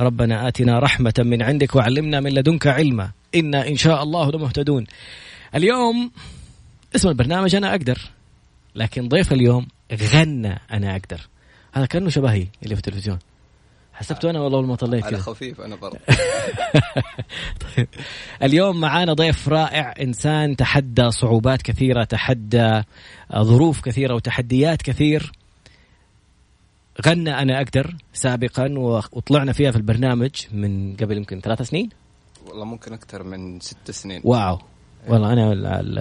ربنا 0.00 0.48
آتنا 0.48 0.78
رحمة 0.78 1.14
من 1.18 1.42
عندك 1.42 1.74
وعلمنا 1.74 2.20
من 2.20 2.30
لدنك 2.30 2.66
علما. 2.66 3.10
إنا 3.34 3.68
إن 3.68 3.76
شاء 3.76 4.02
الله 4.02 4.30
لمهتدون. 4.30 4.84
اليوم 5.54 6.10
اسم 6.96 7.08
البرنامج 7.08 7.54
أنا 7.54 7.70
أقدر 7.70 7.98
لكن 8.74 9.08
ضيف 9.08 9.32
اليوم 9.32 9.66
غنى 9.92 10.60
أنا 10.72 10.96
أقدر. 10.96 11.20
هذا 11.72 11.86
كأنه 11.86 12.08
شبهي 12.08 12.46
اللي 12.62 12.74
في 12.74 12.80
التلفزيون. 12.80 13.18
حسبته 13.94 14.30
أنا 14.30 14.40
والله 14.40 14.62
ما 14.62 14.76
طليت 14.76 15.04
على 15.04 15.18
خفيف 15.18 15.60
أنا 15.60 15.76
برضه 15.76 15.98
طيب. 17.76 17.88
اليوم 18.42 18.80
معانا 18.80 19.12
ضيف 19.12 19.48
رائع 19.48 19.94
إنسان 20.00 20.56
تحدى 20.56 21.10
صعوبات 21.10 21.62
كثيرة 21.62 22.04
تحدى 22.04 22.82
ظروف 23.36 23.80
كثيرة 23.80 24.14
وتحديات 24.14 24.82
كثير. 24.82 25.32
غنى 27.06 27.42
أنا 27.42 27.56
أقدر 27.56 27.96
سابقا 28.12 28.68
وطلعنا 29.12 29.52
فيها 29.52 29.70
في 29.70 29.76
البرنامج 29.76 30.30
من 30.52 30.96
قبل 30.96 31.16
يمكن 31.16 31.40
ثلاث 31.40 31.62
سنين. 31.62 31.88
والله 32.46 32.64
ممكن 32.64 32.92
أكثر 32.92 33.22
من 33.22 33.60
ست 33.60 33.90
سنين. 33.90 34.20
واو. 34.24 34.58
والله 35.08 35.32
أنا 35.32 35.52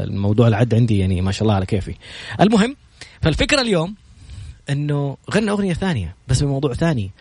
الموضوع 0.03 0.47
العد 0.47 0.73
عندي 0.73 0.99
يعني 0.99 1.21
ما 1.21 1.31
شاء 1.31 1.43
الله 1.43 1.53
على 1.53 1.65
كيفي. 1.65 1.95
المهم 2.41 2.75
فالفكرة 3.21 3.61
اليوم 3.61 3.95
إنه 4.69 5.17
غنى 5.33 5.51
أغنية 5.51 5.73
ثانية 5.73 6.15
بس 6.27 6.43
بموضوع 6.43 6.73
ثاني. 6.73 7.11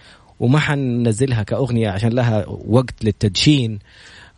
وما 0.41 0.59
حننزلها 0.59 1.43
كأغنية 1.43 1.89
عشان 1.89 2.09
لها 2.13 2.45
وقت 2.49 3.05
للتدشين 3.05 3.79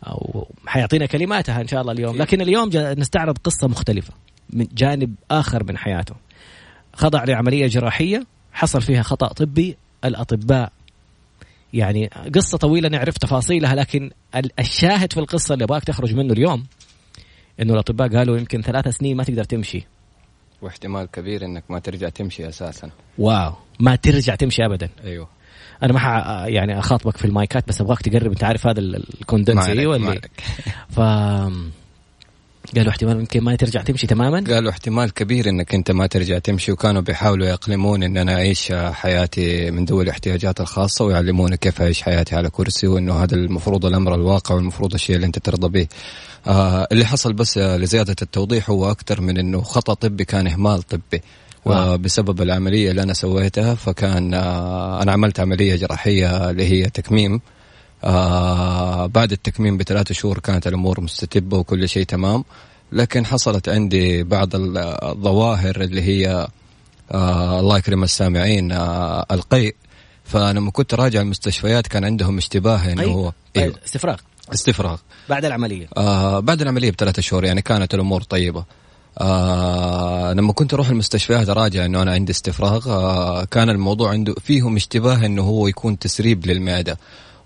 أو 0.07 0.47
حيعطينا 0.67 1.05
كلماتها 1.05 1.61
إن 1.61 1.67
شاء 1.67 1.81
الله 1.81 1.91
اليوم. 1.91 2.17
لكن 2.17 2.41
اليوم 2.41 2.69
نستعرض 2.73 3.37
قصة 3.37 3.67
مختلفة 3.67 4.13
من 4.49 4.67
جانب 4.73 5.15
آخر 5.31 5.63
من 5.63 5.77
حياته. 5.77 6.15
خضع 6.93 7.23
لعملية 7.23 7.67
جراحية 7.67 8.25
حصل 8.53 8.81
فيها 8.81 9.01
خطأ 9.01 9.27
طبي 9.27 9.77
الأطباء 10.05 10.71
يعني 11.73 12.09
قصة 12.35 12.57
طويلة 12.57 12.89
نعرف 12.89 13.17
تفاصيلها 13.17 13.75
لكن 13.75 14.11
الشاهد 14.59 15.13
في 15.13 15.19
القصة 15.19 15.53
اللي 15.53 15.65
أبغاك 15.65 15.83
تخرج 15.83 16.15
منه 16.15 16.33
اليوم 16.33 16.65
إنه 17.61 17.73
الأطباء 17.73 18.07
قالوا 18.17 18.37
يمكن 18.37 18.61
ثلاثة 18.61 18.91
سنين 18.91 19.17
ما 19.17 19.23
تقدر 19.23 19.43
تمشي. 19.43 19.85
واحتمال 20.61 21.05
كبير 21.05 21.45
إنك 21.45 21.63
ما 21.69 21.79
ترجع 21.79 22.09
تمشي 22.09 22.47
أساسا. 22.47 22.89
wow 23.17 23.53
ما 23.79 23.95
ترجع 23.95 24.35
تمشي 24.35 24.65
ابدا. 24.65 24.89
أيوه. 25.03 25.27
أنا 25.83 25.93
ما 25.93 25.99
ح... 25.99 26.05
يعني 26.47 26.79
أخاطبك 26.79 27.17
في 27.17 27.25
المايكات 27.25 27.67
بس 27.67 27.81
أبغاك 27.81 28.01
تقرب 28.01 28.31
أنت 28.31 28.43
عارف 28.43 28.67
هذا 28.67 28.79
ال 28.79 28.88
condenser 28.88 29.67
أيوه 29.67 29.95
اللي 29.95 30.21
ف 30.89 30.99
قالوا 32.75 32.89
احتمال 32.89 33.19
يمكن 33.19 33.43
ما 33.43 33.55
ترجع 33.55 33.81
تمشي 33.81 34.07
تماما؟ 34.07 34.43
قالوا 34.53 34.71
احتمال 34.71 35.13
كبير 35.13 35.49
إنك 35.49 35.75
أنت 35.75 35.91
ما 35.91 36.07
ترجع 36.07 36.39
تمشي 36.39 36.71
وكانوا 36.71 37.01
بيحاولوا 37.01 37.47
يقلمون 37.47 38.03
إن 38.03 38.17
أنا 38.17 38.33
أعيش 38.33 38.71
حياتي 38.71 39.71
من 39.71 39.85
ذوي 39.85 40.03
الاحتياجات 40.03 40.61
الخاصة 40.61 41.05
ويعلموني 41.05 41.57
كيف 41.57 41.81
أعيش 41.81 42.01
حياتي 42.01 42.35
على 42.35 42.49
كرسي 42.49 42.87
وإنه 42.87 43.23
هذا 43.23 43.35
المفروض 43.35 43.85
الأمر 43.85 44.15
الواقع 44.15 44.55
والمفروض 44.55 44.93
الشيء 44.93 45.15
اللي 45.15 45.27
أنت 45.27 45.39
ترضى 45.39 45.67
به. 45.67 45.87
آه 46.47 46.87
اللي 46.91 47.05
حصل 47.05 47.33
بس 47.33 47.57
لزيادة 47.57 48.15
التوضيح 48.21 48.69
هو 48.69 48.91
أكثر 48.91 49.21
من 49.21 49.37
إنه 49.37 49.61
خطأ 49.61 49.93
طبي 49.93 50.25
كان 50.25 50.47
إهمال 50.47 50.81
طبي. 50.81 51.21
وبسبب 51.65 52.41
العملية 52.41 52.91
اللي 52.91 53.03
أنا 53.03 53.13
سويتها 53.13 53.75
فكان 53.75 54.33
آه 54.33 55.01
أنا 55.01 55.11
عملت 55.11 55.39
عملية 55.39 55.75
جراحية 55.75 56.49
اللي 56.49 56.65
هي 56.67 56.89
تكميم 56.89 57.41
آه 58.03 59.05
بعد 59.05 59.31
التكميم 59.31 59.77
بثلاثة 59.77 60.13
شهور 60.13 60.39
كانت 60.39 60.67
الأمور 60.67 61.01
مستتبة 61.01 61.57
وكل 61.57 61.89
شيء 61.89 62.03
تمام 62.05 62.43
لكن 62.91 63.25
حصلت 63.25 63.69
عندي 63.69 64.23
بعض 64.23 64.49
الظواهر 64.55 65.81
اللي 65.81 66.01
هي 66.01 66.47
آه 67.11 67.59
الله 67.59 67.77
يكرم 67.77 68.03
السامعين 68.03 68.71
آه 68.71 69.25
القيء. 69.31 69.75
فأنا 70.25 70.59
لما 70.59 70.71
كنت 70.71 70.93
راجع 70.93 71.21
المستشفيات 71.21 71.87
كان 71.87 72.05
عندهم 72.05 72.37
اشتباه 72.37 72.91
إنه 72.91 73.03
هو 73.03 73.31
أيوه. 73.57 73.75
استفراغ. 73.85 74.17
استفراغ. 74.53 74.97
بعد 75.29 75.45
العملية. 75.45 75.87
آه 75.97 76.39
بعد 76.39 76.61
العملية 76.61 76.91
بثلاثة 76.91 77.21
شهور 77.21 77.45
يعني 77.45 77.61
كانت 77.61 77.93
الأمور 77.93 78.21
طيبة. 78.21 78.65
آه 79.19 80.33
لما 80.33 80.53
كنت 80.53 80.73
أروح 80.73 80.89
المستشفيات 80.89 81.49
أراجع 81.49 81.85
إنه 81.85 82.01
أنا 82.01 82.11
عندي 82.11 82.31
استفراغ. 82.31 82.89
آه 82.89 83.43
كان 83.45 83.69
الموضوع 83.69 84.09
عنده 84.11 84.35
فيهم 84.43 84.75
اشتباه 84.75 85.25
إنه 85.25 85.41
هو 85.41 85.67
يكون 85.67 85.99
تسريب 85.99 86.47
للمعدة. 86.47 86.97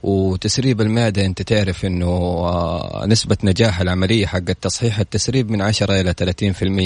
وتسريب 0.04 0.82
المعدة 0.82 1.26
أنت 1.26 1.42
تعرف 1.42 1.86
أنه 1.86 2.08
آه 2.08 3.06
نسبة 3.06 3.38
نجاح 3.44 3.82
العملية 3.82 4.26
حق 4.26 4.40
تصحيح 4.40 5.00
التسريب 5.00 5.52
من 5.52 5.62
10 5.62 6.02
إلى 6.02 6.14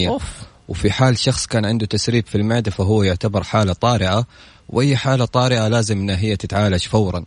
30% 0.06 0.08
أوف. 0.08 0.24
وفي 0.68 0.92
حال 0.92 1.18
شخص 1.18 1.46
كان 1.46 1.66
عنده 1.66 1.86
تسريب 1.86 2.26
في 2.28 2.36
المعدة 2.36 2.72
فهو 2.72 3.04
يعتبر 3.04 3.44
حالة 3.44 3.74
طارئة 3.74 4.26
وأي 4.70 4.98
حالة 4.98 5.26
طارئة 5.26 5.68
لازم 5.68 6.00
أنها 6.00 6.18
هي 6.18 6.36
تتعالج 6.36 6.82
فورا. 6.84 7.26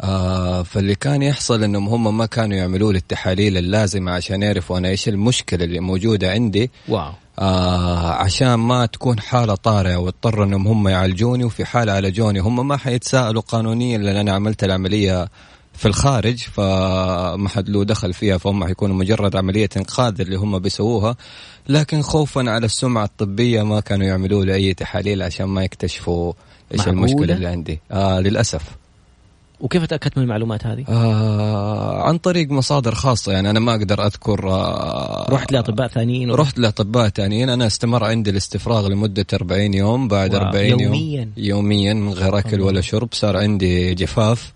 آه 0.00 0.62
فاللي 0.62 0.94
كان 0.94 1.22
يحصل 1.22 1.62
إنهم 1.64 1.88
هم 1.88 2.18
ما 2.18 2.26
كانوا 2.26 2.56
يعملوا 2.56 2.92
لي 2.92 2.98
التحاليل 2.98 3.56
اللازمة 3.56 4.12
عشان 4.12 4.42
يعرفوا 4.42 4.78
أنا 4.78 4.88
إيش 4.88 5.08
المشكلة 5.08 5.64
اللي 5.64 5.80
موجودة 5.80 6.30
عندي. 6.30 6.70
واو. 6.88 7.12
آه 7.40 8.12
عشان 8.12 8.54
ما 8.54 8.86
تكون 8.86 9.20
حالة 9.20 9.54
طارئة 9.54 9.96
واضطر 9.96 10.44
إنهم 10.44 10.68
هم 10.68 10.88
يعالجوني 10.88 11.44
وفي 11.44 11.64
حالة 11.64 11.92
عالجوني 11.92 12.38
هم 12.38 12.68
ما 12.68 12.76
حيتساءلوا 12.76 13.42
قانونيا 13.42 13.98
لأن 13.98 14.16
أنا 14.16 14.32
عملت 14.32 14.64
العملية 14.64 15.28
في 15.74 15.88
الخارج 15.88 16.38
فما 16.38 17.48
حد 17.48 17.68
له 17.68 17.84
دخل 17.84 18.12
فيها 18.12 18.38
فهم 18.38 18.64
حيكونوا 18.64 18.96
مجرد 18.96 19.36
عملية 19.36 19.68
إنقاذ 19.76 20.20
اللي 20.20 20.36
هم 20.36 20.58
بيسووها. 20.58 21.16
لكن 21.68 22.02
خوفا 22.02 22.50
على 22.50 22.66
السمعة 22.66 23.04
الطبية 23.04 23.62
ما 23.62 23.80
كانوا 23.80 24.06
يعملوا 24.06 24.44
لي 24.44 24.54
أي 24.54 24.74
تحاليل 24.74 25.22
عشان 25.22 25.46
ما 25.46 25.64
يكتشفوا 25.64 26.32
إيش 26.74 26.88
المشكلة 26.88 27.34
اللي 27.34 27.46
عندي. 27.46 27.80
آه 27.92 28.20
للأسف. 28.20 28.62
وكيف 29.60 29.84
تأكدت 29.84 30.16
من 30.18 30.24
المعلومات 30.24 30.66
هذه؟ 30.66 30.84
آه 30.88 32.02
عن 32.02 32.18
طريق 32.18 32.50
مصادر 32.50 32.94
خاصة 32.94 33.32
يعني 33.32 33.50
أنا 33.50 33.60
ما 33.60 33.72
أقدر 33.74 34.06
أذكر 34.06 34.50
آه 34.50 35.26
رحت 35.30 35.52
لأطباء 35.52 35.88
ثانيين 35.88 36.30
رحت 36.30 36.58
لأطباء 36.58 37.08
ثانيين. 37.08 37.48
أنا 37.48 37.66
استمر 37.66 38.04
عندي 38.04 38.30
الاستفراغ 38.30 38.88
لمدة 38.88 39.26
40 39.34 39.74
يوم 39.74 40.08
بعد 40.08 40.34
40 40.34 40.66
يوميا. 40.80 41.20
يوم. 41.20 41.32
يوميا؟ 41.36 41.94
من 41.94 42.12
غير 42.12 42.38
أكل 42.38 42.60
ولا 42.60 42.80
شرب 42.80 43.08
صار 43.12 43.36
عندي 43.36 43.94
جفاف. 43.94 44.52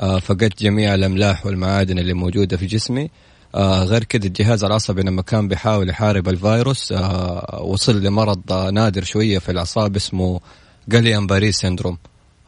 آه 0.00 0.18
فقدت 0.18 0.62
جميع 0.62 0.94
الأملاح 0.94 1.46
والمعادن 1.46 1.98
اللي 1.98 2.12
موجودة 2.14 2.56
في 2.56 2.66
جسمي. 2.66 3.10
آه 3.54 3.84
غير 3.84 4.04
كده 4.04 4.26
الجهاز 4.26 4.64
العصبي 4.64 5.02
لما 5.02 5.22
كان 5.22 5.48
بيحاول 5.48 5.88
يحارب 5.90 6.28
الفيروس 6.28 6.92
آه 6.92 7.62
وصل 7.62 8.02
لمرض 8.02 8.52
آه 8.52 8.70
نادر 8.70 9.04
شوية 9.04 9.38
في 9.38 9.52
الأعصاب 9.52 9.96
اسمه 9.96 10.40
Guillain-Barré 10.88 11.56
syndrome 11.56 11.98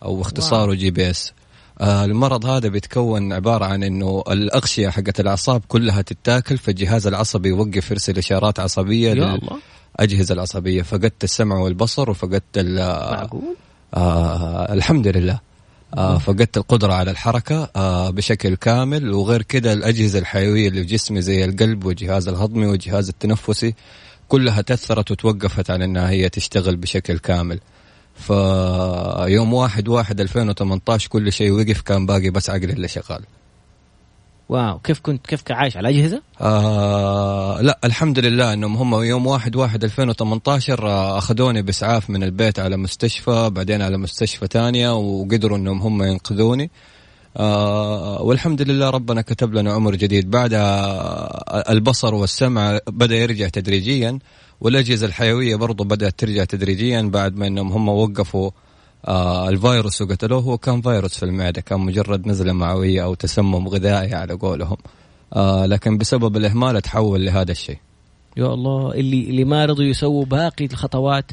أو 0.03 0.21
اختصاره 0.21 0.75
GBS. 0.75 1.33
المرض 1.81 2.47
هذا 2.47 2.69
بيتكون 2.69 3.33
عبارة 3.33 3.65
عن 3.65 3.83
إنه 3.83 4.23
الأغشية 4.31 4.89
حقت 4.89 5.21
الأعصاب 5.21 5.63
كلها 5.69 6.03
تتاكل 6.03 6.59
فالجهاز 6.59 7.07
العصبي 7.07 7.49
يوقف 7.49 7.91
يرسل 7.91 8.19
إشارات 8.19 8.61
عصبية 8.61 9.13
للأجهزة 9.13 10.33
العصبية. 10.35 10.83
فقدت 10.83 11.25
السمع 11.25 11.57
والبصر 11.59 12.11
وفقدت 12.11 12.59
معقول؟ 12.59 13.57
آه 13.95 14.73
الحمد 14.73 15.09
لله. 15.09 15.41
آه 15.95 16.19
فقدت 16.19 16.57
القدرة 16.57 16.93
على 16.93 17.11
الحركة 17.11 17.71
آه 17.77 18.11
بشكل 18.11 18.55
كامل. 18.57 19.15
وغير 19.15 19.43
كده 19.43 19.73
الأجهزة 19.73 20.19
الحيوية 20.19 20.69
اللي 20.69 20.81
في 20.81 20.87
جسمي 20.87 21.23
زي 21.23 21.45
القلب 21.45 21.85
والجهاز 21.85 22.29
الهضمي 22.29 22.67
والجهاز 22.67 23.09
التنفسي 23.09 23.75
كلها 24.29 24.63
تأثرت 24.63 25.11
وتوقفت 25.11 25.71
عن 25.71 25.83
أنها 25.83 26.11
هي 26.11 26.29
تشتغل 26.29 26.77
بشكل 26.77 27.19
كامل. 27.19 27.61
فيوم 28.21 29.55
واحد 29.55 29.89
واحد 29.89 30.21
2018 30.21 31.09
كل 31.09 31.33
شيء 31.33 31.51
وقف 31.51 31.81
كان 31.81 32.07
باقي 32.07 32.31
بس 32.31 32.51
عقلي 32.51 32.73
اللي 32.73 32.89
شغال. 32.89 33.23
واو 34.49 34.79
كيف 34.79 35.01
كنت 35.01 35.27
كيف 35.27 35.43
عايش؟ 35.51 35.77
على 35.77 35.89
اجهزه؟ 35.89 36.23
آه 36.41 37.61
لا 37.61 37.79
الحمد 37.85 38.19
لله 38.19 38.53
إنهم 38.53 38.77
هم 38.77 39.03
يوم 39.03 39.27
واحد 39.27 39.57
واحد 39.57 39.85
2018 39.85 40.87
آه 40.87 41.19
أخذوني 41.19 41.63
بإسعاف 41.63 42.11
من 42.11 42.23
البيت 42.23 42.59
على 42.59 42.77
مستشفى 42.77 43.51
بعدين 43.51 43.83
على 43.83 43.99
مستشفى 43.99 44.47
ثانية 44.47 44.97
وقدروا 44.97 45.59
إنهم 45.59 45.83
هم 45.83 46.03
ينقذوني. 46.03 46.71
آه 47.37 48.23
والحمد 48.23 48.63
لله 48.63 48.91
ربنا 48.91 49.23
كتب 49.23 49.55
لنا 49.55 49.73
عمر 49.73 49.95
جديد. 49.95 50.31
بعد 50.31 50.51
البصر 51.69 52.15
والسمع 52.15 52.79
بدأ 52.87 53.17
يرجع 53.17 53.49
تدريجيا. 53.49 54.19
والأجهزة 54.61 55.07
الحيوية 55.07 55.57
برضو 55.57 55.85
بدأت 55.85 56.19
ترجع 56.19 56.45
تدريجيا 56.45 57.03
بعد 57.03 57.37
ما 57.37 57.47
إنهم 57.47 57.73
هم 57.73 57.89
وقفوا 57.89 58.51
آه 59.05 59.49
الفيروس 59.49 60.03
وقتلوه. 60.03 60.43
هو 60.43 60.59
كان 60.59 60.83
فيروس 60.83 61.19
في 61.19 61.23
المعدة 61.23 61.61
كان 61.61 61.81
مجرد 61.81 62.27
نزلة 62.27 62.53
معوية 62.53 63.05
أو 63.05 63.15
تسمم 63.15 63.69
غذائي 63.69 64.15
على 64.15 64.35
قولهم. 64.35 64.77
آه 65.33 65.67
لكن 65.67 65.99
بسبب 65.99 66.37
الإهمال 66.37 66.83
تحول 66.83 67.25
لهذا 67.25 67.53
الشيء. 67.53 67.79
يا 68.37 68.47
الله 68.47 68.95
اللي 68.95 69.31
اللي 69.31 69.45
ما 69.45 69.65
رضوا 69.65 69.85
يسووا 69.85 70.25
باقي 70.25 70.65
الخطوات 70.65 71.31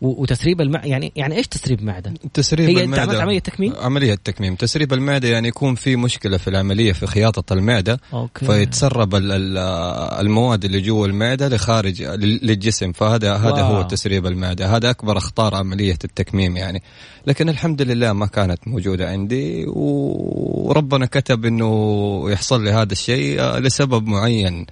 وتسريب 0.00 0.60
المع 0.60 0.84
يعني 0.84 1.12
يعني 1.16 1.36
إيش 1.36 1.46
تسريب 1.46 1.84
معدة؟ 1.84 2.14
تسريب 2.34 2.68
هي 2.68 2.84
المعدة 2.84 3.18
هي 3.18 3.22
عملية 3.22 3.38
تكميم؟ 3.38 3.72
عملية 3.80 4.14
تكميم، 4.14 4.54
تسريب 4.54 4.92
المعدة 4.92 5.28
يعني 5.28 5.48
يكون 5.48 5.74
في 5.74 5.96
مشكلة 5.96 6.36
في 6.36 6.48
العملية 6.48 6.92
في 6.92 7.06
خياطة 7.06 7.52
المعدة 7.52 8.00
okay. 8.12 8.46
فيتسرب 8.46 9.14
المواد 9.14 10.64
اللي 10.64 10.80
جوا 10.80 11.06
المعدة 11.06 11.48
لخارج 11.48 12.02
للجسم 12.02 12.92
فهذا 12.92 13.32
wow. 13.32 13.38
هذا 13.38 13.62
هو 13.62 13.82
تسريب 13.82 14.26
المعدة، 14.26 14.76
هذا 14.76 14.90
أكبر 14.90 15.18
أخطار 15.18 15.54
عملية 15.54 15.98
التكميم 16.04 16.56
يعني، 16.56 16.82
لكن 17.26 17.48
الحمد 17.48 17.82
لله 17.82 18.12
ما 18.12 18.26
كانت 18.26 18.68
موجودة 18.68 19.08
عندي 19.10 19.64
وربنا 19.66 21.06
كتب 21.06 21.44
إنه 21.44 22.30
يحصل 22.30 22.64
لي 22.64 22.70
هذا 22.70 22.92
الشيء 22.92 23.42
لسبب 23.42 24.06
معين 24.06 24.66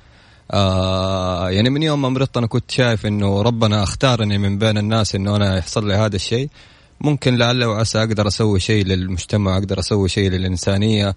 آه 0.51 1.51
يعني 1.51 1.71
من 1.71 1.83
يوم 1.83 2.03
ما 2.03 2.09
مرضت 2.09 2.37
أنا 2.37 2.47
كنت 2.47 2.71
شايف 2.71 3.07
إنه 3.07 3.43
ربنا 3.43 3.83
اختارني 3.83 4.39
من 4.39 4.59
بين 4.59 4.79
الناس 4.79 5.15
إنه 5.15 5.37
أنا 5.37 5.59
يحصل 5.59 5.89
لي 5.89 5.95
هذا 5.95 6.17
الشيء. 6.17 6.49
ممكن 7.01 7.37
لعل 7.37 7.65
وعسى 7.65 7.99
أقدر 7.99 8.27
أسوي 8.27 8.61
شيء 8.61 8.85
للمجتمع 8.85 9.57
أقدر 9.57 9.79
أسوي 9.79 10.09
شيء 10.09 10.31
للإنسانية 10.31 11.17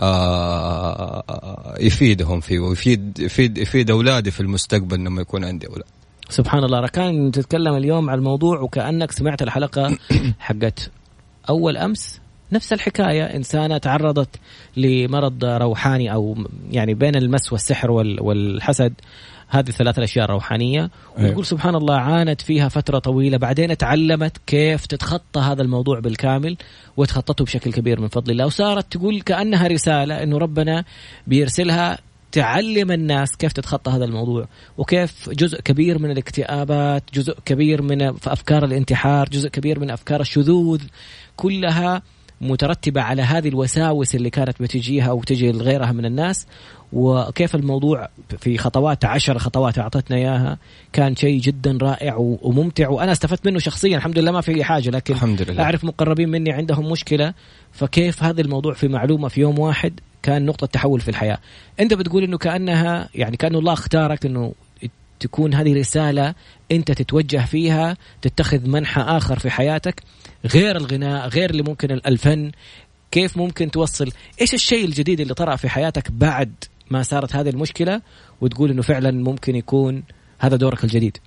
آه 0.00 1.74
يفيدهم 1.80 2.40
فيه 2.40 2.58
ويفيد 2.58 3.18
يفيد 3.18 3.58
يفيد 3.58 3.90
أولادي 3.90 4.30
في 4.30 4.40
المستقبل 4.40 4.98
لما 4.98 5.20
يكون 5.22 5.44
عندي 5.44 5.66
أولاد. 5.66 5.84
سبحان 6.28 6.64
الله. 6.64 6.80
ركان 6.80 7.30
تتكلم 7.32 7.74
اليوم 7.74 8.10
عن 8.10 8.18
الموضوع 8.18 8.60
وكأنك 8.60 9.12
سمعت 9.12 9.42
الحلقة 9.42 9.98
حقت 10.38 10.90
أول 11.48 11.76
أمس. 11.76 12.19
نفس 12.52 12.72
الحكاية. 12.72 13.22
إنسانة 13.22 13.78
تعرضت 13.78 14.36
لمرض 14.76 15.44
روحاني 15.44 16.12
أو 16.12 16.36
يعني 16.70 16.94
بين 16.94 17.16
المس 17.16 17.52
والسحر 17.52 17.90
والحسد. 17.90 18.92
هذه 19.48 19.68
الثلاث 19.68 19.98
الأشياء 19.98 20.24
الروحانية. 20.24 20.90
أيوه. 21.18 21.28
وتقول 21.28 21.46
سبحان 21.46 21.74
الله 21.74 21.96
عانت 21.96 22.40
فيها 22.40 22.68
فترة 22.68 22.98
طويلة. 22.98 23.38
بعدين 23.38 23.76
تعلمت 23.76 24.38
كيف 24.46 24.86
تتخطى 24.86 25.40
هذا 25.40 25.62
الموضوع 25.62 26.00
بالكامل 26.00 26.56
وتخطته 26.96 27.44
بشكل 27.44 27.72
كبير 27.72 28.00
من 28.00 28.08
فضل 28.08 28.32
الله. 28.32 28.46
وصارت 28.46 28.92
تقول 28.92 29.20
كأنها 29.20 29.66
رسالة 29.66 30.22
أنه 30.22 30.38
ربنا 30.38 30.84
بيرسلها 31.26 31.98
تعلم 32.32 32.92
الناس 32.92 33.36
كيف 33.36 33.52
تتخطى 33.52 33.90
هذا 33.90 34.04
الموضوع. 34.04 34.48
وكيف 34.78 35.30
جزء 35.30 35.60
كبير 35.60 35.98
من 35.98 36.10
الاكتئابات 36.10 37.02
جزء 37.14 37.36
كبير 37.44 37.82
من 37.82 38.02
أفكار 38.02 38.64
الانتحار 38.64 39.28
جزء 39.28 39.48
كبير 39.48 39.80
من 39.80 39.90
أفكار 39.90 40.20
الشذوذ 40.20 40.82
كلها 41.36 42.02
مترتبة 42.40 43.00
على 43.00 43.22
هذه 43.22 43.48
الوساوس 43.48 44.14
اللي 44.14 44.30
كانت 44.30 44.62
بتجيها 44.62 45.12
وتجي 45.12 45.52
لغيرها 45.52 45.92
من 45.92 46.04
الناس 46.04 46.46
وكيف 46.92 47.54
الموضوع 47.54 48.08
في 48.38 48.58
خطوات 48.58 49.04
عشر 49.04 49.38
خطوات 49.38 49.78
أعطتنا 49.78 50.16
إياها 50.16 50.58
كان 50.92 51.16
شيء 51.16 51.40
جدا 51.40 51.78
رائع 51.82 52.16
وممتع 52.18 52.88
وأنا 52.88 53.12
استفدت 53.12 53.46
منه 53.46 53.58
شخصيا 53.58 53.96
الحمد 53.96 54.18
لله 54.18 54.32
ما 54.32 54.40
في 54.40 54.64
حاجة 54.64 54.90
لكن 54.90 55.14
الحمد 55.14 55.42
لله. 55.42 55.62
أعرف 55.62 55.84
مقربين 55.84 56.28
مني 56.28 56.52
عندهم 56.52 56.90
مشكلة 56.90 57.34
فكيف 57.72 58.22
هذا 58.22 58.40
الموضوع 58.40 58.74
في 58.74 58.88
معلومة 58.88 59.28
في 59.28 59.40
يوم 59.40 59.58
واحد 59.58 60.00
كان 60.22 60.46
نقطة 60.46 60.66
تحول 60.66 61.00
في 61.00 61.08
الحياة 61.08 61.38
أنت 61.80 61.94
بتقول 61.94 62.24
أنه 62.24 62.38
كأنها 62.38 63.08
يعني 63.14 63.36
كأنه 63.36 63.58
الله 63.58 63.72
اختارك 63.72 64.26
أنه 64.26 64.52
تكون 65.20 65.54
هذه 65.54 65.74
رسالة 65.74 66.34
أنت 66.72 66.92
تتوجه 66.92 67.44
فيها 67.44 67.96
تتخذ 68.22 68.68
منحى 68.68 69.00
آخر 69.00 69.38
في 69.38 69.50
حياتك 69.50 70.02
غير 70.46 70.76
الغناء 70.76 71.28
غير 71.28 71.50
اللي 71.50 71.62
ممكن 71.62 71.90
الفن. 71.92 72.52
كيف 73.10 73.36
ممكن 73.36 73.70
توصل؟ 73.70 74.12
إيش 74.40 74.54
الشيء 74.54 74.84
الجديد 74.84 75.20
اللي 75.20 75.34
طرأ 75.34 75.56
في 75.56 75.68
حياتك 75.68 76.10
بعد 76.10 76.52
ما 76.90 77.02
صارت 77.02 77.36
هذه 77.36 77.48
المشكلة؟ 77.48 78.02
وتقول 78.40 78.70
إنه 78.70 78.82
فعلا 78.82 79.10
ممكن 79.10 79.56
يكون 79.56 80.02
هذا 80.38 80.56
دورك 80.56 80.84
الجديد. 80.84 81.18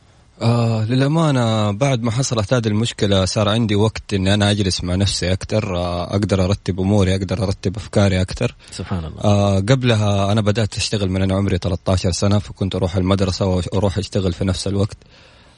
آه 0.41 0.85
للأمانة 0.85 1.71
بعد 1.71 2.03
ما 2.03 2.11
حصلت 2.11 2.53
هذه 2.53 2.67
المشكلة 2.67 3.25
صار 3.25 3.49
عندي 3.49 3.75
وقت 3.75 4.13
إني 4.13 4.33
أنا 4.33 4.51
أجلس 4.51 4.83
مع 4.83 4.95
نفسي 4.95 5.33
أكثر 5.33 5.77
آه 5.77 6.03
أقدر 6.03 6.43
أرتب 6.43 6.79
أموري 6.79 7.15
أقدر 7.15 7.43
أرتب 7.43 7.77
أفكاري 7.77 8.21
أكثر 8.21 8.55
سبحان 8.71 9.05
الله. 9.05 9.23
آه 9.23 9.55
قبلها 9.55 10.31
أنا 10.31 10.41
بدأت 10.41 10.77
أشتغل 10.77 11.09
من 11.09 11.21
أنا 11.21 11.35
عمري 11.35 11.57
13 11.57 12.11
سنة 12.11 12.39
فكنت 12.39 12.75
أروح 12.75 12.95
المدرسة 12.95 13.45
وأروح 13.45 13.97
أشتغل 13.97 14.33
في 14.33 14.45
نفس 14.45 14.67
الوقت. 14.67 14.97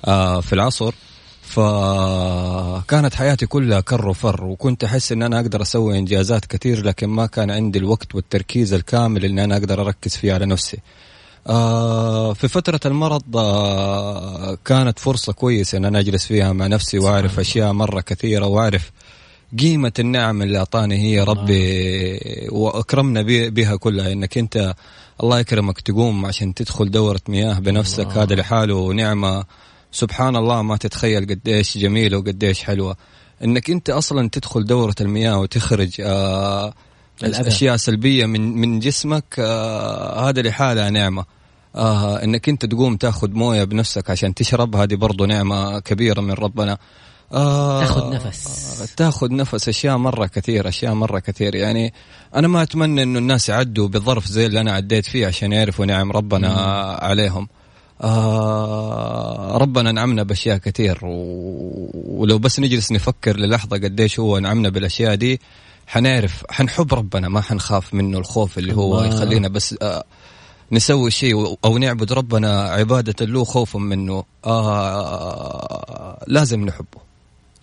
آه 0.06 0.42
في 0.42 0.54
العصر 0.54 0.94
فكانت 1.46 3.16
حياتي 3.16 3.46
كلها 3.46 3.80
كر 3.80 4.08
وفر 4.08 4.44
وكنت 4.44 4.84
أحس 4.84 5.12
إن 5.12 5.24
أنا 5.24 5.40
أقدر 5.40 5.62
أسوي 5.62 5.98
إنجازات 5.98 6.46
كثير 6.46 6.86
لكن 6.86 7.08
ما 7.08 7.26
كان 7.26 7.52
عندي 7.52 7.80
الوقت 7.80 8.16
والتركيز 8.16 8.74
الكامل 8.74 9.26
إن 9.26 9.40
أنا 9.40 9.58
أقدر 9.58 9.82
أركز 9.82 10.16
فيه 10.16 10.34
على 10.34 10.46
نفسي. 10.46 10.78
آه 11.48 12.34
في 12.34 12.48
فترة 12.48 12.80
المرض 12.86 13.38
آه 13.38 14.58
كانت 14.66 15.00
فرصة 15.00 15.34
كويسة 15.34 15.78
إن 15.78 15.86
أنا 15.86 16.00
أجلس 16.00 16.26
فيها 16.26 16.54
مع 16.54 16.68
نفسي 16.68 17.00
وأعرف 17.00 17.40
أشياء 17.40 17.74
مرة 17.74 18.02
كثيرة 18.02 18.46
وأعرف 18.46 18.92
قيمة 19.60 19.94
النعم 20.00 20.42
اللي 20.42 20.58
أعطاني 20.58 20.98
هي. 20.98 21.24
ربي 21.24 22.20
وأكرمنا 22.52 23.22
بها 23.50 23.76
كلها 23.76 24.12
إنك 24.12 24.38
أنت 24.38 24.74
الله 25.24 25.40
يكرمك 25.40 25.82
تقوم 25.82 26.26
عشان 26.26 26.54
تدخل 26.54 26.92
دورة 26.92 27.22
مياه 27.30 27.60
بنفسك. 27.60 28.08
هذا 28.08 28.36
لحاله 28.36 28.94
نعمة 28.94 29.44
سبحان 29.96 30.36
الله 30.36 30.62
ما 30.62 30.78
تتخيل 30.78 31.26
قديش 31.26 31.78
جميلة 31.78 32.18
وقديش 32.18 32.64
حلوة. 32.64 32.96
إنك 33.44 33.70
أنت 33.70 33.90
أصلا 33.90 34.30
تدخل 34.30 34.66
دورة 34.66 34.96
المياه 35.02 35.40
وتخرج 35.40 36.02
آه 36.02 36.74
أشياء 37.24 37.76
سلبية 37.76 38.26
من 38.26 38.58
من 38.58 38.80
جسمك 38.80 39.24
آه 39.40 40.30
هذا 40.30 40.42
لحالها 40.42 40.90
نعمة. 40.90 41.26
آه 41.76 42.24
إنك 42.24 42.50
أنت 42.50 42.66
تقوم 42.66 42.98
تاخذ 42.98 43.32
موية 43.32 43.64
بنفسك 43.64 44.10
عشان 44.10 44.34
تشرب 44.34 44.76
هذه 44.76 44.96
برضو 44.96 45.26
نعمة 45.26 45.80
كبيرة 45.80 46.22
من 46.22 46.34
ربنا. 46.34 46.78
آه 47.34 47.80
تاخذ 47.80 48.10
نفس. 48.14 48.82
آه 48.82 48.88
تاخذ 48.98 49.36
نفس. 49.36 49.70
أشياء 49.70 49.98
مرة 49.98 50.26
كثير 50.26 50.68
أشياء 50.68 50.94
مرة 50.94 51.20
كثير. 51.20 51.56
يعني 51.56 51.94
أنا 52.36 52.48
ما 52.48 52.64
أتمنى 52.64 53.04
إنه 53.04 53.20
الناس 53.20 53.50
يعدوا 53.50 53.88
بظرف 53.88 54.26
زي 54.26 54.46
اللي 54.46 54.62
أنا 54.62 54.72
عديت 54.72 55.06
فيه 55.06 55.28
عشان 55.28 55.54
يعرفوا 55.54 55.86
نعم 55.86 56.12
ربنا 56.12 56.50
مم. 56.50 56.98
عليهم. 57.10 57.48
آه 58.02 59.58
ربنا 59.58 59.92
نعمنا 59.92 60.24
بأشياء 60.24 60.58
كثير 60.58 61.00
ولو 61.04 62.38
بس 62.38 62.60
نجلس 62.60 62.92
نفكر 62.92 63.38
للحظة 63.38 63.78
قديش 63.78 64.20
هو 64.20 64.40
نعمنا 64.40 64.70
بالأشياء 64.70 65.16
دي 65.16 65.42
حنعرف 65.88 66.44
حنحب 66.50 66.94
ربنا 66.94 67.30
ما 67.30 67.42
حنخاف 67.42 67.94
منه 67.94 68.18
الخوف 68.18 68.58
اللي 68.58 68.76
هو 68.76 69.00
الله. 69.00 69.16
يخلينا 69.16 69.48
بس 69.48 69.76
آه 69.82 70.04
نسوي 70.72 71.12
شيء 71.12 71.58
أو 71.66 71.78
نعبد 71.78 72.14
ربنا 72.14 72.62
عبادة 72.62 73.26
له 73.26 73.44
خوفا 73.44 73.80
منه 73.80 74.24
آه 74.46 76.24
لازم 76.28 76.66
نحبه 76.66 77.00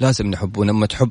لازم 0.01 0.27
نحبه 0.27 0.65
لما 0.65 0.87
تحب 0.87 1.11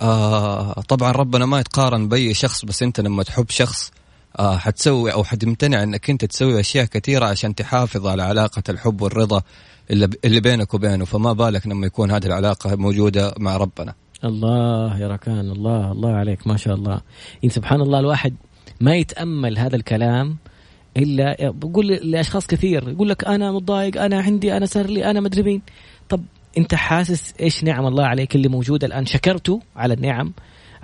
آه 0.00 0.72
طبعا 0.88 1.12
ربنا 1.12 1.46
ما 1.46 1.60
يتقارن 1.60 2.08
بأي 2.08 2.34
شخص 2.34 2.64
بس 2.64 2.82
أنت 2.82 3.00
لما 3.00 3.22
تحب 3.22 3.50
شخص 3.50 3.90
آه 4.38 4.56
حتسوي 4.56 5.12
أو 5.12 5.24
حتمتنع 5.24 5.82
إنك 5.82 6.10
أنت 6.10 6.24
تسوي 6.24 6.60
أشياء 6.60 6.84
كثيرة 6.84 7.26
عشان 7.26 7.54
تحافظ 7.54 8.06
على 8.06 8.22
علاقة 8.22 8.62
الحب 8.68 9.02
والرضا 9.02 9.42
اللي, 9.90 10.40
بينك 10.40 10.74
وبينه. 10.74 11.04
فما 11.04 11.32
بالك 11.32 11.66
لما 11.66 11.86
يكون 11.86 12.10
هذه 12.10 12.26
العلاقة 12.26 12.76
موجودة 12.76 13.34
مع 13.38 13.56
ربنا. 13.56 13.94
الله 14.24 15.00
يا 15.00 15.08
ركان 15.08 15.50
الله 15.50 15.92
الله 15.92 16.12
عليك 16.12 16.46
ما 16.46 16.56
شاء 16.56 16.74
الله. 16.74 17.00
إن 17.44 17.48
سبحان 17.48 17.80
الله 17.80 18.00
الواحد 18.00 18.34
ما 18.80 18.96
يتأمل 18.96 19.58
هذا 19.58 19.76
الكلام 19.76 20.36
إلا 20.96 21.50
بقول 21.50 21.86
لأشخاص 21.86 22.46
كثير 22.46 22.88
يقول 22.88 23.08
لك 23.08 23.24
أنا 23.24 23.52
متضايق 23.52 24.02
أنا 24.02 24.20
عندي 24.20 24.56
أنا 24.56 24.66
صار 24.66 24.86
لي 24.86 25.10
أنا 25.10 25.20
مدري 25.20 25.42
مين. 25.42 25.62
طب 26.08 26.24
أنت 26.58 26.74
حاسس 26.74 27.34
إيش 27.40 27.64
نعم 27.64 27.86
الله 27.86 28.04
عليك 28.04 28.34
اللي 28.34 28.48
موجودة 28.48 28.86
الآن؟ 28.86 29.06
شكرته 29.06 29.60
على 29.76 29.94
النعم 29.94 30.32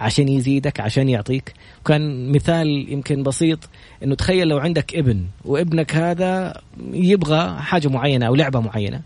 عشان 0.00 0.28
يزيدك 0.28 0.80
عشان 0.80 1.08
يعطيك. 1.08 1.52
وكان 1.80 2.32
مثال 2.32 2.92
يمكن 2.92 3.22
بسيط 3.22 3.58
إنه 4.02 4.14
تخيل 4.14 4.48
لو 4.48 4.58
عندك 4.58 4.94
ابن 4.94 5.24
وابنك 5.44 5.96
هذا 5.96 6.60
يبغى 6.92 7.60
حاجة 7.60 7.88
معينة 7.88 8.26
أو 8.26 8.34
لعبة 8.34 8.60
معينة 8.60 9.00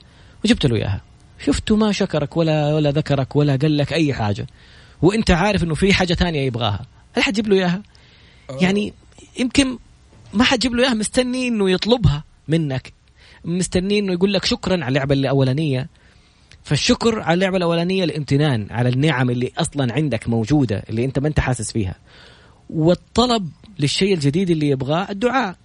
وجبت 0.44 0.66
له 0.66 0.76
إياها. 0.76 1.00
شفته 1.44 1.76
ما 1.76 1.92
شكرك 1.92 2.36
ولا 2.36 2.74
ولا 2.74 2.90
ذكرك 2.90 3.36
ولا 3.36 3.56
قال 3.56 3.76
لك 3.76 3.92
أي 3.92 4.14
حاجة 4.14 4.46
وأنت 5.02 5.30
عارف 5.30 5.64
إنه 5.64 5.74
في 5.74 5.92
حاجة 5.92 6.14
ثانية 6.14 6.40
يبغاها 6.40 6.86
هل 7.14 7.22
حتجيب 7.22 7.48
له 7.48 7.56
إياها؟ 7.56 7.82
يعني 8.60 8.92
يمكن 9.38 9.78
ما 10.34 10.44
حتجيب 10.44 10.74
له 10.74 10.82
إياها 10.82 10.94
مستني 10.94 11.48
إنه 11.48 11.70
يطلبها 11.70 12.24
منك 12.48 12.92
مستني 13.44 13.98
إنه 13.98 14.12
يقول 14.12 14.32
لك 14.32 14.44
شكرا 14.44 14.74
على 14.74 14.88
اللعبة 14.88 15.14
الأولانية. 15.14 15.88
فالشكر 16.64 17.20
على 17.20 17.34
اللعبة 17.34 17.56
الأولانية 17.56 18.04
الامتنان 18.04 18.66
على 18.70 18.88
النعم 18.88 19.30
اللي 19.30 19.52
أصلا 19.58 19.92
عندك 19.92 20.28
موجودة 20.28 20.82
اللي 20.90 21.04
أنت 21.04 21.18
ما 21.18 21.28
أنت 21.28 21.40
حاسس 21.40 21.72
فيها. 21.72 21.94
والطلب 22.70 23.48
للشيء 23.78 24.14
الجديد 24.14 24.50
اللي 24.50 24.68
يبغاه 24.68 25.10
الدعاء. 25.10 25.56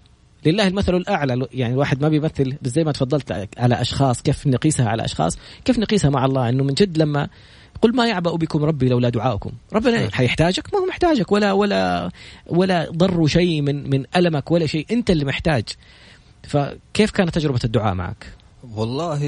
لله 0.45 0.67
المثل 0.67 0.95
الأعلى. 0.95 1.47
يعني 1.53 1.73
الواحد 1.73 2.01
ما 2.01 2.09
بيمثل 2.09 2.55
زي 2.63 2.83
ما 2.83 2.91
تفضلت 2.91 3.49
على 3.57 3.81
أشخاص 3.81 4.21
كيف 4.21 4.47
نقيسها 4.47 4.89
على 4.89 5.05
أشخاص؟ 5.05 5.37
كيف 5.65 5.79
نقيسها 5.79 6.09
مع 6.09 6.25
الله؟ 6.25 6.49
إنه 6.49 6.63
من 6.63 6.73
جد 6.73 6.97
لما 6.97 7.29
قل 7.81 7.95
ما 7.95 8.07
يعبأ 8.07 8.35
بكم 8.35 8.63
ربي 8.63 8.89
لولا 8.89 9.09
دعاؤكم. 9.09 9.51
ربنا 9.73 10.09
حيحتاجك؟ 10.11 10.73
ما 10.73 10.79
هو 10.79 10.85
محتاجك. 10.85 11.31
ولا 11.31 11.51
ولا 11.51 12.11
ولا 12.47 12.91
ضر 12.91 13.27
شيء 13.27 13.61
من 13.61 13.89
من 13.89 14.05
ألمك 14.15 14.51
ولا 14.51 14.65
شيء. 14.65 14.85
أنت 14.91 15.11
اللي 15.11 15.25
محتاج. 15.25 15.63
فكيف 16.43 17.11
كانت 17.11 17.35
تجربة 17.35 17.59
الدعاء 17.63 17.93
معك؟ 17.93 18.38
والله 18.75 19.19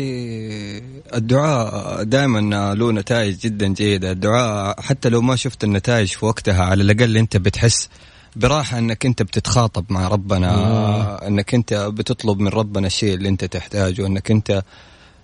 الدعاء 1.13 2.03
دائما 2.03 2.73
له 2.75 2.91
نتائج 2.91 3.37
جدا 3.37 3.67
جيدة، 3.67 4.11
الدعاء 4.11 4.81
حتى 4.81 5.09
لو 5.09 5.21
ما 5.21 5.35
شفت 5.35 5.63
النتائج 5.63 6.07
في 6.07 6.25
وقتها 6.25 6.63
على 6.63 6.83
الأقل 6.83 7.17
أنت 7.17 7.37
بتحس 7.37 7.89
براحة 8.35 8.77
أنك 8.77 9.05
أنت 9.05 9.21
بتتخاطب 9.21 9.85
مع 9.89 10.07
ربنا 10.07 10.55
آه. 10.55 11.27
أنك 11.27 11.53
أنت 11.55 11.73
بتطلب 11.73 12.39
من 12.39 12.47
ربنا 12.47 12.87
الشيء 12.87 13.13
اللي 13.13 13.29
أنت 13.29 13.45
تحتاجه 13.45 14.07
أنك 14.07 14.31
أنت 14.31 14.63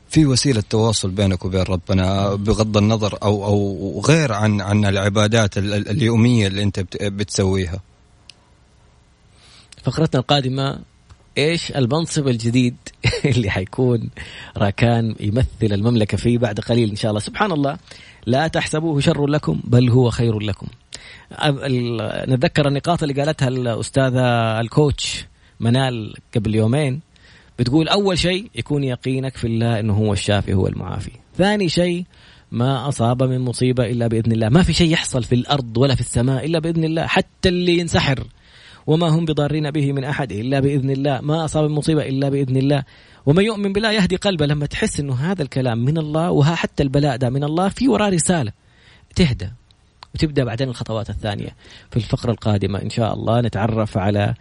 في 0.09 0.25
وسيلة 0.25 0.63
تواصل 0.69 1.11
بينك 1.11 1.45
وبين 1.45 1.61
ربنا 1.61 2.35
بغض 2.35 2.77
النظر 2.77 3.17
أو 3.23 3.45
أو 3.45 4.01
غير 4.05 4.33
عن 4.33 4.61
عن 4.61 4.85
العبادات 4.85 5.57
اليومية 5.57 6.47
اللي 6.47 6.63
أنت 6.63 6.79
بتسويها. 7.01 7.79
فقرتنا 9.83 10.21
القادمة 10.21 10.79
إيش 11.37 11.71
المنصب 11.71 12.27
الجديد 12.27 12.75
اللي 13.25 13.49
حيكون 13.49 14.09
راكان 14.57 15.15
يمثل 15.19 15.47
المملكة 15.63 16.17
فيه 16.17 16.37
بعد 16.37 16.59
قليل 16.59 16.89
إن 16.89 16.95
شاء 16.95 17.09
الله. 17.09 17.19
سبحان 17.19 17.51
الله. 17.51 17.77
لا 18.25 18.47
تحسبوه 18.47 18.99
شر 18.99 19.27
لكم 19.27 19.61
بل 19.63 19.89
هو 19.89 20.09
خير 20.09 20.39
لكم. 20.39 20.67
نتذكر 22.27 22.67
النقاط 22.67 23.03
اللي 23.03 23.21
قالتها 23.21 23.47
الأستاذة 23.47 24.21
الكوتش 24.61 25.25
منال 25.59 26.13
قبل 26.35 26.55
يومين. 26.55 27.01
بتقول 27.59 27.87
أول 27.87 28.17
شيء 28.17 28.49
يكون 28.55 28.83
يقينك 28.83 29.37
في 29.37 29.47
الله 29.47 29.79
إنه 29.79 29.93
هو 29.93 30.13
الشافي 30.13 30.53
هو 30.53 30.67
المعافي. 30.67 31.11
ثاني 31.37 31.69
شيء 31.69 32.05
ما 32.51 32.87
أصاب 32.87 33.23
من 33.23 33.39
مصيبة 33.39 33.85
إلا 33.85 34.07
بإذن 34.07 34.31
الله. 34.31 34.49
ما 34.49 34.63
في 34.63 34.73
شيء 34.73 34.91
يحصل 34.91 35.23
في 35.23 35.35
الأرض 35.35 35.77
ولا 35.77 35.95
في 35.95 36.01
السماء 36.01 36.45
إلا 36.45 36.59
بإذن 36.59 36.83
الله 36.83 37.07
حتى 37.07 37.49
اللي 37.49 37.77
ينسحر. 37.77 38.27
وما 38.87 39.07
هم 39.07 39.25
بضارين 39.25 39.71
به 39.71 39.91
من 39.91 40.03
أحد 40.03 40.31
إلا 40.31 40.59
بإذن 40.59 40.89
الله. 40.89 41.21
ما 41.21 41.45
أصاب 41.45 41.69
من 41.69 41.75
مصيبة 41.75 42.01
إلا 42.01 42.29
بإذن 42.29 42.57
الله. 42.57 42.83
ومن 43.25 43.43
يؤمن 43.43 43.73
بالله 43.73 43.91
يهدي 43.91 44.15
قلبه. 44.15 44.45
لما 44.45 44.65
تحس 44.65 44.99
إنه 44.99 45.13
هذا 45.13 45.43
الكلام 45.43 45.77
من 45.77 45.97
الله 45.97 46.31
وها 46.31 46.55
حتى 46.55 46.83
البلاء 46.83 47.17
ده 47.17 47.29
من 47.29 47.43
الله 47.43 47.69
في 47.69 47.87
وراه 47.87 48.09
رسالة 48.09 48.51
تهدى 49.15 49.49
وتبدأ 50.15 50.43
بعدين 50.43 50.69
الخطوات 50.69 51.09
الثانية. 51.09 51.55
في 51.91 51.97
الفقرة 51.97 52.31
القادمة 52.31 52.81
إن 52.81 52.89
شاء 52.89 53.13
الله 53.13 53.41
نتعرف 53.41 53.97
على 53.97 54.33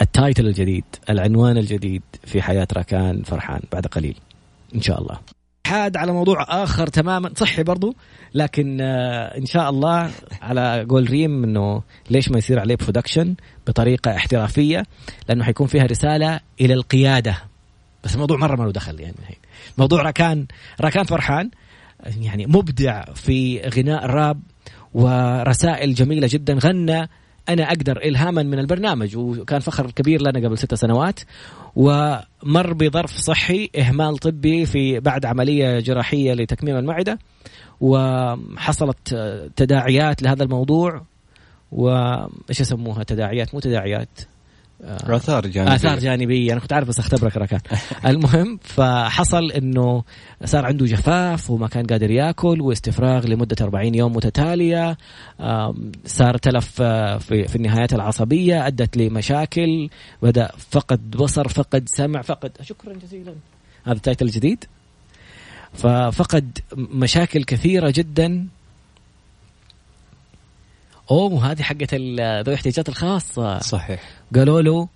التايتل 0.00 0.46
الجديد 0.46 0.84
العنوان 1.10 1.58
الجديد 1.58 2.02
في 2.24 2.42
حياة 2.42 2.68
راكان 2.76 3.22
فرحان 3.22 3.60
بعد 3.72 3.86
قليل. 3.86 4.16
إن 4.74 4.80
شاء 4.80 5.00
الله. 5.00 5.18
حاد 5.74 5.96
على 5.96 6.12
موضوع 6.12 6.46
آخر 6.48 6.86
تماما. 6.86 7.30
صحي 7.36 7.62
برضو 7.62 7.94
لكن 8.34 8.80
آه 8.80 9.38
إن 9.38 9.46
شاء 9.46 9.70
الله 9.70 10.10
على 10.42 10.86
قول 10.88 11.10
ريم 11.10 11.44
إنه 11.44 11.82
ليش 12.10 12.30
ما 12.30 12.38
يصير 12.38 12.60
عليه 12.60 12.76
برودكشن 12.76 13.34
بطريقة 13.66 14.16
احترافية؟ 14.16 14.82
لأنه 15.28 15.44
حيكون 15.44 15.66
فيها 15.66 15.86
رسالة 15.86 16.40
إلى 16.60 16.74
القيادة. 16.74 17.36
بس 18.04 18.14
الموضوع 18.14 18.36
مرة 18.36 18.56
ما 18.56 18.64
له 18.64 18.72
دخل 18.72 19.00
يعني 19.00 19.38
موضوع 19.78 20.02
راكان 20.02 20.46
راكان 20.80 21.04
فرحان 21.04 21.50
يعني 22.20 22.46
مبدع 22.46 23.04
في 23.14 23.60
غناء 23.60 24.04
الراب 24.04 24.40
ورسائل 24.94 25.94
جميلة 25.94 26.28
جدا. 26.30 26.58
غنى 26.58 27.08
أنا 27.48 27.62
أقدر 27.62 27.96
الهاما 27.96 28.42
من 28.42 28.58
البرنامج 28.58 29.16
وكان 29.16 29.60
فخر 29.60 29.90
كبير 29.90 30.22
لنا 30.22 30.48
قبل 30.48 30.58
ست 30.58 30.74
سنوات 30.74 31.20
ومر 31.76 32.72
بظرف 32.72 33.10
صحي 33.10 33.70
إهمال 33.78 34.18
طبي 34.18 34.66
في 34.66 35.00
بعد 35.00 35.26
عملية 35.26 35.80
جراحية 35.80 36.32
لتكميم 36.34 36.76
المعدة 36.76 37.18
وحصلت 37.80 39.14
تداعيات 39.56 40.22
لهذا 40.22 40.42
الموضوع 40.42 41.02
وايش 41.72 42.60
يسموها؟ 42.60 43.02
تداعيات 43.02 43.54
مو 43.54 43.60
تداعيات. 43.60 44.20
آثار 44.86 45.46
جانبية. 45.46 45.74
آثار 45.74 45.98
جانبية. 45.98 46.52
أنا 46.52 46.60
كنت 46.60 46.72
عارف 46.72 46.88
بس 46.88 46.98
أختبرك 46.98 47.36
ركان 47.36 47.60
المهم 48.06 48.58
فحصل 48.62 49.52
إنه 49.52 50.04
صار 50.44 50.66
عنده 50.66 50.86
جفاف 50.86 51.50
وما 51.50 51.68
كان 51.68 51.86
قادر 51.86 52.10
يأكل 52.10 52.60
واستفراغ 52.60 53.26
لمدة 53.26 53.56
40 53.60 53.94
يوم 53.94 54.12
متتالية. 54.16 54.96
صار 56.06 56.36
تلف 56.36 56.82
آه، 56.82 57.18
في 57.18 57.48
في 57.48 57.56
النهايات 57.56 57.92
العصبية 57.92 58.66
أدت 58.66 58.96
لمشاكل 58.96 59.88
بدأ 60.22 60.50
فقد 60.70 61.10
بصر 61.10 61.48
فقد 61.48 61.88
سمع 61.88 62.22
فقد 62.22 62.52
شكرا 62.62 62.92
جزيلا. 62.92 63.34
هذا 63.84 63.96
التايتل 63.96 64.26
الجديد. 64.26 64.64
ففقد 65.72 66.58
مشاكل 66.76 67.44
كثيرة 67.44 67.92
جدا. 67.96 68.46
أوه 71.10 71.50
هذه 71.50 71.62
حقت 71.62 71.94
ذوي 71.94 72.40
الاحتياجات 72.48 72.88
الخاصة. 72.88 73.58
صحيح. 73.58 74.02
قالوا 74.34 74.62
له 74.62 74.88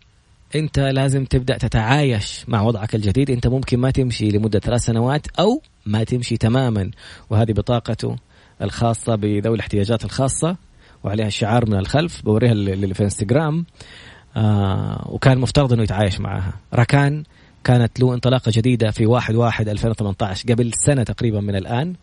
أنت 0.55 0.79
لازم 0.79 1.25
تبدأ 1.25 1.59
تتعايش 1.59 2.45
مع 2.49 2.63
وضعك 2.63 2.95
الجديد. 2.95 3.31
أنت 3.31 3.47
ممكن 3.47 3.79
ما 3.79 3.91
تمشي 3.91 4.29
لمدة 4.29 4.59
ثلاث 4.59 4.81
سنوات 4.81 5.27
أو 5.39 5.63
ما 5.87 6.05
تمشي 6.05 6.37
تماما. 6.37 6.91
وهذه 7.31 7.53
بطاقته 7.53 8.17
الخاصة 8.63 9.15
بذوي 9.15 9.55
الاحتياجات 9.55 10.05
الخاصة 10.05 10.57
وعليها 11.05 11.27
الشعار 11.27 11.67
من 11.67 11.79
الخلف 11.79 12.23
بوريها 12.25 12.53
اللي 12.53 12.95
في 12.95 13.05
انستغرام 13.05 13.67
آه 14.37 15.07
وكان 15.11 15.39
مفترض 15.39 15.73
إنه 15.73 15.83
يتعايش 15.83 16.21
معها. 16.21 16.53
راكان 16.75 17.25
كانت 17.65 18.01
له 18.01 18.15
انطلاقة 18.15 18.53
جديدة 18.55 18.91
في 18.91 19.07
1 19.07 19.35
1 19.35 19.69
2018 19.69 20.53
قبل 20.53 20.71
سنة 20.87 21.03
تقريبا 21.03 21.41
من 21.41 21.57
الآن. 21.57 21.95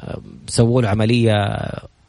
آه 0.00 0.20
سووا 0.46 0.82
له 0.82 0.88
عملية 0.88 1.32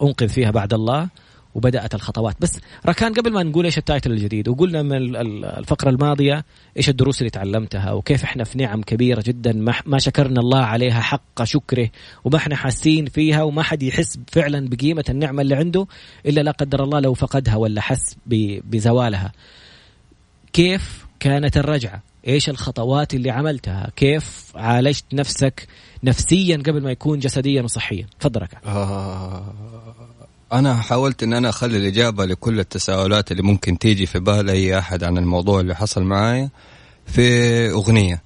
أنقذ 0.01 0.29
فيها 0.29 0.51
بعد 0.51 0.73
الله. 0.73 1.09
وبدأت 1.55 1.95
الخطوات. 1.95 2.35
بس 2.39 2.59
ركان 2.85 3.13
قبل 3.13 3.33
ما 3.33 3.43
نقول 3.43 3.65
إيش 3.65 3.77
التايتل 3.77 4.11
الجديد 4.11 4.47
وقلنا 4.49 4.81
من 4.81 5.15
الفقرة 5.45 5.89
الماضية 5.89 6.45
إيش 6.77 6.89
الدروس 6.89 7.19
اللي 7.19 7.29
تعلمتها 7.29 7.91
وكيف 7.91 8.23
إحنا 8.23 8.43
في 8.43 8.57
نعم 8.57 8.81
كبيرة 8.81 9.23
جدا 9.25 9.53
ما 9.85 9.99
شكرنا 9.99 10.39
الله 10.39 10.59
عليها 10.59 11.01
حق 11.01 11.43
شكره 11.43 11.89
وما 12.25 12.37
إحنا 12.37 12.55
حاسين 12.55 13.05
فيها 13.05 13.43
وما 13.43 13.63
حد 13.63 13.83
يحس 13.83 14.19
فعلا 14.27 14.69
بقيمة 14.69 15.05
النعمة 15.09 15.41
اللي 15.41 15.55
عنده 15.55 15.87
إلا 16.25 16.41
لا 16.41 16.51
قدر 16.51 16.83
الله 16.83 16.99
لو 16.99 17.13
فقدها 17.13 17.55
ولا 17.55 17.81
حس 17.81 18.15
بزوالها. 18.65 19.31
كيف 20.53 21.05
كانت 21.19 21.57
الرجعة؟ 21.57 22.03
إيش 22.27 22.49
الخطوات 22.49 23.13
اللي 23.13 23.31
عملتها؟ 23.31 23.91
كيف 23.95 24.51
عالجت 24.55 25.05
نفسك 25.13 25.67
نفسيا 26.03 26.57
قبل 26.57 26.83
ما 26.83 26.91
يكون 26.91 27.19
جسديا 27.19 27.61
وصحيا؟ 27.61 28.07
تفضل 28.19 28.47
آه. 28.65 29.53
أنا 30.53 30.75
حاولت 30.75 31.23
إن 31.23 31.33
أنا 31.33 31.49
أخلي 31.49 31.77
الإجابة 31.77 32.25
لكل 32.25 32.59
التساؤلات 32.59 33.31
اللي 33.31 33.43
ممكن 33.43 33.77
تيجي 33.77 34.05
في 34.05 34.19
بال 34.19 34.49
أي 34.49 34.79
أحد 34.79 35.03
عن 35.03 35.17
الموضوع 35.17 35.59
اللي 35.59 35.75
حصل 35.75 36.03
معايا 36.03 36.49
في 37.05 37.71
أغنية. 37.71 38.21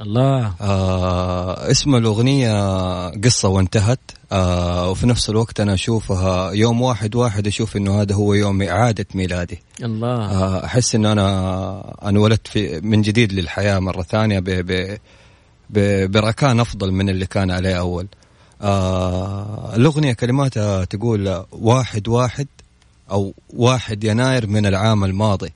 الله. 0.00 0.54
آه 0.60 1.70
اسم 1.70 1.94
الأغنية 1.94 3.08
قصة 3.08 3.48
وانتهت. 3.48 4.00
آه 4.32 4.90
وفي 4.90 5.06
نفس 5.06 5.30
الوقت 5.30 5.60
أنا 5.60 5.74
أشوفها 5.74 6.50
يوم 6.50 6.82
واحد 6.82 7.14
واحد 7.14 7.46
أشوف 7.46 7.76
إنه 7.76 8.02
هذا 8.02 8.14
هو 8.14 8.34
يوم 8.34 8.62
إعادة 8.62 9.06
ميلادي. 9.14 9.62
الله. 9.82 10.08
آه 10.08 10.64
أحس 10.64 10.94
انه 10.94 11.12
أنا 11.12 12.08
أنولدت 12.08 12.48
في 12.48 12.80
من 12.80 13.02
جديد 13.02 13.32
للحياة 13.32 13.78
مرة 13.78 14.02
ثانية 14.02 14.38
ب 14.38 14.98
ب 15.70 16.10
بركان 16.10 16.60
أفضل 16.60 16.92
من 16.92 17.08
اللي 17.08 17.26
كان 17.26 17.50
عليه 17.50 17.78
أول. 17.78 18.06
آه 18.62 19.76
الأغنية 19.76 20.12
كلماتها 20.12 20.84
تقول 20.84 21.44
واحد 21.52 22.08
واحد 22.08 22.46
أو 23.10 23.34
واحد 23.50 24.04
يناير 24.04 24.46
من 24.46 24.66
العام 24.66 25.04
الماضي. 25.04 25.52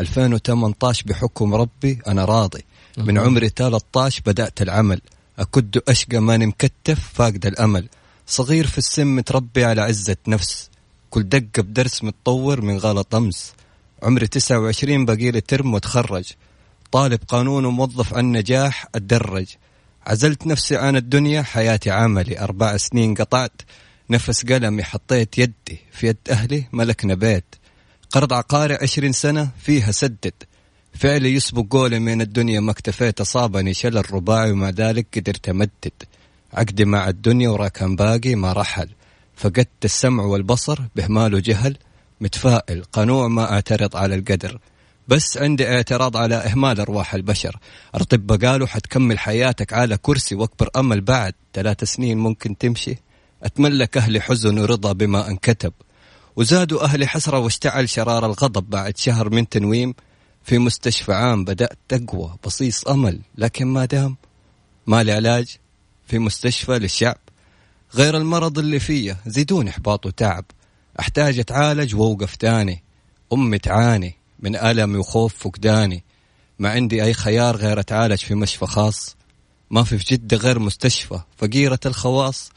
2018 0.00 1.04
بحكم 1.06 1.54
ربي 1.54 1.98
أنا 2.06 2.24
راضي. 2.24 2.64
من 2.98 3.18
عمري 3.18 3.48
13 3.48 4.22
بدأت 4.26 4.62
العمل. 4.62 5.00
أكد 5.38 5.78
أشقى 5.88 6.18
ماني 6.18 6.46
مكتف 6.46 7.12
فاقد 7.14 7.46
الأمل. 7.46 7.88
صغير 8.26 8.66
في 8.66 8.78
السن 8.78 9.06
متربي 9.06 9.64
على 9.64 9.80
عزة 9.80 10.16
نفس. 10.28 10.70
كل 11.10 11.22
دقة 11.22 11.62
بدرس 11.62 12.04
متطور 12.04 12.60
من 12.60 12.78
غلط 12.78 13.14
أمس. 13.14 13.52
عمري 14.02 14.26
29 14.26 15.04
باقي 15.04 15.30
لي 15.30 15.40
ترم 15.40 15.74
وتخرج 15.74 16.32
طالب 16.92 17.20
قانون 17.28 17.64
وموظف 17.64 18.14
عن 18.14 18.32
نجاح 18.32 18.86
أتدرج 18.94 19.46
عزلت 20.06 20.46
نفسي 20.46 20.76
عن 20.76 20.96
الدنيا 20.96 21.42
حياتي 21.42 21.90
عملي 21.90 22.40
أربع 22.40 22.76
سنين 22.76 23.14
قطعت. 23.14 23.62
نفس 24.10 24.44
قلمي 24.44 24.84
حطيت 24.84 25.38
يدي 25.38 25.78
في 25.92 26.06
يد 26.06 26.16
أهلي 26.30 26.64
ملكنا 26.72 27.14
بيت. 27.14 27.44
قرض 28.10 28.32
عقاري 28.32 28.74
عشرين 28.74 29.12
سنة 29.12 29.50
فيها 29.58 29.92
سدد. 29.92 30.32
فعلي 30.94 31.34
يسبق 31.34 31.72
قولي 31.72 31.98
من 31.98 32.20
الدنيا 32.20 32.60
ما 32.60 32.70
اكتفيت 32.70 33.20
أصابني 33.20 33.74
شل 33.74 33.98
الرباعي 33.98 34.50
ومع 34.50 34.70
ذلك 34.70 35.06
قدرت 35.16 35.48
أمدد. 35.48 35.92
عقدي 36.52 36.84
مع 36.84 37.08
الدنيا 37.08 37.48
ورا 37.48 37.68
كان 37.68 37.96
باقي 37.96 38.34
ما 38.34 38.52
رحل. 38.52 38.88
فقدت 39.36 39.84
السمع 39.84 40.24
والبصر 40.24 40.80
بهمال 40.96 41.34
وجهل. 41.34 41.76
متفائل 42.20 42.84
قنوع 42.92 43.28
ما 43.28 43.52
أعترض 43.52 43.96
على 43.96 44.14
القدر. 44.14 44.58
بس 45.10 45.38
عندي 45.38 45.68
اعتراض 45.68 46.16
على 46.16 46.34
إهمال 46.34 46.80
أرواح 46.80 47.14
البشر. 47.14 47.56
الأطباء 47.94 48.38
قالوا 48.38 48.66
حتكمل 48.66 49.18
حياتك 49.18 49.72
على 49.72 49.96
كرسي 49.96 50.34
وأكبر 50.34 50.70
أمل 50.76 51.00
بعد 51.00 51.34
ثلاث 51.54 51.84
سنين 51.84 52.18
ممكن 52.18 52.58
تمشي. 52.58 52.96
أتملك 53.42 53.96
أهلي 53.96 54.20
حزن 54.20 54.58
ورضا 54.58 54.92
بما 54.92 55.28
انكتب. 55.28 55.72
وزادوا 56.36 56.84
أهلي 56.84 57.06
حسرة 57.06 57.38
واشتعل 57.38 57.88
شرار 57.88 58.26
الغضب 58.26 58.70
بعد 58.70 58.96
شهر 58.96 59.30
من 59.30 59.48
تنويم. 59.48 59.94
في 60.44 60.58
مستشفى 60.58 61.12
عام 61.12 61.44
بدأت 61.44 61.78
تقوى 61.88 62.36
بصيص 62.44 62.88
أمل 62.88 63.20
لكن 63.38 63.66
ما 63.66 63.84
دام. 63.84 64.16
ما 64.86 65.02
لي 65.02 65.12
علاج 65.12 65.56
في 66.06 66.18
مستشفى 66.18 66.78
للشعب. 66.78 67.18
غير 67.94 68.16
المرض 68.16 68.58
اللي 68.58 68.80
فيه 68.80 69.16
زيدون 69.26 69.68
إحباط 69.68 70.06
وتعب. 70.06 70.44
أحتاج 71.00 71.38
أتعالج 71.38 71.94
وأوقف 71.94 72.36
تاني 72.36 72.82
أمي 73.32 73.58
تعاني. 73.58 74.19
من 74.42 74.56
ألمي 74.56 74.98
وخوف 74.98 75.34
فقداني. 75.34 76.04
ما 76.58 76.70
عندي 76.70 77.04
أي 77.04 77.14
خيار 77.14 77.56
غير 77.56 77.80
أتعالج 77.80 78.18
في 78.18 78.34
مشفى 78.34 78.66
خاص. 78.66 79.16
ما 79.70 79.82
في 79.84 79.98
في 79.98 80.14
جدة 80.14 80.36
غير 80.36 80.58
مستشفى. 80.58 81.20
فقيرة 81.36 81.80
الخواص. 81.86 82.50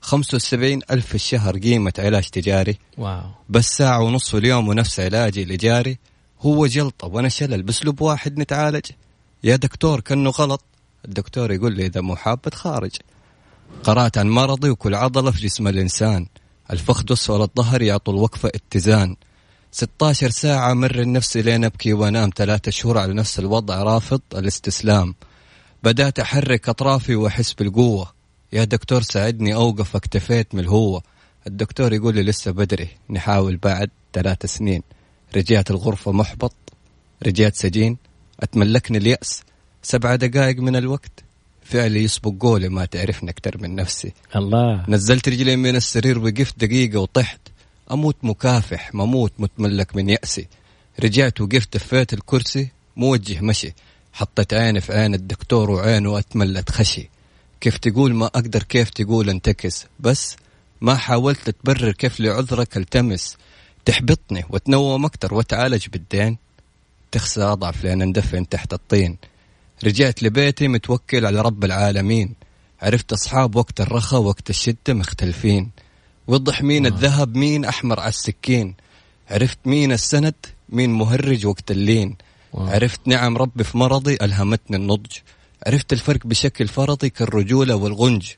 خمسة 0.00 0.36
وسبعين 0.36 0.80
ألف 0.90 1.06
في 1.06 1.14
الشهر 1.14 1.58
قيمة 1.58 1.92
علاج 1.98 2.28
تجاري. 2.28 2.78
واو. 2.98 3.22
بس 3.48 3.66
ساعة 3.66 4.00
ونص 4.00 4.30
في 4.30 4.38
اليوم 4.38 4.68
ونفس 4.68 5.00
علاجي 5.00 5.42
اللي 5.42 5.56
جاري 5.56 5.98
هو 6.40 6.66
جلطة 6.66 7.06
وأنا 7.06 7.28
شلل 7.28 7.62
بأسلوب 7.62 8.00
واحد 8.00 8.38
نتعالج. 8.38 8.86
يا 9.44 9.56
دكتور 9.56 10.00
كأنه 10.00 10.30
غلط. 10.30 10.64
الدكتور 11.04 11.52
يقول 11.52 11.72
لي 11.72 11.86
إذا 11.86 12.00
مو 12.00 12.16
حاب 12.16 12.54
خارج 12.54 12.90
قرأت 13.84 14.18
عن 14.18 14.30
مرضي 14.30 14.70
وكل 14.70 14.94
عضلة 14.94 15.30
في 15.30 15.40
جسم 15.40 15.68
الإنسان. 15.68 16.26
الفخذ 16.70 17.12
أسفل 17.12 17.42
الظهر 17.42 17.82
يعطوا 17.82 18.14
الوقفة 18.14 18.48
اتزان. 18.48 19.16
16 19.74 20.30
ساعة 20.30 20.74
مر 20.74 21.08
نفسي 21.12 21.42
لين 21.42 21.64
أبكي 21.64 21.92
وأنام 21.92 22.30
ثلاثة 22.36 22.70
شهور 22.70 22.98
على 22.98 23.14
نفس 23.14 23.38
الوضع 23.38 23.82
رافض 23.82 24.20
الاستسلام. 24.34 25.14
بدأت 25.82 26.18
أحرك 26.18 26.68
أطرافي 26.68 27.14
وأحس 27.14 27.52
بالقوة. 27.52 28.12
يا 28.52 28.64
دكتور 28.64 29.02
ساعدني 29.02 29.54
أوقف 29.54 29.96
اكتفيت 29.96 30.54
من 30.54 30.60
الهوة 30.60 31.02
الدكتور 31.46 31.92
يقول 31.92 32.14
لي 32.14 32.22
لسه 32.22 32.50
بدري 32.50 32.88
نحاول 33.10 33.56
بعد 33.56 33.90
ثلاث 34.12 34.46
سنين. 34.46 34.82
رجعت 35.36 35.70
الغرفة 35.70 36.12
محبط 36.12 36.54
رجعت 37.26 37.56
سجين. 37.56 37.96
أتملكني 38.40 38.98
اليأس. 38.98 39.42
سبع 39.82 40.14
دقائق 40.14 40.58
من 40.58 40.76
الوقت. 40.76 41.24
فعلي 41.64 42.04
يسبق 42.04 42.32
قولي 42.40 42.68
ما 42.68 42.84
تعرفني 42.84 43.30
أكثر 43.30 43.58
من 43.58 43.74
نفسي. 43.74 44.12
الله. 44.36 44.84
نزلت 44.88 45.28
رجلي 45.28 45.56
من 45.56 45.76
السرير 45.76 46.18
وقفت 46.18 46.58
دقيقة 46.58 46.98
وطحت. 46.98 47.40
أموت 47.90 48.16
مكافح 48.22 48.94
مموت 48.94 49.32
متملك 49.38 49.96
من 49.96 50.08
يأسي. 50.08 50.48
رجعت 51.00 51.40
وقفت 51.40 51.76
فيت 51.76 52.12
الكرسي 52.12 52.68
موجه 52.96 53.40
مشي. 53.40 53.74
حطيت 54.12 54.54
عيني 54.54 54.80
في 54.80 54.92
عين 54.92 55.14
الدكتور 55.14 55.70
وعينه 55.70 56.18
أتملت 56.18 56.70
خشي. 56.70 57.10
كيف 57.60 57.78
تقول 57.78 58.14
ما 58.14 58.26
أقدر 58.26 58.62
كيف 58.62 58.90
تقول 58.90 59.30
انتكس. 59.30 59.86
بس 60.00 60.36
ما 60.80 60.94
حاولت 60.94 61.50
تبرر 61.50 61.92
كيف 61.92 62.20
لعذرك 62.20 62.76
التمس. 62.76 63.36
تحبطني 63.84 64.44
وتنوم 64.50 65.04
أكتر 65.04 65.34
وتعالج 65.34 65.88
بالدين. 65.88 66.38
تخسى 67.12 67.42
أضعف 67.42 67.84
لأن 67.84 68.02
اندفن 68.02 68.48
تحت 68.48 68.72
الطين. 68.72 69.16
رجعت 69.84 70.22
لبيتي 70.22 70.68
متوكل 70.68 71.26
على 71.26 71.40
رب 71.40 71.64
العالمين. 71.64 72.34
عرفت 72.82 73.12
أصحاب 73.12 73.56
وقت 73.56 73.80
الرخا 73.80 74.16
وقت 74.16 74.50
الشدة 74.50 74.94
مختلفين. 74.94 75.70
وضح 76.26 76.62
مين 76.62 76.86
الذهب 76.86 77.36
مين 77.36 77.64
أحمر 77.64 78.00
على 78.00 78.08
السكين. 78.08 78.74
عرفت 79.30 79.58
مين 79.64 79.92
السند؟ 79.92 80.34
مين 80.68 80.90
مهرج 80.90 81.46
وقت 81.46 81.70
اللين. 81.70 82.16
عرفت 82.54 83.00
نعم 83.06 83.36
ربي 83.36 83.64
في 83.64 83.78
مرضي؟ 83.78 84.18
ألهمتني 84.22 84.76
النضج. 84.76 85.10
عرفت 85.66 85.92
الفرق 85.92 86.26
بشكل 86.26 86.68
فرضي 86.68 87.10
كالرجولة 87.10 87.74
والغنج. 87.74 88.30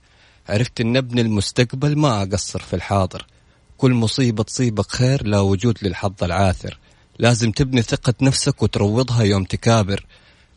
عرفت 0.49 0.81
أن 0.81 0.97
ابن 0.97 1.19
المستقبل 1.19 1.99
ما 1.99 2.23
أقصر 2.23 2.59
في 2.59 2.77
الحاضر. 2.77 3.27
كل 3.79 3.93
مصيبة 3.93 4.43
تصيبك 4.43 4.91
خير 4.91 5.27
لا 5.27 5.41
وجود 5.41 5.79
للحظ 5.83 6.25
العاثر. 6.25 6.79
لازم 7.19 7.51
تبني 7.51 7.83
ثقة 7.83 8.15
نفسك 8.23 8.63
وتروضها 8.63 9.23
يوم 9.23 9.45
تكابر. 9.45 10.07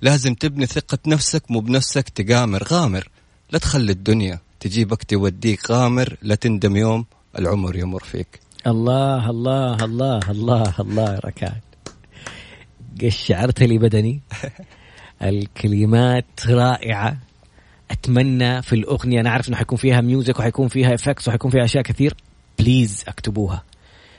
لازم 0.01 0.33
تبني 0.33 0.65
ثقة 0.65 0.97
نفسك 1.07 1.51
مو 1.51 1.59
بنفسك 1.59 2.09
تقامر 2.09 2.63
غامر. 2.63 3.09
لا 3.51 3.59
تخلي 3.59 3.91
الدنيا 3.91 4.39
تجيبك 4.59 5.03
توديك 5.03 5.71
غامر 5.71 6.17
لا 6.21 6.35
تندم 6.35 6.75
يوم 6.75 7.05
العمر 7.39 7.75
يمر 7.75 8.03
فيك. 8.03 8.39
الله 8.67 9.29
الله 9.29 9.83
الله 9.83 10.31
الله 10.31 10.73
الله 10.79 11.19
ركان. 11.25 11.55
قشعرت 13.03 13.63
لي 13.63 13.77
بدني. 13.77 14.21
الكلمات 15.21 16.47
رائعة. 16.47 17.17
أتمنى 17.91 18.61
في 18.61 18.73
الأغنية 18.73 19.21
أنا 19.21 19.29
أعرف 19.29 19.49
أنه 19.49 19.57
حيكون 19.57 19.77
فيها 19.77 20.01
music 20.01 20.39
وحيكون 20.39 20.67
فيها 20.67 20.93
effects 20.93 21.27
وحيكون 21.27 21.51
فيها 21.51 21.63
أشياء 21.63 21.83
كثير. 21.83 22.15
please 22.59 23.03
اكتبوها. 23.07 23.63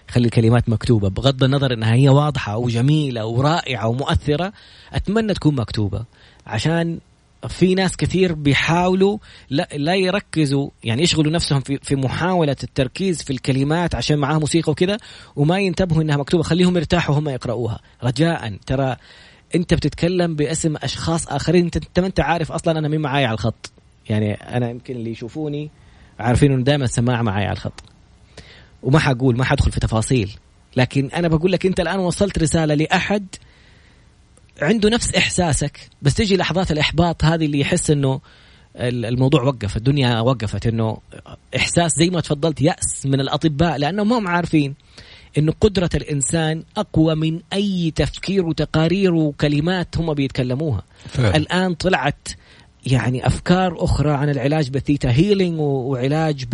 خلي 0.09 0.25
الكلمات 0.27 0.68
مكتوبة. 0.68 1.09
بغض 1.09 1.44
النظر 1.44 1.73
أنها 1.73 1.94
هي 1.94 2.09
واضحة 2.09 2.57
وجميلة 2.57 3.27
ورائعة 3.27 3.88
ومؤثرة 3.88 4.53
أتمنى 4.92 5.35
تكون 5.35 5.55
مكتوبة. 5.55 6.05
عشان 6.47 6.99
في 7.48 7.74
ناس 7.74 7.96
كثير 7.96 8.33
بيحاولوا 8.33 9.18
لا, 9.51 9.68
لا 9.77 9.94
يركزوا 9.94 10.70
يعني 10.85 11.03
يشغلوا 11.03 11.33
نفسهم 11.33 11.61
في, 11.61 11.79
في 11.83 11.96
محاولة 11.96 12.57
التركيز 12.62 13.22
في 13.22 13.33
الكلمات 13.33 13.94
عشان 13.94 14.18
معاها 14.18 14.38
موسيقى 14.38 14.72
وكذا 14.72 14.98
وما 15.37 15.59
ينتبهوا 15.59 16.03
إنها 16.03 16.16
مكتوبة. 16.16 16.42
خليهم 16.42 16.77
يرتاحوا 16.77 17.18
هم 17.18 17.29
يقرأوها 17.29 17.81
رجاء 18.05 18.57
ترى 18.66 18.96
أنت 19.55 19.74
بتتكلم 19.74 20.37
باسم 20.37 20.77
أشخاص 20.77 21.29
آخرين. 21.29 21.64
انت 21.64 22.01
ما 22.01 22.07
أنت 22.07 22.20
عارف 22.20 22.53
أصلا 22.53 22.79
أنا 22.79 22.88
مين 22.88 23.01
معاي 23.01 23.24
على 23.24 23.35
الخط. 23.35 23.72
يعني 24.09 24.33
أنا 24.33 24.70
يمكن 24.70 24.96
اللي 24.96 25.11
يشوفوني 25.11 25.70
عارفين 26.18 26.53
إنه 26.53 26.64
دائما 26.64 26.85
السماعه 26.85 27.22
معاي 27.22 27.44
على 27.44 27.53
الخط. 27.53 27.83
وما 28.83 28.98
حقول 28.98 29.37
ما 29.37 29.44
حدخل 29.44 29.72
في 29.72 29.81
تفاصيل. 29.81 30.37
لكن 30.77 31.11
أنا 31.14 31.29
بقول 31.29 31.53
لك 31.53 31.66
أنت 31.66 31.81
الآن 31.81 31.98
وصلت 31.98 32.38
رسالة 32.38 32.74
لأحد 32.74 33.27
عنده 34.62 34.88
نفس 34.90 35.14
إحساسك 35.14 35.81
بس 36.03 36.14
تجي 36.14 36.37
لحظات 36.37 36.71
الإحباط 36.71 37.25
هذه 37.25 37.47
اللي 37.47 37.61
يحس 37.61 37.90
إنه 37.90 38.21
الموضوع 38.77 39.42
وقف 39.42 39.77
الدنيا 39.77 40.21
وقفت 40.21 40.66
إنه 40.66 40.99
إحساس 41.57 41.92
زي 41.99 42.11
ما 42.11 42.21
تفضلت 42.21 42.62
يأس 42.62 43.07
من 43.07 43.21
الأطباء 43.21 43.77
لأنهم 43.77 44.09
ما 44.09 44.18
هم 44.18 44.29
عارفين 44.29 44.75
إنه 45.38 45.53
قدرة 45.61 45.90
الإنسان 45.94 46.62
أقوى 46.77 47.14
من 47.14 47.40
أي 47.53 47.92
تفكير 47.97 48.47
وتقارير 48.47 49.14
وكلمات 49.14 49.99
هم 49.99 50.14
بيتكلموها 50.14 50.83
فعلا. 51.09 51.37
الآن 51.37 51.75
طلعت 51.75 52.29
يعني 52.87 53.27
أفكار 53.27 53.85
أخرى 53.85 54.11
عن 54.11 54.31
العلاج 54.31 54.71
بال 54.71 54.82
theta 54.82 55.11
healing 55.11 55.61
وعلاج 55.61 56.44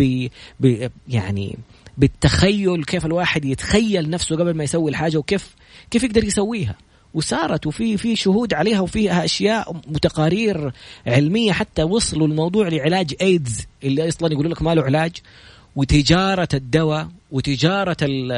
ب 0.60 0.78
يعني 1.08 1.58
بالتخيل 1.98 2.84
كيف 2.84 3.06
الواحد 3.06 3.44
يتخيل 3.44 4.10
نفسه 4.10 4.36
قبل 4.36 4.54
ما 4.54 4.64
يسوي 4.64 4.90
الحاجة 4.90 5.16
وكيف 5.16 5.54
كيف 5.90 6.02
يقدر 6.02 6.24
يسويها 6.24 6.74
وصارت 7.14 7.66
وفي 7.66 7.96
في 7.96 8.16
شهود 8.16 8.54
عليها 8.54 8.80
وفيها 8.80 9.24
أشياء 9.24 9.76
وتقارير 9.94 10.72
علمية 11.06 11.52
حتى 11.52 11.82
وصلوا 11.82 12.26
الموضوع 12.26 12.68
لعلاج 12.68 13.14
ايدز 13.20 13.66
اللي 13.84 14.08
أصلا 14.08 14.32
يقولوا 14.32 14.50
لك 14.50 14.62
ما 14.62 14.74
له 14.74 14.82
علاج. 14.82 15.12
وتجارة 15.76 16.48
الدواء 16.54 17.08
وتجارة 17.30 17.96
ال 18.02 18.32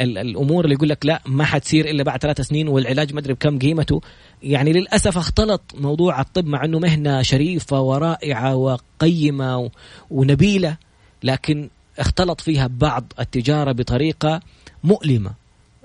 ال 0.00 0.18
الأمور 0.18 0.64
اللي 0.64 0.74
يقول 0.74 0.88
لك 0.88 1.06
لا 1.06 1.22
ما 1.26 1.44
حتصير 1.44 1.90
إلا 1.90 2.02
بعد 2.02 2.20
ثلاث 2.20 2.40
سنين 2.40 2.68
والعلاج 2.68 3.12
ما 3.12 3.20
أدري 3.20 3.34
بكم 3.34 3.58
قيمته. 3.58 4.00
يعني 4.42 4.72
للأسف 4.72 5.18
اختلط 5.18 5.62
موضوع 5.74 6.20
الطب 6.20 6.46
مع 6.46 6.64
إنه 6.64 6.78
مهنة 6.78 7.22
شريفة 7.22 7.80
ورائعة 7.80 8.54
وقيمة 8.56 9.70
ونبيلة 10.10 10.76
لكن 11.22 11.68
اختلط 11.98 12.40
فيها 12.40 12.66
بعض 12.66 13.12
التجارة 13.20 13.72
بطريقة 13.72 14.40
مؤلمة. 14.84 15.30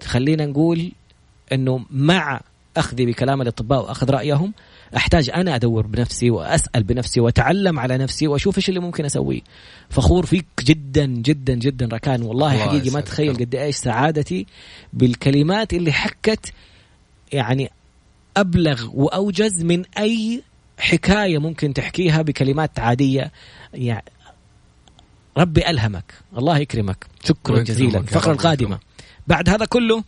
خلينا 0.03 0.45
نقول 0.45 0.91
إنه 1.53 1.85
مع 1.91 2.41
أخذي 2.77 3.05
بكلام 3.05 3.41
الأطباء 3.41 3.81
وأخذ 3.81 4.09
رأيهم 4.09 4.53
أحتاج 4.97 5.29
أنا 5.29 5.55
أدور 5.55 5.87
بنفسي 5.87 6.29
وأسأل 6.29 6.83
بنفسي 6.83 7.19
وأتعلم 7.19 7.79
على 7.79 7.97
نفسي 7.97 8.27
وأشوف 8.27 8.57
إيش 8.57 8.69
اللي 8.69 8.79
ممكن 8.79 9.05
أسويه. 9.05 9.41
فخور 9.89 10.25
فيك 10.25 10.45
جدا 10.59 11.05
جدا 11.05 11.53
جدا 11.53 11.89
ركان. 11.93 12.21
والله 12.21 12.57
حقيقي 12.57 12.89
ما 12.89 13.01
تخيل 13.01 13.35
قد 13.35 13.55
إيش 13.55 13.75
سعادتي 13.75 14.45
بالكلمات 14.93 15.73
اللي 15.73 15.91
حكت 15.91 16.53
يعني 17.31 17.71
أبلغ 18.37 18.89
وأوجز 18.93 19.63
من 19.63 19.83
أي 19.97 20.43
حكاية 20.79 21.37
ممكن 21.37 21.73
تحكيها 21.73 22.21
بكلمات 22.21 22.79
عادية. 22.79 23.31
يعني 23.73 24.03
ربي 25.37 25.69
ألهمك 25.69 26.13
الله 26.37 26.57
يكرمك. 26.57 27.05
شكرا 27.23 27.63
جزيلا. 27.63 27.99
الفقره 27.99 28.31
القادمه 28.31 28.79
بعد 29.27 29.49
هذا 29.49 29.65
كله 29.65 30.03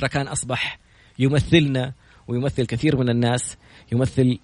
ركان 0.00 0.28
أصبح 0.28 0.78
يمثلنا 1.18 1.92
ويمثل 2.28 2.66
كثير 2.66 2.96
من 2.96 3.08
الناس 3.08 3.56
يمثل 3.92 4.38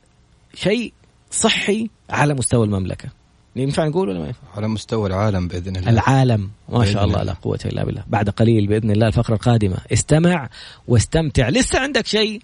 شيء 0.55 0.93
صحي 1.31 1.91
على 2.11 2.35
مستوى 2.35 2.65
المملكة. 2.65 3.09
ينفع 3.57 3.87
نقول 3.87 4.09
ولا 4.09 4.19
ما 4.19 4.27
ينفع؟ 4.27 4.41
على 4.57 4.69
مستوى 4.69 5.09
العالم 5.09 5.49
بإذن 5.49 5.77
الله. 5.77 5.91
العالم 5.91 6.51
ما 6.69 6.85
شاء 6.85 7.05
الله. 7.05 7.23
لا 7.23 7.33
قوة 7.33 7.59
إلا 7.65 7.85
بالله. 7.85 8.05
بعد 8.07 8.31
قليل 8.31 8.67
بإذن 8.67 8.91
الله 8.91 9.07
الفقرة 9.07 9.35
القادمة. 9.35 9.77
استمع 9.93 10.49
واستمتع. 10.89 11.49
لسه 11.49 11.81
عندك 11.81 12.07
شيء 12.07 12.43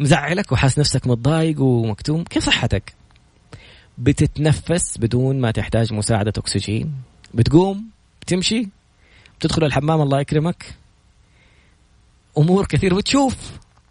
مزعلك 0.00 0.52
وحاس 0.52 0.78
نفسك 0.78 1.06
متضايق 1.06 1.60
ومكتوم؟ 1.60 2.24
كيف 2.24 2.44
صحتك؟ 2.44 2.94
بتتنفس 3.98 4.98
بدون 4.98 5.40
ما 5.40 5.50
تحتاج 5.50 5.92
مساعدة 5.92 6.32
أكسجين؟ 6.38 6.92
بتقوم؟ 7.34 7.84
بتمشي؟ 8.22 8.68
بتدخل 9.38 9.64
الحمام 9.64 10.00
الله 10.00 10.20
يكرمك. 10.20 10.74
أمور 12.38 12.66
كثير. 12.66 12.94
بتشوف 12.94 13.36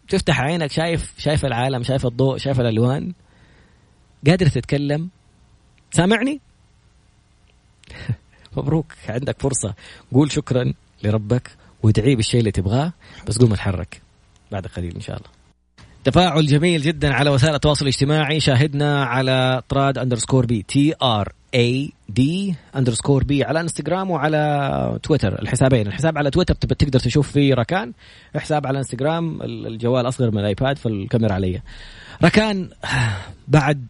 تفتح 0.10 0.40
عينك 0.42 0.72
شايف 0.72 1.14
شايف 1.18 1.46
العالم 1.46 1.84
شايف 1.84 2.06
الضوء 2.06 2.38
شايف 2.38 2.60
الألوان. 2.60 3.14
قادر 4.28 4.48
تتكلم. 4.48 5.10
سامعني؟ 5.92 6.40
مبروك. 8.58 8.94
عندك 9.10 9.42
فرصة. 9.42 9.74
قول 10.14 10.32
شكرا 10.32 10.74
لربك 11.04 11.52
وادعيه 11.84 12.16
بالشيء 12.16 12.40
اللي 12.40 12.52
تبغاه 12.52 12.94
بس 13.28 13.38
قوم 13.38 13.54
اتحرك. 13.54 14.02
بعد 14.52 14.68
قليل 14.68 14.96
إن 14.96 15.02
شاء 15.02 15.18
الله. 15.18 15.43
تفاعل 16.04 16.46
جميل 16.46 16.82
جدا 16.82 17.14
على 17.14 17.30
وسائل 17.30 17.56
التواصل 17.56 17.86
الاجتماعي. 17.86 18.40
شاهدنا 18.40 19.06
على 19.06 19.62
طراد 19.70 19.98
underscore 19.98 20.46
B 20.46 20.62
T 20.68 20.94
R 21.02 21.34
A 21.56 21.94
D 22.10 22.56
underscore 22.76 23.24
B 23.24 23.44
على 23.44 23.62
انستغرام 23.62 24.12
وعلى 24.12 25.00
تويتر 25.04 25.42
الحسابين. 25.42 25.88
الحساب 25.88 26.18
على 26.18 26.30
تويتر 26.30 26.54
تقدر 26.54 27.00
تشوف 27.00 27.32
فيه 27.32 27.54
ركان. 27.54 27.94
حساب 28.36 28.68
على 28.68 28.78
انستغرام 28.78 29.42
الجوال 29.42 30.08
أصغر 30.08 30.32
من 30.32 30.40
الآيباد 30.40 30.78
فالكاميرا 30.78 31.34
علي. 31.34 31.62
ركان 32.24 32.70
بعد 33.48 33.88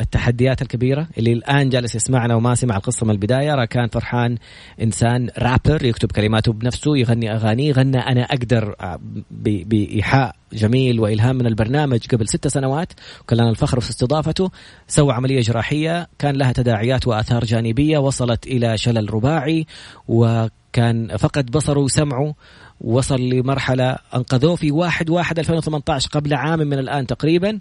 التحديات 0.00 0.62
الكبيرة 0.62 1.08
اللي 1.18 1.32
الآن 1.32 1.68
جالس 1.68 1.94
يسمعنا 1.94 2.34
وما 2.34 2.54
سمع 2.54 2.76
القصة 2.76 3.06
من 3.06 3.10
البداية. 3.10 3.54
راكان 3.54 3.88
فرحان 3.88 4.38
إنسان 4.82 5.30
رابر 5.38 5.84
يكتب 5.84 6.12
كلماته 6.12 6.52
بنفسه 6.52 6.96
يغني 6.96 7.34
اغانيه 7.34 7.72
غنى 7.72 7.98
أنا 7.98 8.22
أقدر 8.22 8.74
آه، 8.80 9.00
بإيحاء 9.30 10.36
جميل 10.52 11.00
وإلهام 11.00 11.36
من 11.36 11.46
البرنامج 11.46 12.06
قبل 12.06 12.28
ست 12.28 12.48
سنوات. 12.48 12.92
وكان 13.20 13.38
لنا 13.38 13.50
الفخر 13.50 13.80
في 13.80 13.90
استضافته. 13.90 14.50
سوى 14.88 15.12
عملية 15.12 15.40
جراحية 15.40 16.08
كان 16.18 16.36
لها 16.36 16.52
تداعيات 16.52 17.06
وآثار 17.06 17.44
جانبية 17.44 17.98
وصلت 17.98 18.46
إلى 18.46 18.78
شلل 18.78 19.14
رباعي 19.14 19.66
وكان 20.08 21.16
فقد 21.16 21.50
بصره 21.50 21.80
وسمعه 21.80 22.34
وصل 22.80 23.20
لمرحلة 23.20 23.96
أنقذوه 24.14 24.56
في 24.56 24.70
1 24.70 25.10
1 25.10 25.38
2018 25.38 26.08
قبل 26.08 26.34
عام 26.34 26.58
من 26.58 26.78
الآن 26.78 27.06
تقريبا. 27.06 27.58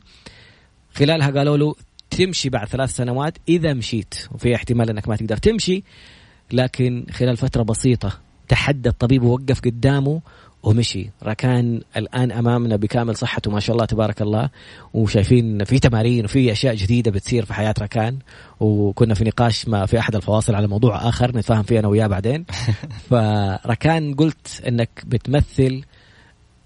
خلالها 0.94 1.32
قالوا 1.32 1.58
له 1.58 1.76
تمشي 2.18 2.50
بعد 2.50 2.68
ثلاث 2.68 2.96
سنوات 2.96 3.38
إذا 3.50 3.74
مشيت. 3.74 4.16
وفي 4.32 4.56
احتمال 4.56 4.90
إنك 4.90 5.08
ما 5.10 5.16
تقدر 5.16 5.38
تمشي 5.38 5.84
لكن 6.52 7.06
خلال 7.12 7.38
فترة 7.38 7.64
بسيطة 7.64 8.20
تحدى 8.48 8.90
الطبيب 8.90 9.24
ووقف 9.24 9.62
قدامه 9.62 10.22
ومشي. 10.64 11.10
ركان 11.24 11.82
الآن 11.98 12.32
أمامنا 12.32 12.76
بكامل 12.76 13.16
صحته 13.16 13.52
ما 13.52 13.60
شاء 13.60 13.76
الله 13.76 13.86
تبارك 13.86 14.22
الله. 14.22 14.50
وشايفين 14.94 15.64
في 15.64 15.80
تمارين 15.80 16.26
وفي 16.26 16.52
أشياء 16.52 16.76
جديدة 16.76 17.12
بتصير 17.12 17.46
في 17.46 17.54
حياة 17.54 17.74
ركان. 17.82 18.20
وكنا 18.60 19.14
في 19.14 19.24
نقاش 19.24 19.68
ما 19.68 19.86
في 19.86 20.00
أحد 20.00 20.16
الفواصل 20.16 20.56
على 20.56 20.68
موضوع 20.68 21.10
آخر 21.10 21.38
نتفاهم 21.38 21.64
فيه 21.64 21.80
أنا 21.80 21.88
وياه 21.88 22.08
بعدين. 22.08 22.46
فركان 23.10 24.14
قلت 24.14 24.64
إنك 24.68 24.90
بتمثل 25.06 25.84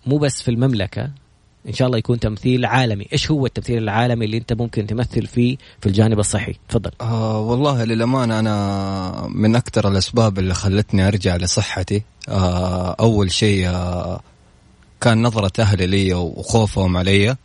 مو 0.05 0.17
بس 0.17 0.41
في 0.41 0.51
المملكة 0.51 1.20
إن 1.67 1.73
شاء 1.73 1.87
الله 1.87 1.97
يكون 1.97 2.19
تمثيل 2.19 2.65
عالمي. 2.65 3.07
إيش 3.13 3.31
هو 3.31 3.45
التمثيل 3.45 3.77
العالمي 3.77 4.25
اللي 4.25 4.37
أنت 4.37 4.53
ممكن 4.53 4.87
تمثل 4.87 5.27
فيه 5.27 5.57
في 5.81 5.89
الجانب 5.89 6.19
الصحي؟ 6.19 6.55
تفضل. 6.69 6.91
آه 7.01 7.39
والله 7.39 7.83
للأمانة 7.83 8.39
أنا 8.39 9.27
من 9.29 9.55
أكثر 9.55 9.87
الأسباب 9.87 10.39
اللي 10.39 10.53
خلتني 10.53 11.07
أرجع 11.07 11.35
لصحتي 11.35 12.03
آه 12.29 12.95
أول 12.99 13.31
شيء 13.31 13.67
آه 13.67 14.21
كان 15.01 15.21
نظرة 15.21 15.51
أهلي 15.59 15.87
لي 15.87 16.13
وخوفهم 16.13 16.97
علي. 16.97 17.35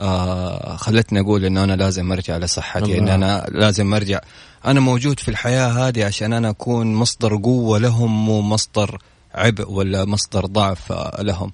آه 0.00 0.76
خلتني 0.76 1.20
أقول 1.20 1.44
إنه 1.44 1.64
أنا 1.64 1.72
لازم 1.72 2.12
أرجع 2.12 2.36
لصحتي 2.36 2.98
إن 2.98 3.08
أنا 3.08 3.46
لازم 3.48 3.94
أرجع. 3.94 4.20
أنا 4.66 4.80
موجود 4.80 5.20
في 5.20 5.28
الحياة 5.28 5.68
هذه 5.68 6.04
عشان 6.04 6.32
أنا 6.32 6.50
أكون 6.50 6.94
مصدر 6.94 7.36
قوة 7.36 7.78
لهم 7.78 8.26
مو 8.26 8.40
مصدر 8.40 8.98
عبء 9.34 9.70
ولا 9.70 10.04
مصدر 10.04 10.46
ضعف 10.46 10.92
لهم. 11.18 11.52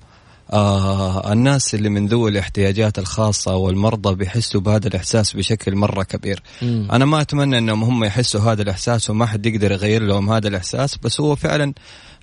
آه 0.53 1.33
الناس 1.33 1.75
اللي 1.75 1.89
من 1.89 2.07
ذوي 2.07 2.31
الاحتياجات 2.31 2.99
الخاصة 2.99 3.57
والمرضى 3.57 4.15
بيحسوا 4.15 4.61
بهذا 4.61 4.89
الإحساس 4.89 5.37
بشكل 5.37 5.77
مرة 5.77 6.03
كبير 6.03 6.43
مم. 6.63 6.89
أنا 6.93 7.05
ما 7.05 7.21
أتمنى 7.21 7.59
أنهم 7.59 7.85
هم 7.85 8.05
يحسوا 8.05 8.41
هذا 8.41 8.63
الإحساس 8.63 9.11
وما 9.11 9.27
حد 9.27 9.47
يقدر 9.47 9.73
يغير 9.73 10.03
لهم 10.03 10.33
هذا 10.33 10.49
الإحساس 10.49 10.97
بس 11.03 11.21
هو 11.21 11.37
فعلا 11.37 11.73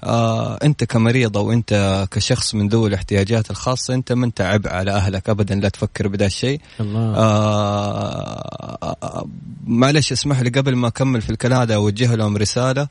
آه 0.04 0.60
أنت 0.64 0.84
كمريض 0.84 1.38
أو 1.38 1.52
أنت 1.52 2.06
كشخص 2.12 2.56
من 2.56 2.68
ذوي 2.68 2.90
الاحتياجات 2.90 3.52
الخاصة 3.52 3.94
أنت 3.94 4.12
ما 4.12 4.26
أنت 4.26 4.42
عبء 4.42 4.70
على 4.70 4.92
أهلك 4.92 5.30
أبدا 5.30 5.56
لا 5.56 5.70
تفكر 5.70 6.08
بدا 6.08 6.26
الشيء 6.26 6.62
الله. 6.80 7.16
آه 7.16 8.78
آه 9.04 9.28
معلش 9.68 10.12
اسمح 10.12 10.40
لي 10.40 10.50
قبل 10.50 10.76
ما 10.76 10.88
أكمل 10.88 11.22
في 11.22 11.30
الكلام 11.30 11.60
هذا 11.60 11.76
أوجه 11.76 12.16
لهم 12.16 12.38
رسالة 12.38 12.88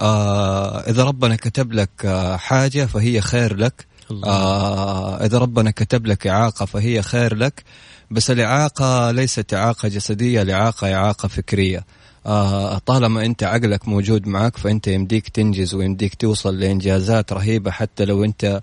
آه 0.00 0.78
إذا 0.80 1.04
ربنا 1.04 1.36
كتب 1.36 1.72
لك 1.72 1.90
آه 2.04 2.36
حاجة 2.36 2.86
فهي 2.86 3.20
خير 3.20 3.56
لك 3.56 3.89
آه 4.24 5.24
إذا 5.24 5.38
ربنا 5.38 5.70
كتب 5.70 6.06
لك 6.06 6.26
إعاقة 6.26 6.66
فهي 6.66 7.02
خير 7.02 7.34
لك 7.34 7.64
بس 8.10 8.30
الإعاقة 8.30 9.10
ليست 9.10 9.54
إعاقة 9.54 9.88
جسدية 9.88 10.42
الإعاقة 10.42 10.94
إعاقة 10.94 11.28
فكرية. 11.28 11.84
آه 12.26 12.78
طالما 12.78 13.24
أنت 13.26 13.42
عقلك 13.42 13.88
موجود 13.88 14.26
معك 14.28 14.56
فأنت 14.56 14.88
يمديك 14.88 15.28
تنجز 15.28 15.74
ويمديك 15.74 16.14
توصل 16.14 16.58
لإنجازات 16.58 17.32
رهيبة 17.32 17.70
حتى 17.70 18.04
لو 18.04 18.24
أنت 18.24 18.60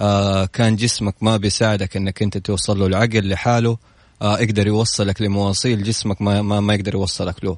آه 0.00 0.44
كان 0.44 0.76
جسمك 0.76 1.14
ما 1.20 1.36
بيساعدك 1.36 1.96
أنك 1.96 2.22
أنت 2.22 2.38
توصل 2.38 2.78
له 2.78 2.86
العقل 2.86 3.28
لحاله 3.28 3.78
آه 4.22 4.38
يقدر 4.38 4.66
يوصلك 4.66 5.22
لمواصيل 5.22 5.82
جسمك 5.82 6.22
ما, 6.22 6.42
ما, 6.42 6.60
ما 6.60 6.74
يقدر 6.74 6.94
يوصلك 6.94 7.44
له. 7.44 7.56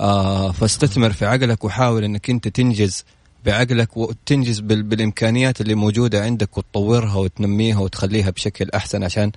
آه 0.00 0.52
فاستثمر 0.52 1.12
في 1.12 1.26
عقلك 1.26 1.64
وحاول 1.64 2.04
أنك 2.04 2.30
أنت 2.30 2.48
تنجز 2.48 3.04
بعقلك 3.46 3.96
وتنجز 3.96 4.60
بالإمكانيات 4.60 5.60
اللي 5.60 5.74
موجودة 5.74 6.22
عندك 6.24 6.58
وتطورها 6.58 7.16
وتنميها 7.16 7.78
وتخليها 7.78 8.30
بشكل 8.30 8.70
أحسن 8.74 9.04
عشان 9.04 9.32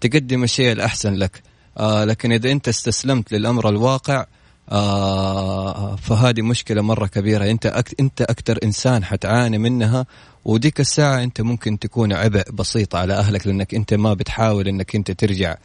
تقدم 0.00 0.44
الشيء 0.44 0.72
الأحسن 0.72 1.14
لك. 1.14 1.42
آه 1.78 2.04
لكن 2.04 2.32
إذا 2.32 2.50
أنت 2.50 2.68
استسلمت 2.68 3.32
للأمر 3.32 3.68
الواقع 3.68 4.26
آه 4.70 5.96
فهذه 5.96 6.42
مشكلة 6.42 6.82
مرة 6.82 7.06
كبيرة. 7.06 7.50
أنت 7.50 7.66
أك 7.66 7.94
أنت 8.00 8.22
أكثر 8.22 8.58
إنسان 8.64 9.04
حتعاني 9.04 9.58
منها 9.58 10.06
وديك 10.44 10.80
الساعة 10.80 11.22
أنت 11.22 11.40
ممكن 11.40 11.78
تكون 11.78 12.12
عبء 12.12 12.50
بسيط 12.52 12.94
على 12.96 13.14
أهلك 13.14 13.46
لأنك 13.46 13.74
أنت 13.74 13.94
ما 13.94 14.14
بتحاول 14.14 14.68
إنك 14.68 14.94
أنت 14.96 15.10
ترجع 15.10 15.56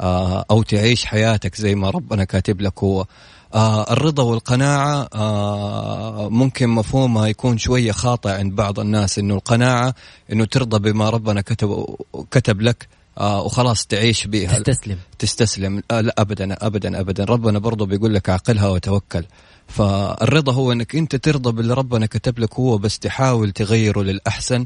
آه 0.00 0.44
أو 0.50 0.62
تعيش 0.62 1.04
حياتك 1.04 1.54
زي 1.54 1.74
ما 1.74 1.90
ربنا 1.90 2.24
كاتب 2.24 2.60
لك 2.60 2.84
هو. 2.84 3.06
آه 3.54 3.92
الرضا 3.92 4.22
والقناعة 4.22 5.08
آه 5.14 6.28
ممكن 6.28 6.68
مفهومها 6.68 7.26
يكون 7.26 7.58
شوية 7.58 7.92
خاطئ 7.92 8.30
عند 8.30 8.54
بعض 8.54 8.80
الناس 8.80 9.18
إنه 9.18 9.34
القناعة 9.34 9.94
إنه 10.32 10.44
ترضى 10.44 10.92
بما 10.92 11.10
ربنا 11.10 11.40
كتب 11.40 11.84
كتب 12.30 12.60
لك 12.60 12.88
آه 13.18 13.42
وخلاص 13.42 13.86
تعيش 13.86 14.26
بها 14.26 14.58
تستسلم. 14.58 14.98
تستسلم. 15.18 15.82
آه 15.90 16.00
لا 16.00 16.14
ابدا 16.18 16.66
ابدا 16.66 17.00
ابدا. 17.00 17.24
ربنا 17.24 17.58
برضه 17.58 17.86
بيقول 17.86 18.14
لك 18.14 18.30
عقلها 18.30 18.68
وتوكل. 18.68 19.24
فالرضا 19.68 20.52
هو 20.52 20.72
إنك 20.72 20.96
أنت 20.96 21.16
ترضى 21.16 21.52
باللي 21.52 21.74
ربنا 21.74 22.06
كتب 22.06 22.38
لك 22.38 22.54
هو 22.54 22.78
بس 22.78 22.98
تحاول 22.98 23.50
تغيره 23.50 24.00
للأحسن 24.02 24.64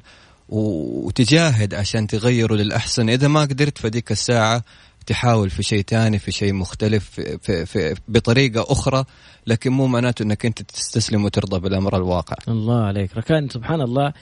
وتجاهد 0.49 1.75
عشان 1.75 2.07
تغيره 2.07 2.55
للأحسن. 2.55 3.09
إذا 3.09 3.29
ما 3.29 3.40
قدرت 3.40 3.79
فديك 3.79 4.12
الساعة 4.12 4.62
تحاول 5.03 5.51
في 5.51 5.62
شيء 5.62 5.83
ثاني 5.83 6.19
في 6.19 6.33
شيء 6.33 6.53
مختلف 6.53 7.11
في, 7.11 7.38
في, 7.38 7.67
في 7.67 7.95
بطريقة 8.09 8.73
أخرى 8.73 9.05
لكن 9.47 9.73
مو 9.73 9.87
معناته 9.87 10.23
إنك 10.23 10.47
أنت 10.47 10.62
تستسلم 10.62 11.25
وترضى 11.25 11.61
بالأمر 11.61 11.97
الواقع. 11.97 12.37
الله 12.49 12.85
عليك. 12.85 13.17
ركان 13.17 13.49
سبحان 13.49 13.81
الله 13.81 14.12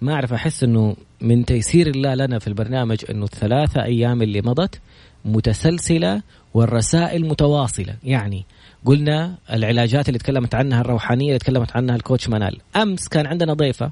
ما 0.00 0.14
أعرف 0.14 0.32
أحس 0.32 0.64
إنه 0.64 0.96
من 1.20 1.44
تيسير 1.44 1.86
الله 1.86 2.14
لنا 2.14 2.38
في 2.38 2.46
البرنامج 2.46 3.04
إنه 3.10 3.24
الثلاثة 3.24 3.84
أيام 3.84 4.22
اللي 4.22 4.40
مضت 4.40 4.80
متسلسلة 5.24 6.22
والرسائل 6.54 7.28
متواصلة. 7.28 7.96
يعني 8.04 8.44
قلنا 8.84 9.38
العلاجات 9.52 10.08
اللي 10.08 10.18
تكلمت 10.18 10.54
عنها 10.54 10.80
الروحانية 10.80 11.26
اللي 11.26 11.38
تكلمت 11.38 11.76
عنها 11.76 11.96
الكوتش 11.96 12.28
منال. 12.28 12.60
أمس 12.76 13.08
كان 13.08 13.26
عندنا 13.26 13.52
ضيفة 13.52 13.90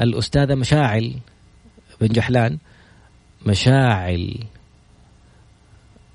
الأستاذة 0.00 0.54
مشاعل 0.54 1.14
بن 2.00 2.08
جحلان. 2.08 2.58
مشاعل. 3.46 4.44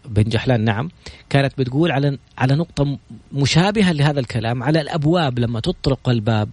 بن 0.08 0.24
جحلان 0.24 0.62
نعم 0.62 0.90
كانت 1.30 1.54
بتقول 1.58 1.92
على 1.92 2.18
على 2.38 2.56
نقطة 2.56 2.98
مشابهة 3.34 3.92
لهذا 3.92 4.20
الكلام 4.20 4.64
على 4.64 4.82
الأبواب 4.82 5.40
لما 5.40 5.60
تطرق 5.60 6.10
الباب 6.10 6.50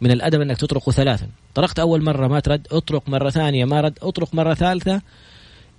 من 0.00 0.10
الأدب 0.10 0.40
أنك 0.40 0.56
تطرقه 0.56 0.92
ثلاثا. 0.92 1.26
طرقت 1.54 1.78
أول 1.78 2.02
مرة 2.02 2.28
ما 2.28 2.40
ترد 2.40 2.66
اطرق 2.72 3.08
مرة 3.08 3.30
ثانية 3.30 3.64
ما 3.64 3.80
رد 3.80 3.98
اطرق 4.02 4.34
مرة 4.34 4.54
ثالثة. 4.54 5.02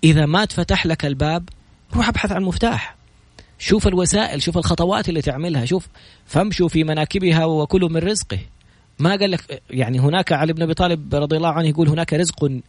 إذا 0.04 0.26
ما 0.26 0.45
تفتح 0.45 0.86
لك 0.86 1.06
الباب 1.06 1.50
روح 1.93 2.10
ابحث 2.10 2.32
عن 2.32 2.43
مفتاح. 2.43 2.95
شوف 3.60 3.88
الوسائل 3.88 4.41
شوف 4.41 4.58
الخطوات 4.58 5.10
اللي 5.10 5.21
تعملها 5.21 5.65
شوف 5.65 5.88
فامشوا 6.26 6.67
في 6.67 6.84
مناكبها 6.84 7.45
وكلوا 7.45 7.89
من 7.89 7.97
رزقه. 7.97 8.39
ما 9.00 9.10
قال 9.10 9.32
لك 9.32 9.62
يعني 9.69 10.00
هناك 10.00 10.32
علي 10.32 10.54
بن 10.54 10.62
أبي 10.62 10.74
طالب 10.74 11.15
رضي 11.15 11.38
الله 11.38 11.50
عنه 11.50 11.67
يقول 11.67 11.89
هناك 11.89 12.13
رزق 12.13 12.62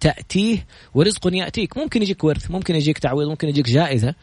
تأتيه 0.00 0.66
ورزق 0.94 1.34
يأتيك. 1.34 1.76
ممكن 1.76 2.02
يجيك 2.02 2.24
ورث 2.24 2.50
ممكن 2.50 2.74
يجيك 2.74 2.98
تعويض 2.98 3.28
ممكن 3.28 3.48
يجيك 3.48 3.66
جائزة 3.66 4.14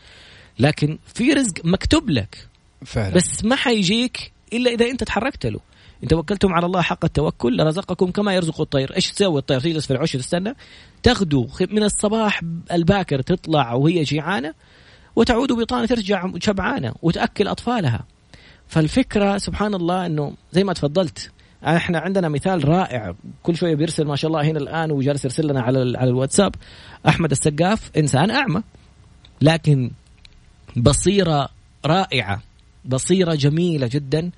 لكن 0.60 0.98
في 1.14 1.34
رزق 1.34 1.54
مكتوب 1.64 2.10
لك. 2.10 2.48
فعلا. 2.86 3.14
بس 3.14 3.46
ما 3.46 3.56
حيجيك 3.56 4.32
إلا 4.54 4.72
إذا 4.72 4.86
أنت 4.86 5.04
تحركت 5.04 5.46
له. 5.46 5.60
إن 6.04 6.08
توكلتم 6.08 6.54
على 6.54 6.66
الله 6.66 6.82
حق 6.82 7.06
التوكل 7.06 7.58
لرزقكم 7.58 8.12
كما 8.12 8.34
يرزق 8.34 8.62
الطير. 8.62 8.96
إيش 8.96 9.12
تسوي 9.12 9.40
الطير؟ 9.40 9.60
تجلس 9.60 9.86
في 9.86 9.94
العش 9.94 10.14
تستنى 10.14 10.56
تغدو. 11.04 11.48
من 11.72 11.84
الصباح 11.84 12.42
الباكر 12.72 13.22
تطلع 13.22 13.74
وهي 13.74 14.04
جيعانة 14.04 14.54
وتعود 15.16 15.52
بطانة 15.52 15.86
ترجع 15.86 16.32
شبعانة 16.42 16.94
وتأكل 17.02 17.48
أطفالها. 17.48 18.06
فالفكرة 18.68 19.38
سبحان 19.38 19.74
الله 19.74 20.06
إنه 20.06 20.34
زي 20.52 20.64
ما 20.64 20.74
تفضلت 20.74 21.32
إحنا 21.66 22.00
عندنا 22.00 22.30
مثال 22.30 22.68
رائع. 22.68 23.16
كل 23.44 23.56
شوية 23.56 23.76
بيرسل 23.76 24.06
ما 24.06 24.16
شاء 24.16 24.32
الله 24.32 24.42
هنا 24.44 24.60
الآن 24.60 24.92
وجالس 24.92 25.26
يرسل 25.26 25.48
لنا 25.48 25.62
على 25.62 25.98
على 25.98 26.10
الواتساب. 26.10 26.56
أحمد 27.08 27.32
السقاف 27.32 27.92
إنسان 27.98 28.32
أعمى 28.32 28.62
لكن 29.42 29.92
بصيرة 30.78 31.50
رائعة 31.86 32.42
بصيرة 32.86 33.36
جميلة 33.36 33.90
جدا 33.92 34.32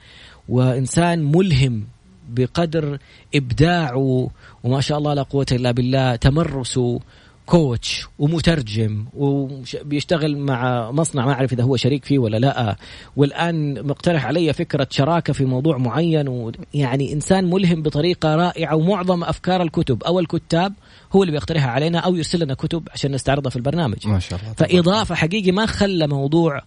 وإنسان 0.49 1.31
ملهم 1.35 1.87
بقدر 2.29 2.99
إبداعه 3.35 4.29
وما 4.63 4.81
شاء 4.81 4.97
الله 4.97 5.13
لا 5.13 5.23
قوة 5.23 5.45
إلا 5.51 5.71
بالله 5.71 6.15
تمرسه 6.15 6.99
كوتش 7.47 8.07
ومترجم 8.19 9.05
وبيشتغل 9.13 10.37
مع 10.37 10.91
مصنع 10.91 11.25
ما 11.25 11.31
أعرف 11.31 11.53
إذا 11.53 11.63
هو 11.63 11.75
شريك 11.75 12.05
فيه 12.05 12.19
ولا 12.19 12.37
لا. 12.37 12.75
والآن 13.15 13.87
مقترح 13.87 14.25
علي 14.25 14.53
فكرة 14.53 14.87
شراكة 14.91 15.33
في 15.33 15.45
موضوع 15.45 15.77
معين 15.77 16.27
ويعني 16.27 17.13
إنسان 17.13 17.49
ملهم 17.49 17.81
بطريقة 17.81 18.35
رائعة 18.35 18.75
ومعظم 18.75 19.23
أفكار 19.23 19.61
الكتب 19.61 20.03
أو 20.03 20.19
الكتاب 20.19 20.73
هو 21.11 21.23
اللي 21.23 21.31
بيقترحها 21.31 21.71
علينا 21.71 21.99
أو 21.99 22.15
يرسل 22.15 22.43
لنا 22.43 22.53
كتب 22.53 22.87
عشان 22.93 23.11
نستعرضها 23.11 23.49
في 23.49 23.55
البرنامج. 23.55 24.07
ما 24.07 24.19
شاء 24.19 24.39
الله. 24.39 24.53
فإضافة 24.53 25.15
حقيقي 25.15 25.51
ما 25.51 25.65
خلى 25.65 26.07
موضوع 26.07 26.61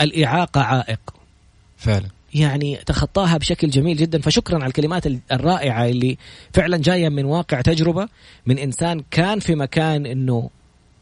الإعاقة 0.00 0.60
عائق. 0.60 1.00
فعلا. 1.76 2.08
يعني 2.34 2.76
تخطاها 2.86 3.36
بشكل 3.36 3.70
جميل 3.70 3.96
جدا. 3.96 4.20
فشكرا 4.20 4.56
على 4.56 4.66
الكلمات 4.66 5.06
الرائعة 5.32 5.86
اللي 5.86 6.18
فعلا 6.52 6.76
جاية 6.76 7.08
من 7.08 7.24
واقع 7.24 7.60
تجربة 7.60 8.08
من 8.46 8.58
إنسان 8.58 9.02
كان 9.10 9.38
في 9.38 9.54
مكان 9.54 10.06
أنه 10.06 10.50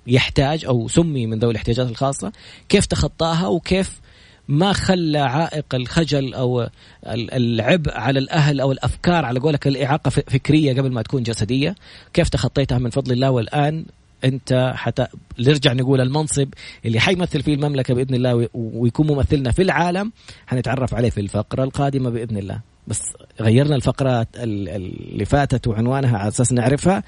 يحتاج 0.07 0.65
أو 0.65 0.89
سمي 0.89 1.27
من 1.27 1.39
ذوي 1.39 1.51
الاحتياجات 1.51 1.91
الخاصة. 1.91 2.33
كيف 2.69 2.87
تخطاها 2.87 3.47
وكيف 3.47 4.01
ما 4.49 4.73
خلى 4.73 5.19
عائق 5.19 5.75
الخجل 5.75 6.35
أو 6.35 6.69
العبء 7.07 7.93
على 7.95 8.19
الأهل 8.19 8.61
أو 8.61 8.73
الأفكار 8.73 9.25
على 9.25 9.41
قولك 9.41 9.67
الإعاقة 9.67 10.09
فكرية 10.09 10.73
قبل 10.73 10.93
ما 10.93 11.03
تكون 11.03 11.23
جسدية، 11.23 11.75
كيف 12.13 12.29
تخطيتها 12.29 12.79
من 12.79 12.91
فضل 12.91 13.13
الله 13.13 13.31
والآن 13.31 13.85
انت 14.25 14.73
حتى 14.77 15.07
نرجع 15.39 15.73
نقول 15.73 16.01
المنصب 16.01 16.49
اللي 16.85 17.01
حيمثل 17.01 17.43
فيه 17.43 17.55
المملكة 17.55 17.95
بإذن 17.95 18.15
الله 18.15 18.49
ويكون 18.55 19.07
ممثلنا 19.07 19.53
في 19.53 19.63
العالم 19.63 20.13
حنتعرف 20.47 20.95
عليه 20.95 21.11
في 21.11 21.21
الفقرة 21.21 21.65
القادمة 21.65 22.11
بإذن 22.11 22.37
الله. 22.37 22.61
بس 22.89 23.03
غيرنا 23.41 23.77
الفقره 23.77 24.27
اللي 24.37 25.25
فاتت 25.25 25.67
وعنوانها 25.69 26.19
على 26.19 26.29
أساس 26.29 26.53
نعرفها 26.53 27.03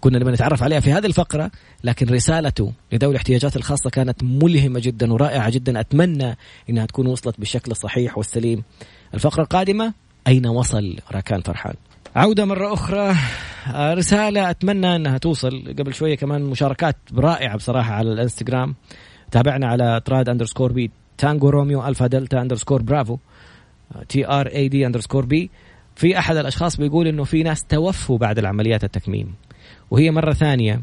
كنا 0.00 0.18
نبغى 0.18 0.32
نتعرف 0.32 0.62
عليها 0.62 0.80
في 0.80 0.92
هذه 0.92 1.06
الفقرة 1.06 1.50
لكن 1.84 2.06
رسالته 2.06 2.72
لذوي 2.92 3.10
الاحتياجات 3.10 3.56
الخاصة 3.56 3.90
كانت 3.90 4.22
ملهمة 4.22 4.80
جدا 4.80 5.12
ورائعة 5.12 5.50
جدا. 5.50 5.80
أتمنى 5.80 6.36
إنها 6.70 6.86
تكون 6.86 7.06
وصلت 7.06 7.38
بالشكل 7.38 7.70
الصحيح 7.70 8.18
والسليم. 8.18 8.62
الفقرة 9.14 9.42
القادمة 9.42 9.92
أين 10.26 10.46
وصل 10.46 10.96
راكان 11.12 11.40
فرحان؟ 11.40 11.74
عودة 12.16 12.44
مرة 12.44 12.74
أخرى. 12.74 13.14
آه، 13.74 13.94
رسالة 13.94 14.50
أتمنى 14.50 14.96
أنها 14.96 15.18
توصل. 15.18 15.74
قبل 15.78 15.94
شوية 15.94 16.16
كمان 16.16 16.42
مشاركات 16.42 16.96
رائعة 17.14 17.56
بصراحة 17.56 17.92
على 17.94 18.12
الإنستغرام. 18.12 18.74
تابعنا 19.30 19.66
على 19.66 20.00
تراد 20.04 20.28
underscore 20.28 20.72
B 20.72 20.90
Tango 21.18 21.48
Romeo 21.48 21.86
Alpha 21.86 22.06
Delta 22.06 22.42
underscore 22.42 22.82
Bravo 22.82 23.18
T 24.08 24.26
R 24.26 24.46
A 24.46 24.68
D 24.68 24.86
underscore 24.86 25.24
B 25.24 25.50
في 25.96 26.18
أحد 26.18 26.36
الأشخاص 26.36 26.76
بيقول 26.76 27.06
إنه 27.06 27.24
في 27.24 27.42
ناس 27.42 27.64
توفوا 27.64 28.18
بعد 28.18 28.38
العمليات 28.38 28.84
التكميم. 28.84 29.34
وهي 29.90 30.10
مرة 30.10 30.32
ثانية. 30.32 30.82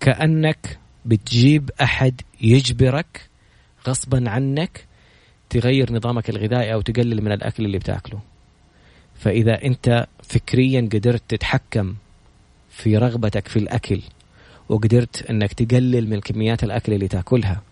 كأنك 0.00 0.78
بتجيب 1.04 1.70
أحد 1.82 2.20
يجبرك 2.40 3.28
غصبا 3.88 4.30
عنك 4.30 4.86
تغير 5.50 5.92
نظامك 5.92 6.30
الغذائي 6.30 6.74
أو 6.74 6.80
تقلل 6.80 7.22
من 7.22 7.32
الأكل 7.32 7.64
اللي 7.64 7.78
بتاكله. 7.78 8.33
فإذا 9.24 9.64
أنت 9.64 10.06
فكريا 10.22 10.88
قدرت 10.92 11.22
تتحكم 11.28 11.94
في 12.70 12.96
رغبتك 12.96 13.48
في 13.48 13.58
الأكل 13.58 14.00
وقدرت 14.68 15.30
أنك 15.30 15.52
تقلل 15.52 16.10
من 16.10 16.20
كميات 16.20 16.64
الأكل 16.64 16.92
اللي 16.92 17.08
تأكلها 17.08 17.62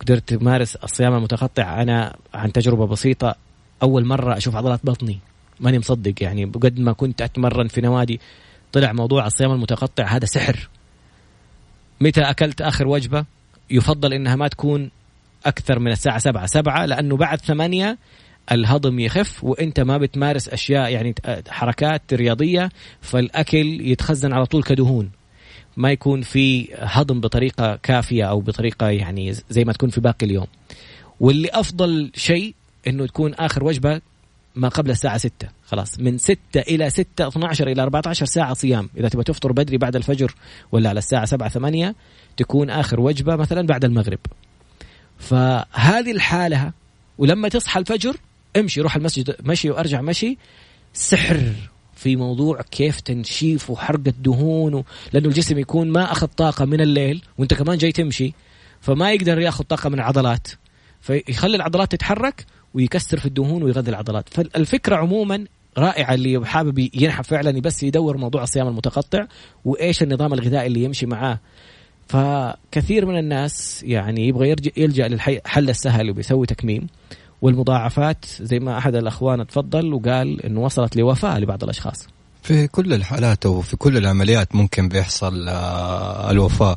قدرت 0.00 0.34
تمارس 0.34 0.76
الصيام 0.76 1.14
المتقطع. 1.14 1.82
أنا 1.82 2.16
عن 2.34 2.52
تجربة 2.52 2.86
بسيطة 2.86 3.34
أول 3.82 4.04
مرة 4.04 4.36
أشوف 4.36 4.56
عضلات 4.56 4.80
بطني. 4.84 5.18
ماني 5.60 5.78
مصدق 5.78 6.22
يعني 6.22 6.44
بقد 6.44 6.80
ما 6.80 6.92
كنت 6.92 7.22
أتمرن 7.22 7.68
في 7.68 7.80
نوادي 7.80 8.20
طلع 8.72 8.92
موضوع 8.92 9.26
الصيام 9.26 9.52
المتقطع 9.52 10.04
هذا 10.04 10.24
سحر. 10.24 10.68
متى 12.00 12.20
أكلت 12.20 12.62
آخر 12.62 12.86
وجبة؟ 12.86 13.24
يفضل 13.70 14.12
إنها 14.12 14.36
ما 14.36 14.48
تكون 14.48 14.90
أكثر 15.46 15.78
من 15.78 15.92
الساعة 15.92 16.18
سبعة. 16.18 16.46
سبعة 16.46 16.86
لأنه 16.86 17.16
بعد 17.16 17.40
ثمانية 17.40 17.98
الهضم 18.52 19.00
يخف 19.00 19.44
وانت 19.44 19.80
ما 19.80 19.98
بتمارس 19.98 20.48
أشياء 20.48 20.92
يعني 20.92 21.14
حركات 21.48 22.14
رياضية 22.14 22.70
فالأكل 23.00 23.80
يتخزن 23.80 24.32
على 24.32 24.46
طول 24.46 24.62
كدهون. 24.62 25.10
ما 25.76 25.90
يكون 25.90 26.22
في 26.22 26.68
هضم 26.78 27.20
بطريقة 27.20 27.76
كافية 27.76 28.24
أو 28.24 28.40
بطريقة 28.40 28.88
يعني 28.88 29.32
زي 29.50 29.64
ما 29.64 29.72
تكون 29.72 29.90
في 29.90 30.00
باقي 30.00 30.26
اليوم. 30.26 30.46
واللي 31.20 31.48
أفضل 31.52 32.10
شيء 32.14 32.54
إنه 32.86 33.06
تكون 33.06 33.34
آخر 33.34 33.64
وجبة 33.64 34.00
ما 34.54 34.68
قبل 34.68 34.90
الساعة 34.90 35.18
6 35.18 35.48
خلاص 35.66 36.00
من 36.00 36.18
6 36.18 36.38
إلى 36.56 36.90
6 36.90 37.28
12 37.28 37.68
إلى 37.68 37.82
14 37.82 38.26
ساعة 38.26 38.54
صيام. 38.54 38.90
إذا 38.96 39.08
تبغى 39.08 39.24
تفطر 39.24 39.52
بدري 39.52 39.78
بعد 39.78 39.96
الفجر 39.96 40.34
ولا 40.72 40.88
على 40.88 40.98
الساعة 40.98 41.24
7 41.24 41.48
8 41.48 41.94
تكون 42.36 42.70
آخر 42.70 43.00
وجبة 43.00 43.36
مثلا 43.36 43.66
بعد 43.66 43.84
المغرب. 43.84 44.18
فهذه 45.18 46.10
الحالة 46.10 46.72
ولما 47.18 47.48
تصحى 47.48 47.80
الفجر 47.80 48.16
امشي 48.56 48.80
روح 48.80 48.96
المسجد 48.96 49.36
مشي 49.44 49.70
وارجع 49.70 50.00
مشي. 50.00 50.38
سحر 50.92 51.52
في 51.94 52.16
موضوع 52.16 52.62
كيف 52.62 53.00
تنشيف 53.00 53.70
وحرق 53.70 54.00
الدهون 54.06 54.74
و... 54.74 54.84
لأنه 55.12 55.28
الجسم 55.28 55.58
يكون 55.58 55.88
ما 55.90 56.12
أخذ 56.12 56.26
طاقة 56.26 56.64
من 56.64 56.80
الليل 56.80 57.22
وأنت 57.38 57.54
كمان 57.54 57.78
جاي 57.78 57.92
تمشي 57.92 58.32
فما 58.80 59.12
يقدر 59.12 59.40
ياخذ 59.40 59.64
طاقة 59.64 59.88
من 59.88 59.94
العضلات. 59.94 60.48
فيخلي 61.00 61.56
العضلات 61.56 61.92
تتحرك 61.92 62.46
ويكسر 62.74 63.18
في 63.18 63.26
الدهون 63.26 63.62
ويغذي 63.62 63.90
العضلات. 63.90 64.28
فالفكرة 64.28 64.96
عموما 64.96 65.44
رائعة 65.78 66.14
اللي 66.14 66.46
حابب 66.46 66.78
ينحف 66.94 67.28
فعلا 67.28 67.60
بس 67.60 67.82
يدور 67.82 68.16
موضوع 68.16 68.42
الصيام 68.42 68.68
المتقطع 68.68 69.26
وإيش 69.64 70.02
النظام 70.02 70.34
الغذائي 70.34 70.66
اللي 70.66 70.82
يمشي 70.82 71.06
معاه. 71.06 71.40
فكثير 72.08 73.06
من 73.06 73.18
الناس 73.18 73.82
يعني 73.82 74.28
يبغى 74.28 74.56
يلجأ 74.76 75.08
للحل 75.08 75.70
السهل 75.70 76.10
وبيسوي 76.10 76.46
تكميم. 76.46 76.86
والمضاعفات 77.44 78.24
زي 78.40 78.58
ما 78.58 78.78
أحد 78.78 78.94
الأخوان 78.94 79.46
تفضل 79.46 79.92
وقال 79.94 80.42
إنه 80.42 80.60
وصلت 80.60 80.96
لوفاة 80.96 81.38
لبعض 81.38 81.64
الأشخاص. 81.64 82.06
في 82.42 82.66
كل 82.66 82.92
الحالات 82.92 83.46
وفي 83.46 83.76
كل 83.76 83.96
العمليات 83.96 84.54
ممكن 84.54 84.88
بيحصل 84.88 85.48
آه، 85.48 86.30
الوفاة. 86.30 86.76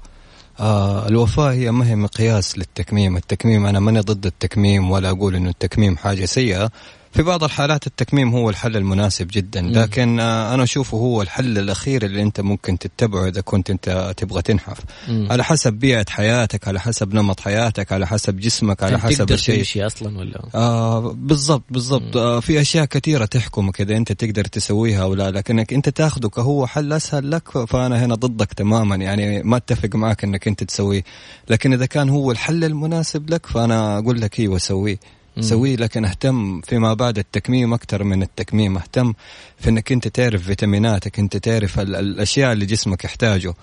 آه 0.59 1.07
الوفاة 1.07 1.51
هي 1.51 1.71
ما 1.71 1.87
هي 1.87 1.95
مقياس 1.95 2.57
للتكميم. 2.57 3.17
التكميم 3.17 3.65
أنا 3.65 3.79
ماني 3.79 3.99
ضد 3.99 4.25
التكميم 4.25 4.91
ولا 4.91 5.09
أقول 5.09 5.35
أنه 5.35 5.49
التكميم 5.49 5.97
حاجة 5.97 6.25
سيئة 6.25 6.71
في 7.11 7.23
بعض 7.23 7.43
الحالات 7.43 7.87
التكميم 7.87 8.29
هو 8.29 8.49
الحل 8.49 8.77
المناسب 8.77 9.27
جدا 9.31 9.61
لكن 9.61 10.19
آه، 10.19 10.53
أنا 10.53 10.63
أشوفه 10.63 10.97
هو 10.97 11.21
الحل 11.21 11.57
الأخير 11.57 12.05
اللي 12.05 12.21
أنت 12.21 12.41
ممكن 12.41 12.77
تتبعه 12.77 13.27
إذا 13.27 13.41
كنت 13.41 13.69
أنت 13.69 14.13
تبغى 14.17 14.41
تنحف. 14.41 14.77
مم. 15.07 15.27
على 15.31 15.43
حسب 15.43 15.73
بيئة 15.73 16.05
حياتك 16.09 16.67
على 16.67 16.79
حسب 16.79 17.13
نمط 17.13 17.39
حياتك 17.39 17.91
على 17.91 18.07
حسب 18.07 18.39
جسمك 18.39 18.83
على 18.83 18.99
حسب 18.99 19.31
الشيء. 19.31 19.57
تمشي 19.57 19.85
أصلا 19.85 20.19
ولا؟ 20.19 20.43
آه 20.55 21.11
بالضبط 21.17 21.63
بالضبط. 21.69 22.17
آه 22.17 22.39
في 22.39 22.61
أشياء 22.61 22.85
كثيرة 22.85 23.25
تحكمك 23.25 23.81
إذا 23.81 23.97
أنت 23.97 24.11
تقدر 24.11 24.45
تسويها 24.45 25.03
أو 25.03 25.13
لا 25.13 25.31
لكنك 25.31 25.73
أنت 25.73 25.89
تاخذه 25.89 26.27
كهو 26.27 26.67
حل 26.67 26.93
أسهل 26.93 27.31
لك 27.31 27.65
فأنا 27.67 28.05
هنا 28.05 28.15
ضدك 28.15 28.53
تماما 28.53 28.95
يعني 28.95 29.43
ما 29.43 29.57
أتفق 29.57 29.95
معك 29.95 30.23
إنك 30.23 30.47
أنت 30.47 30.63
تسويه. 30.63 31.03
لكن 31.49 31.73
إذا 31.73 31.85
كان 31.85 32.09
هو 32.09 32.31
الحل 32.31 32.63
المناسب 32.63 33.29
لك 33.29 33.45
فأنا 33.45 33.97
أقول 33.97 34.21
لك 34.21 34.39
إيوه 34.39 34.57
سويه. 34.57 34.99
سويه 35.39 35.75
لكن 35.75 36.05
اهتم 36.05 36.61
فيما 36.61 36.93
بعد 36.93 37.17
التكميم 37.17 37.73
أكثر 37.73 38.03
من 38.03 38.23
التكميم. 38.23 38.77
اهتم 38.77 39.13
في 39.59 39.69
إنك 39.69 39.91
أنت 39.91 40.07
تعرف 40.07 40.43
فيتاميناتك 40.43 41.19
أنت 41.19 41.37
تعرف 41.37 41.79
ال 41.79 41.95
الأشياء 41.95 42.53
اللي 42.53 42.65
جسمك 42.65 43.03
يحتاجه. 43.03 43.53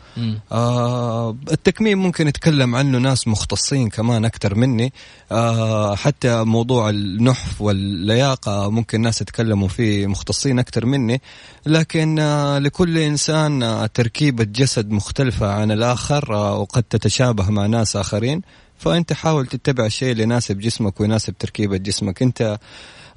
آه 0.52 1.37
التكميم 1.52 2.02
ممكن 2.02 2.28
يتكلم 2.28 2.74
عنه 2.74 2.98
ناس 2.98 3.28
مختصين 3.28 3.88
كمان 3.88 4.24
أكثر 4.24 4.54
مني. 4.54 4.92
آه 5.32 5.94
حتى 5.94 6.44
موضوع 6.44 6.90
النحف 6.90 7.60
واللياقة 7.60 8.70
ممكن 8.70 9.00
ناس 9.00 9.20
يتكلموا 9.20 9.68
فيه 9.68 10.06
مختصين 10.06 10.58
أكثر 10.58 10.87
مني. 10.87 11.20
لكن 11.66 12.18
آه 12.18 12.58
لكل 12.58 12.98
إنسان 12.98 13.62
آه 13.62 13.87
تركيبة 13.87 14.44
جسد 14.44 14.90
مختلفة 14.90 15.52
عن 15.52 15.70
الآخر 15.70 16.34
آه 16.34 16.58
وقد 16.58 16.82
تتشابه 16.82 17.50
مع 17.50 17.66
ناس 17.66 17.96
آخرين. 17.96 18.42
فأنت 18.78 19.12
حاول 19.12 19.46
تتبع 19.46 19.87
الشيء 19.87 20.12
اللي 20.12 20.22
يناسب 20.22 20.58
جسمك 20.58 21.00
ويناسب 21.00 21.38
تركيبة 21.38 21.76
جسمك. 21.76 22.22
أنت 22.22 22.58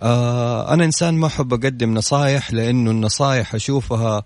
آه 0.01 0.73
أنا 0.73 0.85
إنسان 0.85 1.13
ما 1.13 1.27
أحب 1.27 1.53
أقدم 1.53 1.93
نصايح 1.93 2.53
لأنه 2.53 2.91
النصايح 2.91 3.55
أشوفها 3.55 4.23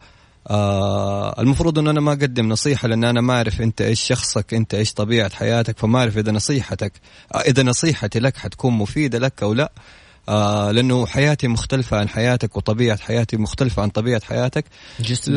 آه 0.48 1.42
المفروض 1.42 1.80
إنه 1.80 1.92
أنا 1.92 2.00
ما 2.02 2.12
أقدم 2.12 2.50
نصيحة 2.50 2.88
لأن 2.88 3.04
أنا 3.04 3.22
ما 3.22 3.34
أعرف 3.34 3.62
أنت 3.62 3.82
إيش 3.82 4.02
شخصك 4.02 4.54
أنت 4.54 4.74
إيش 4.74 4.94
طبيعة 4.94 5.36
حياتك 5.36 5.80
فما 5.80 6.00
أعرف 6.00 6.18
إذا 6.18 6.32
نصيحتك 6.32 6.94
إذا 7.36 7.64
نصيحتي 7.64 8.20
لك 8.20 8.38
حتكون 8.38 8.74
مفيدة 8.74 9.20
لك 9.20 9.44
أو 9.44 9.54
لا. 9.54 9.72
آه 10.30 10.72
لأنه 10.72 11.06
حياتي 11.06 11.48
مختلفة 11.48 11.98
عن 11.98 12.10
حياتك 12.10 12.58
وطبيعة 12.58 12.98
حياتي 12.98 13.38
مختلفة 13.38 13.82
عن 13.82 13.90
طبيعة 13.90 14.22
حياتك. 14.26 14.66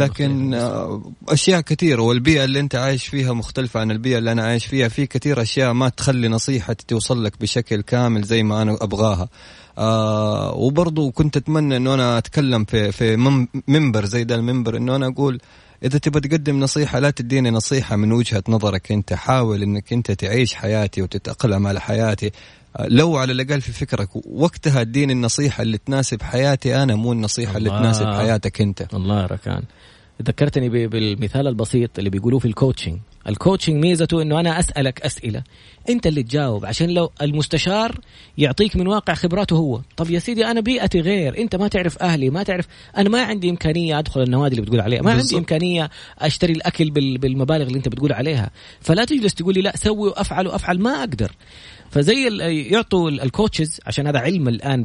لكن 0.05 0.55
آه 0.55 1.13
أشياء 1.29 1.61
كثيرة 1.61 2.03
والبيئة 2.03 2.45
اللي 2.45 2.61
أنت 2.61 2.75
عايش 2.75 3.07
فيها 3.07 3.33
مختلفة 3.33 3.81
عن 3.81 3.91
البيئة 3.91 4.19
اللي 4.19 4.33
أنا 4.33 4.43
عايش 4.43 4.67
فيها. 4.67 4.89
في 4.89 5.07
كثير 5.07 5.43
أشياء 5.43 5.73
ما 5.73 5.89
تخلي 5.89 6.29
نصيحتي 6.29 6.85
توصل 6.89 7.25
لك 7.25 7.41
بشكل 7.41 7.81
كامل 7.83 8.23
زي 8.23 8.43
ما 8.43 8.63
أنا 8.63 8.79
أبغاها. 8.81 9.29
آه 9.79 10.55
وبرضو 10.55 11.11
كنت 11.11 11.37
أتمنى 11.37 11.77
إنه 11.77 11.95
أنا 11.95 12.19
أتكلم 12.19 12.65
في 12.65 12.93
في 12.93 13.17
منبر 13.69 14.05
زي 14.05 14.25
ده 14.25 14.35
المنبر 14.35 14.77
إنه 14.77 14.97
أنا 14.97 15.07
أقول 15.07 15.41
إذا 15.85 15.99
تبغى 15.99 16.21
تقدم 16.21 16.61
نصيحة 16.61 16.99
لا 16.99 17.11
تديني 17.11 17.51
نصيحة 17.51 17.97
من 17.97 18.13
وجهة 18.13 18.43
نظرك 18.49 18.93
أنت. 18.93 19.13
حاول 19.15 19.63
إنك 19.63 19.93
أنت 19.93 20.11
تعيش 20.13 20.55
حياتي 20.55 21.03
وتتأقلم 21.03 21.67
على 21.67 21.81
حياتي. 21.81 22.31
لو 22.81 23.17
على 23.17 23.33
الأقل 23.33 23.61
في 23.61 23.73
فكرك 23.73 24.09
وقتها 24.27 24.81
اديني 24.81 25.13
النصيحة 25.13 25.63
اللي 25.63 25.79
تناسب 25.79 26.23
حياتي 26.23 26.83
أنا 26.83 26.95
مو 26.95 27.13
النصيحة 27.13 27.57
اللي 27.57 27.71
تناسب 27.71 28.07
حياتك 28.07 28.61
أنت. 28.61 28.95
الله 28.95 29.23
يا 29.23 29.27
ركان. 29.27 29.63
ذكرتني 30.23 30.69
بالمثال 30.87 31.47
البسيط 31.49 31.99
اللي 31.99 32.11
بيقولوه 32.11 32.39
في 32.41 32.49
ال 32.49 32.54
coaching 32.54 32.99
ال 33.29 33.34
coaching 33.34 33.77
ميزته 33.77 34.23
إنه 34.23 34.41
أنا 34.41 34.59
أسألك 34.59 35.01
أسئلة. 35.01 35.43
أنت 35.89 36.07
اللي 36.07 36.23
تجاوب 36.23 36.67
عشان 36.67 36.91
لو 36.91 37.11
المستشار 37.23 38.01
يعطيك 38.39 38.77
من 38.77 38.87
واقع 38.87 39.15
خبراته 39.15 39.57
هو. 39.57 39.81
طب 39.97 40.11
يا 40.11 40.19
سيدي 40.19 40.47
أنا 40.47 40.61
بيئتي 40.61 41.01
غير 41.01 41.39
أنت 41.39 41.57
ما 41.57 41.69
تعرف 41.69 42.03
أهلي 42.03 42.31
ما 42.31 42.43
تعرف. 42.43 42.67
أنا 42.97 43.09
ما 43.09 43.23
عندي 43.23 43.51
إمكانية 43.51 43.99
أدخل 43.99 44.23
النوادي 44.23 44.55
اللي 44.55 44.67
بتقول 44.67 44.81
عليها. 44.81 45.03
ما 45.03 45.15
بالزبط. 45.15 45.25
عندي 45.25 45.39
إمكانية 45.39 45.91
أشتري 46.19 46.53
الأكل 46.53 46.91
بالمبالغ 46.91 47.67
اللي 47.67 47.77
أنت 47.77 47.89
بتقول 47.89 48.13
عليها. 48.13 48.51
فلا 48.81 49.05
تجلس 49.05 49.35
تقول 49.35 49.55
لي 49.55 49.61
لا 49.61 49.77
سوي 49.77 50.09
وأفعل 50.09 50.47
وأفعل 50.47 50.79
ما 50.79 50.91
أقدر. 50.91 51.33
فزي 51.91 52.39
يعطوا 52.71 53.11
ال 53.11 53.20
coaches 53.20 53.81
عشان 53.87 54.07
هذا 54.07 54.19
علم 54.19 54.49
الآن 54.49 54.85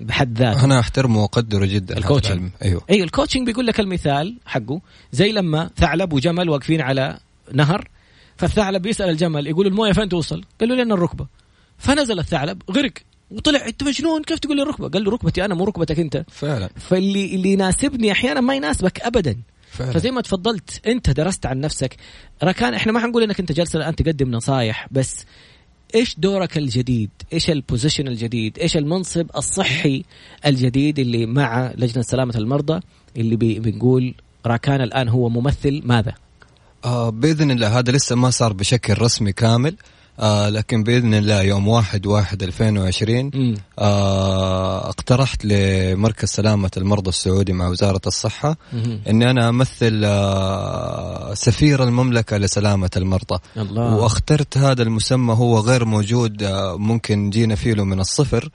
بحد 0.00 0.38
ذاته. 0.38 0.64
أنا 0.64 0.80
أحترمه 0.80 1.22
وأقدره 1.22 1.66
جدا 1.66 1.98
ال 1.98 2.04
coaching 2.04 2.50
أيوه. 2.62 2.82
أيوه 2.90 3.04
ال 3.04 3.09
coaching 3.09 3.46
بيقول 3.46 3.66
لك 3.66 3.80
المثال 3.80 4.36
حقه 4.46 4.80
زي 5.12 5.32
لما 5.32 5.70
ثعلب 5.76 6.12
وجمل 6.12 6.48
واقفين 6.48 6.80
على 6.80 7.18
نهر 7.54 7.88
فالثعلب 8.36 8.86
يسأل 8.86 9.08
الجمل 9.08 9.46
يقول 9.46 9.66
الموية 9.66 9.92
فين 9.92 10.08
توصل؟ 10.08 10.44
قال 10.60 10.68
له 10.68 10.74
لنا 10.74 10.94
الركبة 10.94 11.26
فنزل 11.78 12.18
الثعلب 12.18 12.62
غرق 12.70 12.92
وطلع 13.30 13.66
إنت 13.66 13.82
مجنون 13.84 14.22
كيف 14.22 14.38
تقول 14.38 14.56
لي 14.56 14.62
الركبه؟ 14.62 14.88
قال 14.88 15.04
له 15.04 15.10
ركبتي 15.10 15.44
أنا 15.44 15.54
مو 15.54 15.64
ركبتك 15.64 16.00
أنت 16.00 16.24
فعلا 16.28 16.70
فاللي 16.76 17.34
اللي 17.34 17.52
يناسبني 17.52 18.12
أحيانا 18.12 18.40
ما 18.40 18.54
يناسبك 18.54 19.00
ابدا 19.00 19.36
فعلا. 19.70 19.92
فزي 19.92 20.10
ما 20.10 20.20
تفضلت 20.20 20.86
أنت 20.86 21.10
درست 21.10 21.46
عن 21.46 21.60
نفسك 21.60 21.96
ركان 22.44 22.74
إحنا 22.74 22.92
ما 22.92 23.00
حنقول 23.00 23.22
إنك 23.22 23.40
أنت 23.40 23.52
جالس 23.52 23.76
الآن 23.76 23.96
تقدم 23.96 24.30
نصايح 24.30 24.88
بس 24.90 25.24
إيش 25.94 26.18
دورك 26.18 26.58
الجديد؟ 26.58 27.10
إيش 27.32 27.50
ال 27.50 27.56
position 27.56 28.08
الجديد؟ 28.08 28.58
إيش 28.58 28.76
المنصب 28.76 29.26
الصحي 29.36 30.04
الجديد 30.46 30.98
اللي 30.98 31.26
مع 31.26 31.72
لجنة 31.76 32.02
سلامة 32.02 32.34
المرضى 32.36 32.80
اللي 33.16 33.36
بنقول 33.36 34.14
راكان 34.46 34.80
الآن 34.80 35.08
هو 35.08 35.28
ممثل 35.28 35.82
ماذا؟ 35.84 36.14
آه 36.84 37.10
بإذن 37.10 37.50
الله 37.50 37.78
هذا 37.78 37.92
لسه 37.92 38.16
ما 38.16 38.30
صار 38.30 38.52
بشكل 38.52 39.02
رسمي 39.02 39.32
كامل 39.32 39.76
آه 40.20 40.48
لكن 40.48 40.82
بإذن 40.82 41.14
الله 41.14 41.42
يوم 41.42 41.68
1 41.68 42.06
1 42.06 42.42
2020 42.42 43.30
آه 43.78 44.88
اقترحت 44.88 45.44
لمركز 45.44 46.28
سلامة 46.28 46.70
المرضى 46.76 47.08
السعودي 47.08 47.52
مع 47.52 47.68
وزارة 47.68 48.00
الصحة 48.06 48.56
مم. 48.72 49.00
إني 49.08 49.30
أنا 49.30 49.48
أمثل 49.48 50.02
آه 50.04 51.34
سفير 51.34 51.82
المملكة 51.84 52.36
لسلامة 52.36 52.90
المرضى 52.96 53.38
الله. 53.56 53.94
وأخترت 53.94 54.58
هذا 54.58 54.82
المسمى 54.82 55.34
هو 55.34 55.58
غير 55.58 55.84
موجود 55.84 56.42
آه 56.42 56.76
ممكن 56.76 57.30
جينا 57.30 57.54
فيه 57.54 57.74
من 57.84 58.00
الصفر 58.00 58.48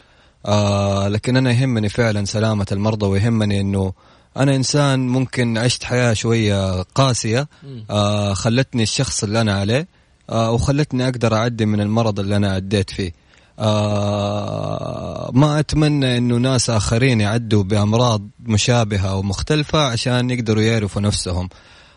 آه 0.46 1.08
لكن 1.08 1.38
أنا 1.38 1.52
يهمني 1.52 1.90
فعلا 1.90 2.26
سلامة 2.26 2.66
المرضى 2.72 3.06
ويهمني 3.06 3.62
إنه 3.62 3.94
أنا 4.38 4.56
إنسان 4.56 5.08
ممكن 5.08 5.58
عشت 5.58 5.84
حياة 5.84 6.14
شوية 6.14 6.82
قاسية 6.82 7.48
آه 7.90 8.34
خلتني 8.34 8.84
الشخص 8.84 9.24
اللي 9.24 9.42
أنا 9.42 9.54
عليه 9.60 9.88
آه 10.30 10.52
وخلتني 10.52 11.04
أقدر 11.06 11.36
أعدي 11.36 11.66
من 11.66 11.82
المرض 11.82 12.20
اللي 12.20 12.36
أنا 12.36 12.52
عديت 12.52 12.90
فيه. 12.90 13.12
آه 13.60 15.32
ما 15.34 15.60
أتمنى 15.60 16.18
إنه 16.18 16.36
ناس 16.38 16.70
آخرين 16.70 17.22
يعدوا 17.22 17.64
بأمراض 17.64 18.22
مشابهة 18.46 19.16
ومختلفة 19.16 19.80
عشان 19.88 20.30
يقدروا 20.30 20.64
يعرفوا 20.64 21.02
نفسهم. 21.02 21.50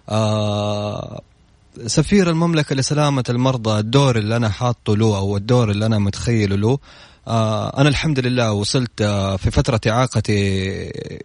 آه 0.08 1.20
سفير 1.86 2.30
المملكة 2.30 2.74
لسلامة 2.74 3.24
المرضى 3.28 3.80
الدور 3.80 4.18
اللي 4.18 4.36
أنا 4.36 4.48
حاطه 4.48 4.96
له 4.96 5.16
أو 5.18 5.36
الدور 5.36 5.70
اللي 5.70 5.86
أنا 5.86 5.98
متخيله 5.98 6.56
له 6.56 6.78
أنا 7.78 7.88
الحمد 7.88 8.18
لله 8.20 8.52
وصلت 8.52 9.02
آه 9.02 9.36
في 9.36 9.50
فترة 9.50 9.80
إعاقتي 9.86 10.40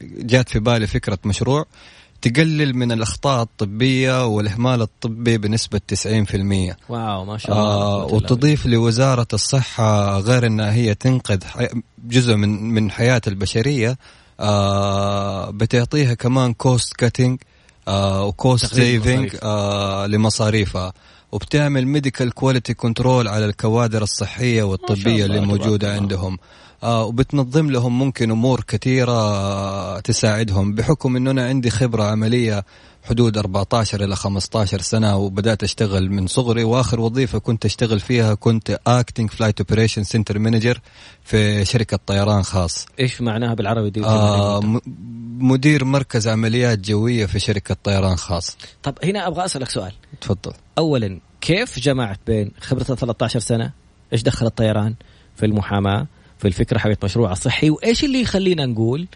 جات 0.01 0.49
في 0.49 0.59
بالي 0.59 0.87
فكرة 0.87 1.17
مشروع 1.25 1.65
تقلل 2.21 2.75
من 2.75 2.91
الأخطاء 2.91 3.41
الطبية 3.41 4.25
والإهمال 4.25 4.81
الطبي 4.81 5.37
بنسبة 5.37 5.81
90% 5.93 6.75
wow 6.89 7.25
ما 7.25 7.37
شاء 7.37 7.51
الله 7.51 7.63
آه 7.63 8.05
وتضيف 8.05 8.65
لوزارة 8.65 9.27
الصحة 9.33 10.19
غير 10.19 10.45
إنها 10.45 10.73
هي 10.73 10.95
تنقذ 10.95 11.39
جزء 12.05 12.35
من 12.35 12.49
من 12.73 12.91
حياة 12.91 13.21
البشرية. 13.27 13.97
آه 14.39 15.49
بتعطيها 15.49 16.13
كمان 16.13 16.53
cost 16.53 16.93
cutting 16.93 17.39
آه 17.87 18.25
و 18.25 18.35
cost 18.35 18.73
saving 18.75 19.35
آه 19.43 20.07
لمصاريفها. 20.07 20.93
وبتعمل 21.33 21.87
medical 21.87 22.31
quality 22.31 22.73
control 22.73 23.27
على 23.27 23.45
الكوادر 23.45 24.03
الصحية 24.03 24.63
والطبية 24.63 25.25
اللي 25.25 25.39
موجودة 25.41 25.93
عندهم. 25.93 26.37
وبتنظم 26.83 27.71
لهم 27.71 27.99
ممكن 27.99 28.31
أمور 28.31 28.61
كثيرة 28.67 29.11
آه 29.11 29.99
تساعدهم 29.99 30.75
بحكم 30.75 31.15
انه 31.15 31.31
أنا 31.31 31.45
عندي 31.47 31.69
خبرة 31.69 32.03
عملية 32.03 32.65
حدود 33.03 33.37
14 33.37 34.03
إلى 34.03 34.15
15 34.15 34.81
سنة 34.81 35.17
وبدأت 35.17 35.63
أشتغل 35.63 36.11
من 36.11 36.27
صغري. 36.27 36.63
وآخر 36.63 36.99
وظيفة 36.99 37.39
كنت 37.39 37.65
أشتغل 37.65 37.99
فيها 37.99 38.33
كنت 38.33 38.79
acting 38.87 39.29
flight 39.29 39.59
operation 39.61 40.03
center 40.03 40.39
manager 40.39 40.79
في 41.23 41.65
شركة 41.65 41.99
طيران 42.05 42.43
خاص. 42.43 42.85
إيش 42.99 43.21
معناها 43.21 43.53
بالعربي 43.53 43.89
دي؟ 43.89 44.05
آه 44.05 44.79
مدير 45.39 45.85
مركز 45.85 46.27
عمليات 46.27 46.79
جوية 46.79 47.25
في 47.25 47.39
شركة 47.39 47.77
طيران 47.83 48.15
خاص. 48.15 48.57
طب 48.83 48.95
هنا 49.03 49.27
أبغى 49.27 49.45
أسألك 49.45 49.69
سؤال. 49.69 49.93
تفضل. 50.21 50.53
اولا 50.77 51.19
كيف 51.41 51.79
جمعت 51.79 52.19
بين 52.27 52.51
خبرة 52.59 52.83
13 52.83 53.39
سنة؟ 53.39 53.71
إيش 54.13 54.23
دخل 54.23 54.45
الطيران 54.45 54.95
في 55.35 55.45
المحاماة؟ 55.45 56.07
في 56.43 56.47
الفكرة 56.49 56.77
حقت 56.77 57.03
مشروع 57.05 57.33
صحي 57.33 57.69
وإيش 57.69 58.03
اللي 58.03 58.21
يخلينا 58.21 58.65
نقول 58.65 59.07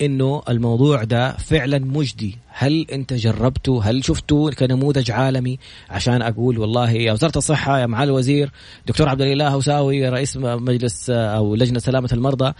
إنه 0.00 0.42
الموضوع 0.48 1.04
ده 1.04 1.36
فعلا 1.36 1.78
مجدي؟ 1.78 2.38
هل 2.48 2.86
أنت 2.92 3.12
جربته؟ 3.12 3.82
هل 3.84 4.04
شفته 4.04 4.50
كنموذج 4.50 5.10
عالمي؟ 5.10 5.58
عشان 5.90 6.22
أقول 6.22 6.58
والله 6.58 6.90
يا 6.90 7.12
وزارة 7.12 7.38
الصحة 7.38 7.78
يا 7.78 7.86
معالي 7.86 8.10
الوزير 8.10 8.50
دكتور 8.86 9.08
عبد 9.08 9.20
الإله 9.20 9.48
هوساوي 9.48 10.08
رئيس 10.08 10.36
مجلس 10.36 11.10
أو 11.10 11.54
لجنة 11.54 11.78
سلامة 11.78 12.08
المرضى 12.12 12.52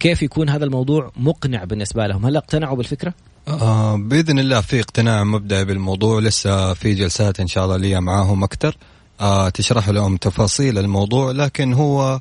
كيف 0.00 0.22
يكون 0.22 0.48
هذا 0.48 0.64
الموضوع 0.64 1.12
مقنع 1.16 1.64
بالنسبة 1.64 2.06
لهم؟ 2.06 2.26
هل 2.26 2.36
أقتنعوا 2.36 2.76
بالفكرة؟ 2.76 3.14
آه 3.48 3.96
بإذن 3.96 4.38
الله 4.38 4.60
في 4.60 4.80
اقتناع 4.80 5.24
مبدئي 5.24 5.64
بالموضوع 5.64 6.20
لسه 6.20 6.74
في 6.74 6.94
جلسات 6.94 7.40
إن 7.40 7.46
شاء 7.46 7.64
الله 7.64 7.76
لي 7.76 8.00
معاهم 8.00 8.44
أكثر. 8.44 8.76
آه 9.20 9.48
تشرح 9.48 9.88
لهم 9.88 10.16
تفاصيل 10.16 10.78
الموضوع 10.78 11.30
لكن 11.30 11.72
هو 11.72 12.20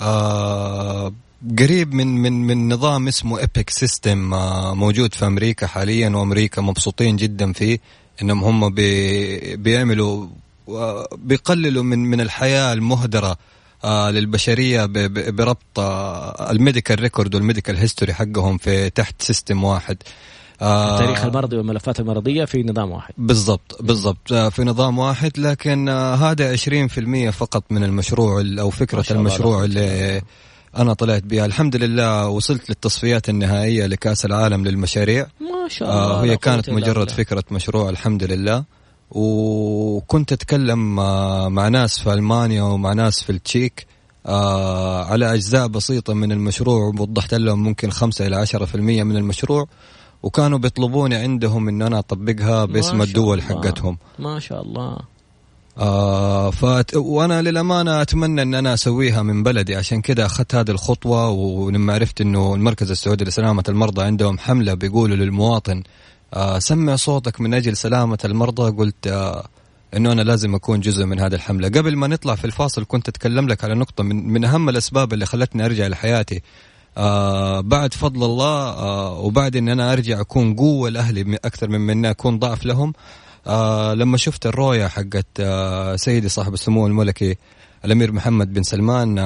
آه 0.00 1.12
قريب 1.58 1.94
من 1.94 2.06
من 2.06 2.32
من 2.32 2.72
نظام 2.72 3.08
اسمه 3.08 3.38
Epic 3.38 3.70
system 3.70 4.34
آه 4.34 4.74
موجود 4.74 5.14
في 5.14 5.26
أمريكا 5.26 5.66
حاليا 5.66 6.08
وأمريكا 6.08 6.62
مبسوطين 6.62 7.16
جدا 7.16 7.52
فيه 7.52 7.78
إنهم 8.22 8.44
هم 8.44 8.74
بي 8.74 9.56
بيعملوا 9.56 10.26
بيقللوا 11.16 11.82
من 11.82 11.98
من 11.98 12.20
الحياة 12.20 12.72
المهدرة 12.72 13.36
آه 13.84 14.10
للبشرية 14.10 14.86
بربط 15.30 15.78
ال 16.50 16.56
medical 16.56 17.00
record 17.00 17.34
وال 17.34 17.43
medical 17.43 17.76
history 17.76 18.14
حقهم 18.14 18.58
في 18.58 18.90
تحت 18.90 19.22
system 19.22 19.64
واحد. 19.64 19.96
التاريخ 20.62 21.20
آه، 21.24 21.28
المرضي 21.28 21.56
والملفات 21.56 22.00
المرضية 22.00 22.44
في 22.44 22.62
نظام 22.62 22.90
واحد. 22.90 23.14
بالضبط 23.18 23.82
بالضبط. 23.82 24.32
آه، 24.32 24.48
في 24.48 24.64
نظام 24.64 24.98
واحد 24.98 25.38
لكن 25.38 25.88
آه، 25.88 26.14
هذا 26.14 26.52
20% 26.52 27.30
فقط 27.30 27.64
من 27.70 27.84
المشروع 27.84 28.44
أو 28.60 28.70
فكرة 28.70 29.04
المشروع 29.10 29.64
اللي 29.64 30.22
أنا 30.76 30.92
طلعت 30.92 31.22
بها 31.22 31.46
الحمد 31.46 31.76
لله 31.76 32.28
وصلت 32.28 32.70
للتصفيات 32.70 33.28
النهائية 33.28 33.86
لكأس 33.86 34.24
العالم 34.24 34.64
للمشاريع. 34.64 35.26
ما 35.40 35.68
شاء 35.68 35.88
الله 35.88 36.24
هي 36.24 36.36
كانت 36.36 36.70
مجرد 36.70 37.10
فكرة 37.10 37.44
مشروع 37.50 37.90
الحمد 37.90 38.24
لله. 38.24 38.64
وكنت 39.10 40.32
أتكلم 40.32 40.96
مع 41.54 41.68
ناس 41.68 41.98
في 41.98 42.12
ألمانيا 42.12 42.62
ومع 42.62 42.92
ناس 42.92 43.22
في 43.22 43.30
التشيك 43.30 43.86
على 44.26 45.34
أجزاء 45.34 45.66
بسيطة 45.66 46.14
من 46.14 46.32
المشروع. 46.32 46.78
ووضحت 46.78 47.34
لهم 47.34 47.62
ممكن 47.62 47.90
5 47.90 48.26
إلى 48.26 48.36
10% 48.36 49.04
من 49.04 49.16
المشروع. 49.16 49.66
وكانوا 50.22 50.58
بيطلبوني 50.58 51.14
عندهم 51.14 51.68
إن 51.68 51.82
أنا 51.82 51.98
أطبقها 51.98 52.64
باسم 52.64 53.02
الدول 53.02 53.42
حقتهم. 53.42 53.98
ما 54.18 54.38
شاء 54.38 54.62
الله. 54.62 54.98
آه 55.78 56.50
فت... 56.50 56.96
وأنا 56.96 57.42
للأمانة 57.42 58.02
أتمنى 58.02 58.42
إن 58.42 58.54
أنا 58.54 58.74
أسويها 58.74 59.22
من 59.22 59.42
بلدي. 59.42 59.76
عشان 59.76 60.02
كذا 60.02 60.26
أخذت 60.26 60.54
هذه 60.54 60.70
الخطوة 60.70 61.28
ولما 61.28 61.94
عرفت 61.94 62.20
إنه 62.20 62.54
المركز 62.54 62.90
السعودي 62.90 63.24
لسلامة 63.24 63.64
المرضى 63.68 64.02
عندهم 64.02 64.38
حملة 64.38 64.74
بيقولوا 64.74 65.16
للمواطن 65.16 65.82
آه 66.34 66.58
سمع 66.58 66.96
صوتك 66.96 67.40
من 67.40 67.54
أجل 67.54 67.76
سلامة 67.76 68.18
المرضى. 68.24 68.70
قلت 68.70 69.06
آه 69.06 69.46
إنه 69.96 70.12
أنا 70.12 70.22
لازم 70.22 70.54
أكون 70.54 70.80
جزء 70.80 71.04
من 71.04 71.20
هذه 71.20 71.34
الحملة. 71.34 71.68
قبل 71.68 71.96
ما 71.96 72.06
نطلع 72.06 72.34
في 72.34 72.44
الفاصل 72.44 72.84
كنت 72.88 73.08
أتكلم 73.08 73.48
لك 73.48 73.64
على 73.64 73.74
نقطة 73.74 74.04
من, 74.04 74.28
من 74.28 74.44
أهم 74.44 74.68
الأسباب 74.68 75.12
اللي 75.12 75.26
خلتني 75.26 75.64
أرجع 75.64 75.86
لحياتي. 75.86 76.42
آه 76.98 77.60
بعد 77.60 77.94
فضل 77.94 78.24
الله 78.24 78.68
آه 78.68 79.18
وبعد 79.18 79.56
إن 79.56 79.68
أنا 79.68 79.92
أرجع 79.92 80.20
أكون 80.20 80.54
قوة 80.54 80.90
لأهلي 80.90 81.38
أكثر 81.44 81.68
من 81.68 81.90
إني 81.90 82.10
أكون 82.10 82.38
ضعف 82.38 82.64
لهم 82.64 82.92
آه 83.46 83.94
لما 83.94 84.16
شفت 84.16 84.46
الرؤية 84.46 84.86
حقت 84.86 85.42
سيدي 85.96 86.28
صاحب 86.28 86.54
السمو 86.54 86.86
الملكي 86.86 87.36
الأمير 87.84 88.12
محمد 88.12 88.52
بن 88.52 88.62
سلمان 88.62 89.18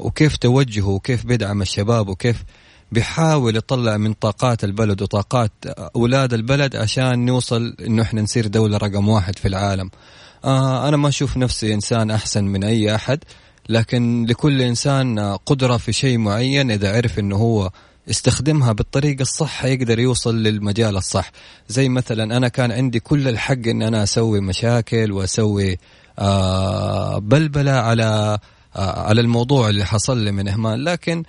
وكيف 0.00 0.36
توجهه 0.36 0.88
وكيف 0.88 1.26
بيدعم 1.26 1.62
الشباب 1.62 2.08
وكيف 2.08 2.44
بيحاول 2.92 3.56
يطلع 3.56 3.96
من 3.96 4.12
طاقات 4.12 4.64
البلد 4.64 5.02
وطاقات 5.02 5.52
أولاد 5.96 6.32
البلد 6.34 6.76
عشان 6.76 7.24
نوصل 7.24 7.76
إنه 7.86 8.02
إحنا 8.02 8.22
نصير 8.22 8.46
دولة 8.46 8.76
رقم 8.76 9.08
واحد 9.08 9.38
في 9.38 9.48
العالم. 9.48 9.90
آه 10.44 10.88
أنا 10.88 10.96
ما 10.96 11.08
أشوف 11.08 11.36
نفسي 11.36 11.74
إنسان 11.74 12.10
أحسن 12.10 12.44
من 12.44 12.64
أي 12.64 12.94
أحد 12.94 13.18
لكن 13.68 14.26
لكل 14.28 14.62
إنسان 14.62 15.18
قدرة 15.46 15.76
في 15.76 15.92
شيء 15.92 16.18
معين 16.18 16.70
إذا 16.70 16.96
عرف 16.96 17.18
إنه 17.18 17.36
هو 17.36 17.70
استخدمها 18.10 18.72
بالطريقة 18.72 19.22
الصح 19.22 19.64
يقدر 19.64 19.98
يوصل 19.98 20.42
للمجال 20.42 20.96
الصح. 20.96 21.30
زي 21.68 21.88
مثلا 21.88 22.36
أنا 22.36 22.48
كان 22.48 22.72
عندي 22.72 23.00
كل 23.00 23.28
الحق 23.28 23.66
أن 23.68 23.82
أنا 23.82 24.02
أسوي 24.02 24.40
مشاكل 24.40 25.12
وأسوي 25.12 25.78
آه 26.18 27.18
بلبلة 27.18 27.72
على 27.72 28.38
آه 28.76 29.00
على 29.00 29.20
الموضوع 29.20 29.68
اللي 29.68 29.84
حصل 29.84 30.18
لي 30.18 30.32
من 30.32 30.48
إهمال. 30.48 30.84
لكن 30.84 31.22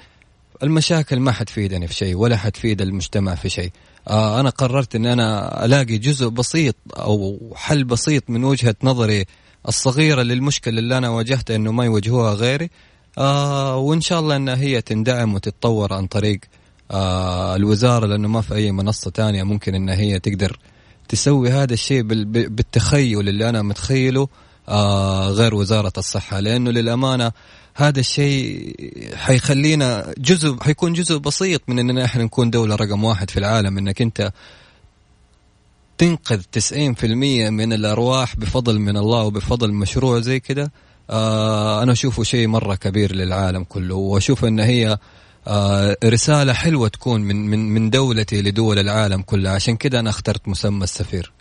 المشاكل 0.63 1.19
ما 1.19 1.31
حتفيدني 1.31 1.87
في 1.87 1.93
شيء 1.93 2.15
ولا 2.15 2.37
حتفيد 2.37 2.81
المجتمع 2.81 3.35
في 3.35 3.49
شيء. 3.49 3.71
آه 4.07 4.39
أنا 4.39 4.49
قررت 4.49 4.95
أن 4.95 5.05
أنا 5.05 5.65
ألاقي 5.65 5.97
جزء 5.97 6.27
بسيط 6.27 6.75
أو 6.97 7.39
حل 7.55 7.83
بسيط 7.83 8.29
من 8.29 8.43
وجهة 8.43 8.75
نظري 8.83 9.25
الصغيرة 9.67 10.21
للمشكلة 10.21 10.79
اللي 10.79 10.97
أنا 10.97 11.09
واجهتها 11.09 11.55
أنه 11.55 11.71
ما 11.71 11.85
يواجهوها 11.85 12.33
غيري. 12.33 12.69
آه 13.17 13.77
وإن 13.77 14.01
شاء 14.01 14.19
الله 14.19 14.35
أنها 14.35 14.55
هي 14.55 14.81
تندعم 14.81 15.33
وتتطور 15.33 15.93
عن 15.93 16.07
طريق 16.07 16.39
آه 16.91 17.55
الوزارة 17.55 18.05
لأنه 18.05 18.27
ما 18.27 18.41
في 18.41 18.55
أي 18.55 18.71
منصة 18.71 19.11
تانية 19.11 19.43
ممكن 19.43 19.75
أن 19.75 19.89
هي 19.89 20.19
تقدر 20.19 20.59
تسوي 21.09 21.49
هذا 21.49 21.73
الشيء 21.73 22.01
بالتخيل 22.01 23.29
اللي 23.29 23.49
أنا 23.49 23.61
متخيله 23.61 24.27
آه 24.69 25.29
غير 25.29 25.55
وزارة 25.55 25.93
الصحة. 25.97 26.39
لأنه 26.39 26.71
للأمانة 26.71 27.31
هذا 27.75 27.99
الشيء 27.99 28.75
حيخلينا 29.15 30.13
جزء 30.17 30.57
حيكون 30.61 30.93
جزء 30.93 31.17
بسيط 31.17 31.61
من 31.67 31.79
إننا 31.79 32.05
إحنا 32.05 32.23
نكون 32.23 32.49
دولة 32.49 32.75
رقم 32.75 33.03
واحد 33.03 33.29
في 33.29 33.37
العالم. 33.37 33.77
إنك 33.77 34.01
أنت 34.01 34.31
تنقذ 35.97 36.41
90% 36.41 37.03
من 37.49 37.73
الأرواح 37.73 38.35
بفضل 38.35 38.79
من 38.79 38.97
الله 38.97 39.23
وبفضل 39.23 39.73
مشروع 39.73 40.19
زي 40.19 40.39
كده 40.39 40.71
آه 41.09 41.83
أنا 41.83 41.91
أشوفه 41.91 42.23
شيء 42.23 42.47
مرة 42.47 42.75
كبير 42.75 43.15
للعالم 43.15 43.63
كله 43.63 43.95
وأشوف 43.95 44.45
إن 44.45 44.59
هي 44.59 44.97
آه 45.47 45.97
رسالة 46.05 46.53
حلوة 46.53 46.87
تكون 46.87 47.21
من 47.21 47.35
من 47.35 47.59
من 47.69 47.89
دولتي 47.89 48.41
لدول 48.41 48.79
العالم 48.79 49.21
كلها 49.21 49.51
عشان 49.51 49.75
كده 49.77 49.99
أنا 49.99 50.09
اخترت 50.09 50.47
مسمى 50.47 50.83
السفير. 50.83 51.31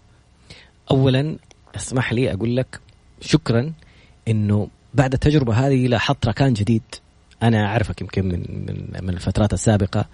اولا 0.90 1.36
اسمح 1.76 2.12
لي 2.12 2.32
أقول 2.32 2.56
لك 2.56 2.80
شكرا 3.20 3.72
إنه 4.28 4.68
بعد 4.94 5.12
التجربة 5.12 5.54
هذه 5.54 5.86
لاحظت 5.86 6.26
ركان 6.26 6.52
جديد. 6.52 6.82
أنا 7.42 7.66
أعرفك 7.66 8.00
يمكن 8.00 8.28
من 8.28 8.40
من 8.66 9.04
من 9.06 9.14
الفترات 9.14 9.52
السابقة. 9.52 10.06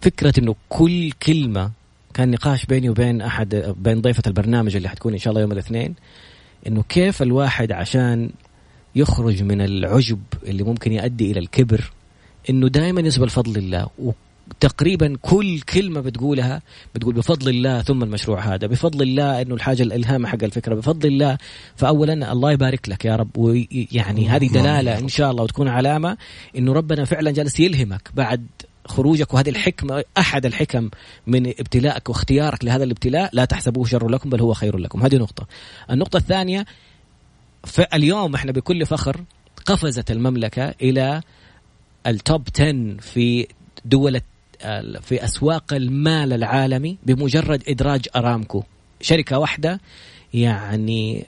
فكرة 0.00 0.32
إنه 0.38 0.54
كل 0.68 1.12
كلمة 1.12 1.70
كان 2.18 2.30
نقاش 2.30 2.66
بيني 2.66 2.88
وبين 2.88 3.20
أحد 3.20 3.74
بين 3.78 4.00
ضيفة 4.00 4.22
البرنامج 4.26 4.76
اللي 4.76 4.88
حتكون 4.88 5.12
إن 5.12 5.18
شاء 5.18 5.30
الله 5.30 5.40
يوم 5.40 5.52
الاثنين 5.52 5.94
إنه 6.66 6.82
كيف 6.88 7.22
الواحد 7.22 7.72
عشان 7.72 8.30
يخرج 8.96 9.42
من 9.42 9.60
العجب 9.60 10.18
اللي 10.46 10.62
ممكن 10.62 10.92
يؤدي 10.92 11.30
إلى 11.30 11.40
الكبر 11.40 11.90
إنه 12.50 12.68
دائما 12.68 13.00
يسبى 13.00 13.28
فضل 13.28 13.56
الله 13.56 13.88
تقريبا 14.60 15.16
كل 15.22 15.60
كلمة 15.60 16.00
بتقولها 16.00 16.62
بتقول 16.94 17.14
بفضل 17.14 17.48
الله 17.48 17.82
ثم 17.82 18.02
المشروع 18.02 18.40
هذا 18.54 18.66
بفضل 18.66 19.02
الله 19.02 19.42
إنه 19.42 19.54
الحاجة 19.54 19.82
الإلهام 19.82 20.26
حق 20.26 20.44
الفكرة 20.44 20.74
بفضل 20.74 21.08
الله 21.08 21.38
فاولا 21.76 22.32
الله 22.32 22.52
يبارك 22.52 22.88
لك 22.88 23.04
يا 23.04 23.16
رب 23.16 23.36
ويعني 23.36 24.28
هذه 24.28 24.48
دلالة 24.48 24.98
إن 24.98 25.08
شاء 25.08 25.30
الله 25.30 25.42
وتكون 25.42 25.68
علامة 25.68 26.16
إنه 26.56 26.72
ربنا 26.72 27.04
فعلا 27.04 27.30
جالس 27.30 27.60
يلهمك 27.60 28.10
بعد 28.14 28.46
خروجك 28.88 29.34
وهذه 29.34 29.48
الحكمة 29.48 30.04
أحد 30.18 30.46
الحكم 30.46 30.90
من 31.26 31.46
ابتلائك 31.46 32.08
واختيارك 32.08 32.64
لهذا 32.64 32.84
الابتلاء 32.84 33.30
لا 33.32 33.44
تحسبوه 33.44 33.84
شر 33.84 34.08
لكم 34.08 34.30
بل 34.30 34.40
هو 34.40 34.54
خير 34.54 34.78
لكم. 34.78 35.02
هذه 35.02 35.16
نقطة. 35.16 35.46
النقطة 35.90 36.16
الثانية 36.16 36.66
اليوم 37.94 38.34
إحنا 38.34 38.52
بكل 38.52 38.86
فخر 38.86 39.24
قفزت 39.66 40.10
المملكة 40.10 40.74
إلى 40.82 41.22
التوب 42.06 42.48
10 42.54 42.96
في 43.00 43.46
دول 43.84 44.20
في 45.00 45.24
أسواق 45.24 45.74
المال 45.74 46.32
العالمي 46.32 46.98
بمجرد 47.06 47.62
إدراج 47.68 48.08
أرامكو. 48.16 48.62
شركة 49.00 49.38
واحدة 49.38 49.80
يعني 50.34 51.26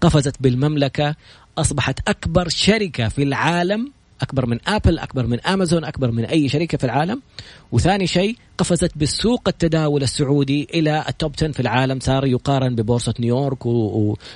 قفزت 0.00 0.42
بالمملكة 0.42 1.14
أصبحت 1.58 2.08
أكبر 2.08 2.48
شركة 2.48 3.08
في 3.08 3.22
العالم 3.22 3.92
أكبر 4.22 4.46
من 4.46 4.58
آبل 4.66 4.98
أكبر 4.98 5.26
من 5.26 5.40
آمازون 5.40 5.84
أكبر 5.84 6.10
من 6.10 6.24
أي 6.24 6.48
شركة 6.48 6.78
في 6.78 6.84
العالم. 6.84 7.22
وثاني 7.72 8.06
شيء 8.06 8.36
قفزت 8.58 8.98
بالسوق 8.98 9.48
التداول 9.48 10.02
السعودي 10.02 10.68
إلى 10.74 11.04
ال 11.08 11.14
top 11.14 11.32
10 11.36 11.52
في 11.52 11.60
العالم 11.60 12.00
صار 12.00 12.26
يقارن 12.26 12.74
ببورصة 12.74 13.14
نيويورك 13.20 13.66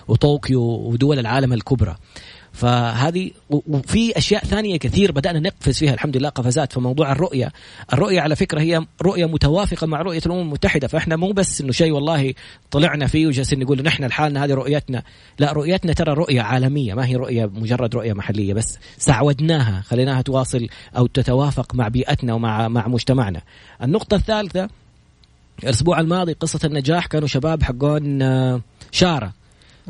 وطوكيو 0.08 0.62
ودول 0.62 1.18
العالم 1.18 1.52
الكبرى. 1.52 1.96
فهذه 2.52 3.30
وفي 3.50 4.18
أشياء 4.18 4.44
ثانية 4.44 4.76
كثير 4.76 5.12
بدأنا 5.12 5.40
نقفز 5.40 5.78
فيها 5.78 5.94
الحمد 5.94 6.16
لله 6.16 6.28
قفزات 6.28 6.72
في 6.72 6.80
موضوع 6.80 7.12
الرؤية، 7.12 7.52
الرؤية 7.92 8.20
على 8.20 8.36
فكرة 8.36 8.60
هي 8.60 8.86
رؤية 9.02 9.26
متوافقة 9.26 9.86
مع 9.86 10.02
رؤية 10.02 10.20
الأمم 10.26 10.40
المتحدة 10.40 10.88
فإحنا 10.88 11.16
مو 11.16 11.32
بس 11.32 11.60
إنه 11.60 11.72
شيء 11.72 11.92
والله 11.92 12.34
طلعنا 12.70 13.06
فيه 13.06 13.26
وجالسين 13.26 13.58
نقول 13.58 13.82
نحن 13.82 14.04
لحالنا 14.04 14.44
هذه 14.44 14.54
رؤيتنا، 14.54 15.02
لا 15.38 15.52
رؤيتنا 15.52 15.92
ترى 15.92 16.14
رؤية 16.14 16.42
عالمية 16.42 16.94
ما 16.94 17.06
هي 17.06 17.16
رؤية 17.16 17.46
مجرد 17.46 17.94
رؤية 17.94 18.12
محلية 18.12 18.54
بس 18.54 18.78
سعودناها 18.98 19.80
خليناها 19.80 20.22
تواصل 20.22 20.66
أو 20.96 21.06
تتوافق 21.06 21.74
مع 21.74 21.88
بيئتنا 21.88 22.34
ومع 22.34 22.68
مع 22.68 22.88
مجتمعنا. 22.88 23.40
النقطة 23.82 24.14
الثالثة 24.14 24.68
الأسبوع 25.62 26.00
الماضي 26.00 26.32
قصة 26.32 26.60
النجاح 26.64 27.06
كانوا 27.06 27.28
شباب 27.28 27.62
حقون 27.62 28.22
آه، 28.22 28.60
شارة 28.90 29.32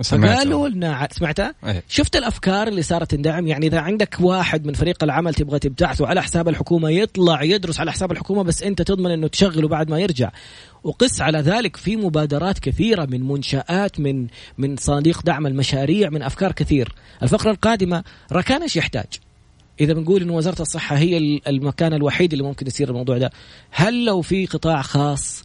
فقالوا 0.05 0.69
لنا 0.69 1.09
سمعتها؟ 1.13 1.55
أيه. 1.67 1.83
شفت 1.89 2.17
الأفكار 2.17 2.69
اللي 2.69 2.83
صارت 2.83 3.11
تندعم؟ 3.11 3.47
يعني 3.47 3.67
إذا 3.67 3.81
عندك 3.81 4.17
واحد 4.21 4.67
من 4.67 4.73
فريق 4.73 5.05
العمل 5.05 5.35
تبغى 5.35 5.59
تبتعثه 5.59 6.07
على 6.07 6.23
حساب 6.23 6.49
الحكومة 6.49 6.91
يطلع 6.91 7.43
يدرس 7.43 7.81
على 7.81 7.93
حساب 7.93 8.13
الحكومة 8.13 8.43
بس 8.43 8.63
أنت 8.63 8.83
تضمن 8.83 9.11
إنه 9.11 9.29
تشغله 9.29 9.69
بعد 9.69 9.91
ما 9.91 9.99
يرجع. 9.99 10.31
وقس 10.85 11.21
على 11.21 11.39
ذلك 11.39 11.77
في 11.77 11.97
مبادرات 11.97 12.59
كثيرة 12.59 13.05
من 13.05 13.29
منشآت 13.29 14.01
من 14.01 14.27
من 14.59 14.77
صناديق 14.77 15.23
دعم 15.23 15.47
المشاريع 15.47 16.11
من 16.11 16.23
أفكار 16.23 16.53
كثير. 16.53 16.95
الفقرة 17.23 17.51
القادمة 17.51 18.05
ركان 18.33 18.63
إيش 18.63 18.77
يحتاج؟ 18.77 19.07
إذا 19.81 19.93
بنقول 19.93 20.23
انه 20.23 20.33
وزارة 20.33 20.63
الصحة 20.63 20.97
هي 20.97 21.41
المكان 21.47 21.95
الوحيد 21.95 22.33
اللي 22.33 22.45
ممكن 22.45 22.67
يصير 22.67 22.89
الموضوع 22.89 23.19
ده. 23.19 23.31
هل 23.71 24.05
لو 24.05 24.23
في 24.23 24.47
قطاع 24.47 24.83
خاص 24.83 25.45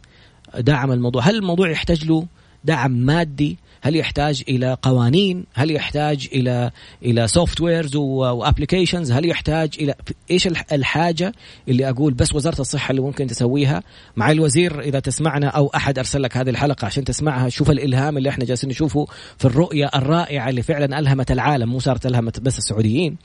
دعم 0.58 0.92
الموضوع 0.92 1.22
هل 1.22 1.36
الموضوع 1.36 1.70
يحتاج 1.70 2.04
له 2.04 2.26
دعم 2.64 2.90
مادي؟ 2.90 3.58
هل 3.80 3.96
يحتاج 3.96 4.42
إلى 4.48 4.76
قوانين؟ 4.82 5.44
هل 5.54 5.70
يحتاج 5.70 6.28
إلى 6.32 6.70
إلى 7.02 7.28
softwares 7.28 7.60
و 7.60 7.96
applications 7.96 9.12
هل 9.12 9.28
يحتاج 9.28 9.74
إلى 9.80 9.94
إيش 10.30 10.48
الحاجة 10.72 11.32
اللي 11.68 11.88
أقول 11.88 12.14
بس 12.14 12.34
وزارة 12.34 12.60
الصحة 12.60 12.90
اللي 12.90 13.02
ممكن 13.02 13.26
تسويها؟ 13.26 13.82
مع 14.16 14.30
الوزير 14.30 14.80
إذا 14.80 15.00
تسمعنا 15.00 15.48
أو 15.48 15.66
أحد 15.66 15.98
أرسل 15.98 16.22
لك 16.22 16.36
هذه 16.36 16.50
الحلقة 16.50 16.86
عشان 16.86 17.04
تسمعها 17.04 17.48
شوف 17.48 17.70
الإلهام 17.70 18.16
اللي 18.16 18.28
إحنا 18.28 18.44
جالسين 18.44 18.70
نشوفه 18.70 19.06
في 19.38 19.44
الرؤية 19.44 19.90
الرائعة 19.94 20.48
اللي 20.48 20.62
فعلا 20.62 20.98
ألهمت 20.98 21.30
العالم 21.30 21.68
مو 21.68 21.78
صارت 21.78 22.06
ألهمت 22.06 22.40
بس 22.40 22.58
السعوديين. 22.58 23.16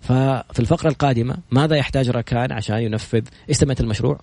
ففي 0.00 0.60
الفقرة 0.60 0.88
القادمة 0.88 1.36
ماذا 1.50 1.76
يحتاج 1.76 2.10
ركان 2.10 2.52
عشان 2.52 2.78
ينفذ؟ 2.78 3.22
إيش 3.48 3.62
المشروع؟ 3.62 4.20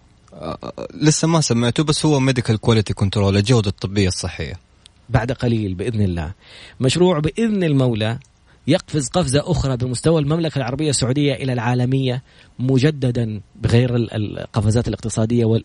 لسه 0.93 1.27
ما 1.27 1.41
سمعته 1.41 1.83
بس 1.83 2.05
هو 2.05 2.19
medical 2.19 2.57
quality 2.57 2.93
control 2.93 3.37
الجودة 3.37 3.69
الطبية 3.69 4.07
الصحية. 4.07 4.66
بعد 5.09 5.31
قليل 5.31 5.73
بإذن 5.73 6.01
الله. 6.01 6.31
مشروع 6.79 7.19
بإذن 7.19 7.63
المولى 7.63 8.19
يقفز 8.67 9.09
قفزة 9.09 9.43
أخرى 9.45 9.77
بمستوى 9.77 10.21
المملكة 10.21 10.57
العربية 10.57 10.89
السعودية 10.89 11.33
إلى 11.33 11.53
العالمية 11.53 12.23
مجددا 12.59 13.41
بغير 13.55 13.95
القفزات 13.95 14.87
الاقتصادية 14.87 15.61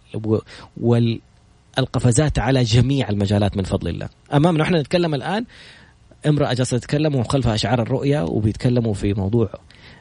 والقفزات 0.76 2.38
على 2.38 2.62
جميع 2.62 3.08
المجالات 3.08 3.56
من 3.56 3.62
فضل 3.62 3.88
الله. 3.88 4.08
أمامنا 4.34 4.62
نحن 4.62 4.74
نتكلم 4.74 5.14
الآن 5.14 5.44
امرأة 6.26 6.52
جالسة 6.52 6.78
تتكلم 6.78 7.14
وخلفها 7.14 7.54
أشعار 7.54 7.82
الرؤية 7.82 8.24
وبيتكلموا 8.24 8.94
في 8.94 9.14
موضوع 9.14 9.50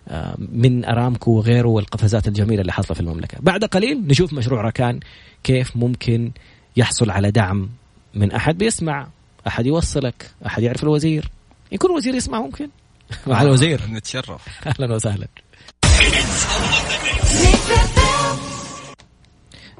آه، 0.07 0.35
من 0.39 0.85
أرامكو 0.85 1.31
وغيره 1.31 1.67
والقفزات 1.67 2.27
الجميلة 2.27 2.61
اللي 2.61 2.71
حاصلة 2.71 2.93
في 2.93 3.01
المملكة. 3.01 3.37
بعد 3.41 3.65
قليل 3.65 4.07
نشوف 4.07 4.33
مشروع 4.33 4.61
ركان 4.61 4.99
كيف 5.43 5.77
ممكن 5.77 6.31
يحصل 6.77 7.09
على 7.09 7.31
دعم 7.31 7.69
من 8.15 8.31
أحد. 8.31 8.57
بيسمع، 8.57 9.07
أحد 9.47 9.65
يوصلك، 9.65 10.31
أحد 10.45 10.63
يعرف 10.63 10.83
الوزير، 10.83 11.29
يكون 11.71 11.91
وزير 11.91 12.15
يسمع 12.15 12.41
ممكن. 12.41 12.69
مع 13.27 13.41
الوزير 13.41 13.81
نتشرف. 13.89 14.67
أهلا 14.67 14.95
وسهلا. 14.95 15.27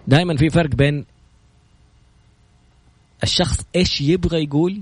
دائما 0.08 0.38
في 0.38 0.50
فرق 0.50 0.70
بين 0.76 1.06
الشخص 3.24 3.66
إيش 3.76 4.02
يبغى 4.02 4.44
يقول 4.44 4.82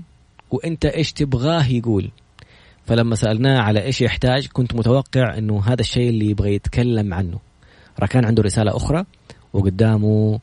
وإنت 0.50 0.84
إيش 0.84 1.12
تبغاه 1.12 1.64
يقول. 1.64 2.10
فلما 2.86 3.16
سألناه 3.16 3.60
على 3.60 3.82
إيش 3.82 4.00
يحتاج 4.00 4.46
كنت 4.46 4.74
متوقع 4.74 5.38
إنه 5.38 5.62
هذا 5.66 5.80
الشيء 5.80 6.10
اللي 6.10 6.30
يبغى 6.30 6.54
يتكلم 6.54 7.14
عنه. 7.14 7.38
ركان 8.00 8.24
عنده 8.24 8.42
رسالة 8.42 8.76
أخرى 8.76 9.04
وقدامه 9.52 10.40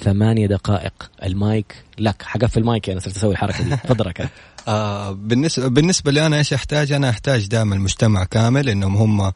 ثمانية 0.00 0.46
دقائق. 0.46 1.10
المايك 1.22 1.74
لك. 1.98 2.22
حقفل 2.22 2.60
المايك 2.60 2.90
أنا 2.90 3.00
صرت 3.00 3.16
أسوي 3.16 3.32
الحركة 3.32 3.64
دي. 3.64 3.76
تفضل 3.76 4.12
آه 4.68 5.12
بالنسبة 5.12 5.68
بالنسبة 5.68 6.12
لي 6.12 6.26
أنا 6.26 6.38
إيش 6.38 6.52
أحتاج؟ 6.52 6.92
أنا 6.92 7.10
أحتاج 7.10 7.46
دائما 7.46 7.74
المجتمع 7.74 8.24
كامل 8.24 8.68
إنهم 8.68 8.96
هم 8.96 9.32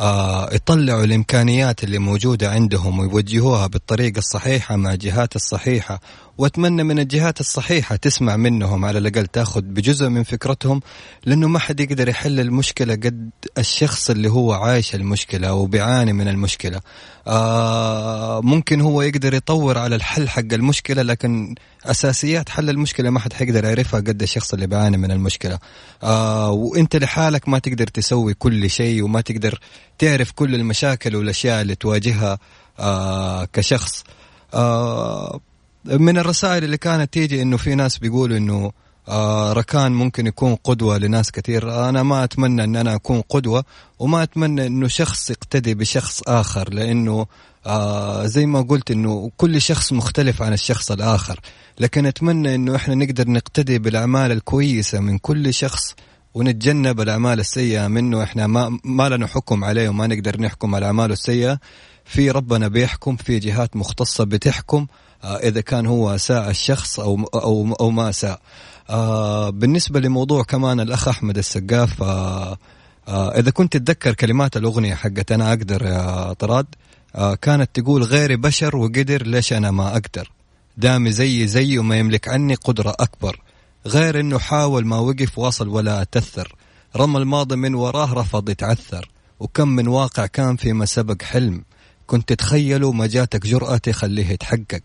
آه 0.00 0.54
يطلعوا 0.54 1.04
الإمكانيات 1.04 1.84
اللي 1.84 1.98
موجودة 1.98 2.50
عندهم 2.50 2.98
ويوجهوها 2.98 3.66
بالطريقة 3.66 4.18
الصحيحة 4.18 4.76
مع 4.76 4.92
الجهات 4.92 5.36
الصحيحة 5.36 6.00
واتمنى 6.38 6.82
من 6.82 6.98
الجهات 6.98 7.40
الصحيحة 7.40 7.96
تسمع 7.96 8.36
منهم 8.36 8.84
على 8.84 8.98
الأقل 8.98 9.26
تأخذ 9.26 9.60
بجزء 9.60 10.08
من 10.08 10.22
فكرتهم 10.22 10.80
لأنه 11.24 11.48
ما 11.48 11.58
حد 11.58 11.80
يقدر 11.80 12.08
يحل 12.08 12.40
المشكلة 12.40 12.94
قد 12.94 13.30
الشخص 13.58 14.10
اللي 14.10 14.30
هو 14.30 14.52
عايش 14.52 14.94
المشكلة 14.94 15.48
أو 15.48 15.66
بيعاني 15.66 16.12
من 16.12 16.28
المشكلة. 16.28 16.80
آه 17.26 18.40
ممكن 18.40 18.80
هو 18.80 19.02
يقدر 19.02 19.34
يطور 19.34 19.78
على 19.78 19.96
الحل 19.96 20.28
حق 20.28 20.52
المشكلة 20.52 21.02
لكن 21.02 21.54
أساسيات 21.84 22.48
حل 22.48 22.70
المشكلة 22.70 23.10
ما 23.10 23.20
حد 23.20 23.32
حيقدر 23.32 23.64
يعرفها 23.64 24.00
قد 24.00 24.22
الشخص 24.22 24.52
اللي 24.54 24.66
بيعاني 24.66 24.96
من 24.96 25.10
المشكلة. 25.10 25.58
آه 26.02 26.50
وإنت 26.50 26.96
لحالك 26.96 27.48
ما 27.48 27.58
تقدر 27.58 27.86
تسوي 27.86 28.34
كل 28.34 28.70
شيء 28.70 29.02
وما 29.02 29.20
تقدر 29.20 29.58
تعرف 29.98 30.32
كل 30.32 30.54
المشاكل 30.54 31.16
والأشياء 31.16 31.62
اللي 31.62 31.74
تواجهها 31.74 32.38
آه 32.78 33.44
كشخص. 33.44 34.04
آه 34.54 35.40
من 35.84 36.18
الرسائل 36.18 36.64
اللي 36.64 36.76
كانت 36.76 37.12
تيجي 37.12 37.42
إنه 37.42 37.56
في 37.56 37.74
ناس 37.74 37.98
بيقولوا 37.98 38.36
إنه 38.36 38.72
آه 39.08 39.52
ركان 39.52 39.92
ممكن 39.92 40.26
يكون 40.26 40.54
قدوة 40.54 40.98
لناس 40.98 41.30
كثير. 41.30 41.88
أنا 41.88 42.02
ما 42.02 42.24
أتمنى 42.24 42.64
أن 42.64 42.76
أنا 42.76 42.94
أكون 42.94 43.20
قدوة 43.20 43.64
وما 43.98 44.22
أتمنى 44.22 44.66
أنه 44.66 44.88
شخص 44.88 45.30
يقتدي 45.30 45.74
بشخص 45.74 46.22
آخر 46.26 46.74
لأنه 46.74 47.26
آه 47.66 48.26
زي 48.26 48.46
ما 48.46 48.60
قلت 48.60 48.90
أنه 48.90 49.30
كل 49.36 49.60
شخص 49.60 49.92
مختلف 49.92 50.42
عن 50.42 50.52
الشخص 50.52 50.90
الآخر. 50.90 51.40
لكن 51.80 52.06
أتمنى 52.06 52.54
أنه 52.54 52.76
إحنا 52.76 52.94
نقدر 52.94 53.30
نقتدي 53.30 53.78
بالأعمال 53.78 54.32
الكويسة 54.32 55.00
من 55.00 55.18
كل 55.18 55.54
شخص 55.54 55.94
ونتجنب 56.34 57.00
الأعمال 57.00 57.40
السيئة 57.40 57.88
منه. 57.88 58.22
إحنا 58.22 58.46
ما, 58.46 58.78
ما 58.84 59.08
لنا 59.08 59.26
حكم 59.26 59.64
عليه 59.64 59.88
وما 59.88 60.06
نقدر 60.06 60.40
نحكم 60.40 60.74
على 60.74 60.86
أعماله 60.86 61.12
السيئة. 61.12 61.58
في 62.04 62.30
ربنا 62.30 62.68
بيحكم 62.68 63.16
في 63.16 63.38
جهات 63.38 63.76
مختصة 63.76 64.24
بتحكم. 64.24 64.86
آه 65.24 65.36
إذا 65.36 65.60
كان 65.60 65.86
هو 65.86 66.16
ساء 66.16 66.50
الشخص 66.50 67.00
أو, 67.00 67.24
أو, 67.34 67.72
أو 67.80 67.90
ما 67.90 68.12
ساء. 68.12 68.40
آه 68.90 69.50
بالنسبة 69.50 70.00
لموضوع 70.00 70.42
كمان 70.42 70.80
الأخ 70.80 71.08
أحمد 71.08 71.38
السقاف 71.38 72.02
آه 72.02 72.58
إذا 73.08 73.50
كنت 73.50 73.76
تتذكر 73.76 74.14
كلمات 74.14 74.56
الأغنية 74.56 74.94
حقت 74.94 75.32
أنا 75.32 75.48
أقدر 75.48 75.86
يا 75.86 76.32
طراد 76.32 76.66
كانت 77.42 77.70
تقول 77.74 78.02
غيري 78.02 78.36
بشر 78.36 78.76
وقدر 78.76 79.26
ليش 79.26 79.52
أنا 79.52 79.70
ما 79.70 79.88
أقدر؟ 79.92 80.30
دامي 80.76 81.12
زي 81.12 81.46
زي 81.46 81.78
وما 81.78 81.98
يملك 81.98 82.28
عني 82.28 82.54
قدرة 82.54 82.94
أكبر. 83.00 83.40
غير 83.86 84.20
أنه 84.20 84.38
حاول 84.38 84.86
ما 84.86 84.98
وقف 84.98 85.38
واصل 85.38 85.68
ولا 85.68 86.02
أتثر 86.02 86.54
رمى 86.96 87.18
الماضي 87.18 87.56
من 87.56 87.74
وراه 87.74 88.12
رفض 88.14 88.50
يتعثر. 88.50 89.08
وكم 89.40 89.68
من 89.68 89.88
واقع 89.88 90.26
كان 90.26 90.56
فيما 90.56 90.84
سبق 90.84 91.22
حلم. 91.22 91.64
كنت 92.06 92.28
تتخيله 92.28 92.92
ما 92.92 93.06
جاتك 93.06 93.46
جرأة 93.46 93.76
تخليه 93.76 94.30
يتحقق. 94.30 94.82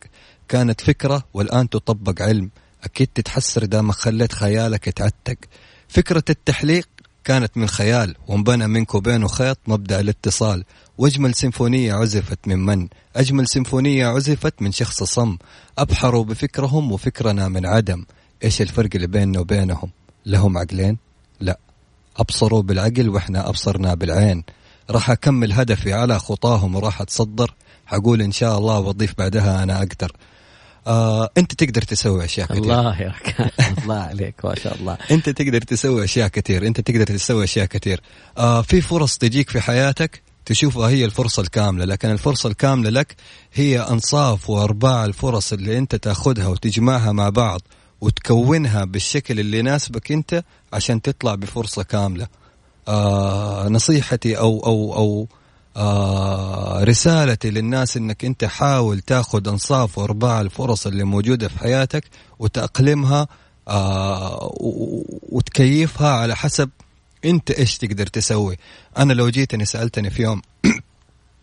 كانت 0.48 0.82
فكرة 0.82 1.24
والآن 1.34 1.70
تطبق 1.70 2.22
علم. 2.22 2.50
أكيد 2.84 3.08
تتحسر 3.08 3.66
دامك 3.66 3.96
خليت 3.96 4.34
خيالك 4.34 4.88
يتعتق. 4.88 5.36
فكرة 5.88 6.24
التحليق 6.30 6.90
كانت 7.24 7.58
من 7.58 7.68
خيال. 7.68 8.16
وانبنى 8.28 8.68
منك 8.68 8.96
وبينه 8.96 9.28
خيط 9.28 9.60
مبدأ 9.68 10.00
الاتصال. 10.00 10.64
وأجمل 10.98 11.36
سيمفونية 11.36 11.94
عزفت 11.94 12.40
من 12.48 12.66
من؟ 12.66 12.88
أجمل 13.16 13.48
سيمفونية 13.48 14.08
عزفت 14.08 14.62
من 14.62 14.72
شخص 14.72 15.04
صم. 15.04 15.38
أبحروا 15.78 16.24
بفكرهم 16.24 16.92
وفكرنا 16.92 17.48
من 17.48 17.66
عدم. 17.66 18.06
إيش 18.44 18.62
الفرق 18.62 18.90
اللي 18.96 19.08
بيننا 19.08 19.40
وبينهم؟ 19.40 19.92
لهم 20.26 20.58
عقلين؟ 20.58 20.98
لا. 21.40 21.60
أبصروا 22.18 22.62
بالعقل 22.62 23.10
وإحنا 23.10 23.50
أبصرنا 23.50 23.94
بالعين. 23.94 24.44
راح 24.90 25.10
أكمل 25.12 25.54
هدفي 25.54 25.94
على 25.94 26.20
خطاهم 26.20 26.76
وراح 26.76 27.02
أتصدر. 27.02 27.54
حقول 27.86 28.22
إن 28.22 28.32
شاء 28.32 28.58
الله 28.58 28.80
واضيف 28.80 29.14
بعدها 29.18 29.64
أنا 29.64 29.78
أقدر. 29.78 30.12
آه، 30.88 31.30
أنت 31.38 31.54
تقدر 31.54 31.82
تسوي 31.82 32.26
أشياء 32.26 32.48
كثير. 32.48 32.64
الله 32.64 33.02
يا 33.02 33.14
الله 33.84 33.96
عليك 33.96 34.46
ما 34.46 34.56
شاء 34.56 34.76
الله. 34.76 34.98
أنت 35.12 35.30
تقدر 35.30 35.62
تسوي 35.62 36.04
أشياء 36.04 36.28
كثير. 36.28 36.68
أنت 36.68 36.82
تقدر 36.82 37.04
تسوي 37.08 37.44
أشياء 37.44 37.66
كثير. 37.66 38.02
آه 38.38 38.62
في 38.62 38.82
فرص 38.82 39.18
تجيك 39.18 39.50
في 39.50 39.62
حياتك 39.62 40.22
تشوفها 40.46 40.90
هي 40.90 41.06
الفرصة 41.06 41.42
الكاملة 41.42 41.86
لكن 41.86 42.10
الفرصة 42.12 42.50
الكاملة 42.50 42.90
لك 42.90 43.16
هي 43.54 43.80
أنصاف 43.80 44.50
وأرباع 44.50 45.06
الفرص 45.06 45.54
اللي 45.54 45.78
أنت 45.78 45.96
تأخذها 45.96 46.48
وتجمعها 46.48 47.12
مع 47.12 47.30
بعض 47.30 47.62
وتكونها 48.02 48.86
بالشكل 48.86 49.40
اللي 49.40 49.60
يناسبك 49.60 50.12
أنت 50.12 50.44
عشان 50.74 51.02
تطلع 51.02 51.36
بفرصة 51.36 51.84
كاملة. 51.84 52.28
آه 52.88 53.68
نصيحتي 53.68 54.38
أو 54.38 54.60
أو 54.66 54.96
أو 54.96 55.28
آه 55.78 56.84
رسالتي 56.84 57.50
للناس 57.50 57.98
إنك 57.98 58.26
أنت 58.26 58.46
حاول 58.46 59.00
تاخذ 59.00 59.48
أنصاف 59.48 59.98
وإرباع 59.98 60.42
الفرص 60.42 60.88
اللي 60.88 61.04
موجودة 61.04 61.48
في 61.48 61.60
حياتك 61.60 62.04
وتأقلمها 62.40 63.28
آه 63.68 64.54
وتكيفها 65.30 66.10
على 66.10 66.36
حسب 66.36 66.70
أنت 67.26 67.52
إيش 67.52 67.78
تقدر 67.78 68.08
تسوي. 68.08 68.58
أنا 68.98 69.14
لو 69.14 69.30
جيتني 69.30 69.66
سألتني 69.66 70.10
في 70.10 70.22
يوم 70.22 70.42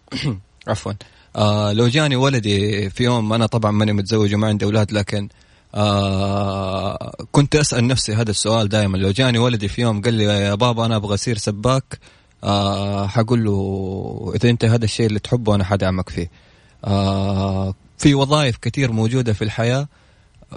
عفوا 0.68 0.92
آه 1.36 1.72
لو 1.72 1.88
جاني 1.88 2.16
ولدي 2.16 2.90
في 2.90 3.04
يوم 3.04 3.32
أنا 3.32 3.46
طبعا 3.46 3.70
ماني 3.70 3.92
متزوج 3.92 4.34
وما 4.34 4.46
عندي 4.48 4.64
أولاد 4.64 4.92
لكن 4.92 5.28
آه 5.74 7.14
كنت 7.32 7.56
أسأل 7.56 7.86
نفسي 7.86 8.14
هذا 8.14 8.30
السؤال 8.30 8.68
دائما. 8.68 8.96
لو 8.96 9.10
جاني 9.10 9.38
ولدي 9.38 9.68
في 9.68 9.82
يوم 9.82 10.02
قال 10.02 10.14
لي 10.14 10.24
يا 10.24 10.54
بابا 10.54 10.86
أنا 10.86 10.96
أبغى 10.96 11.14
اصير 11.14 11.38
سباك 11.38 11.98
آه 12.44 13.06
حقول 13.06 13.44
له 13.44 14.32
إذا 14.36 14.50
أنت 14.50 14.64
هذا 14.64 14.84
الشيء 14.84 15.06
اللي 15.06 15.18
تحبه 15.18 15.54
أنا 15.54 15.64
حدعمك 15.64 16.08
فيه. 16.08 16.30
آه 16.84 17.74
في 17.98 18.14
وظائف 18.14 18.56
كثير 18.56 18.92
موجودة 18.92 19.32
في 19.32 19.44
الحياة 19.44 19.88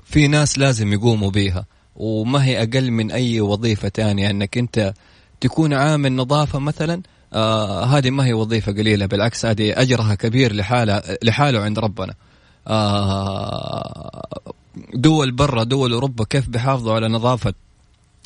في 0.03 0.27
ناس 0.27 0.57
لازم 0.59 0.93
يقوموا 0.93 1.31
بيها 1.31 1.65
وما 1.95 2.43
هي 2.45 2.63
أقل 2.63 2.91
من 2.91 3.11
أي 3.11 3.41
وظيفة 3.41 3.89
ثانية 3.89 4.29
أنك 4.29 4.57
أنت 4.57 4.93
تكون 5.41 5.73
عامل 5.73 6.15
نظافة 6.15 6.59
مثلا 6.59 7.01
آه 7.33 7.83
هذه 7.85 8.09
ما 8.09 8.25
هي 8.25 8.33
وظيفة 8.33 8.71
قليلة 8.71 9.05
بالعكس 9.05 9.45
هذه 9.45 9.81
أجرها 9.81 10.15
كبير 10.15 10.55
لحاله 10.55 11.17
لحاله 11.23 11.59
عند 11.59 11.79
ربنا. 11.79 12.13
آه 12.67 14.27
دول 14.93 15.31
برا 15.31 15.63
دول 15.63 15.93
أوروبا 15.93 16.23
كيف 16.23 16.49
بيحافظوا 16.49 16.93
على 16.93 17.07
نظافة 17.07 17.53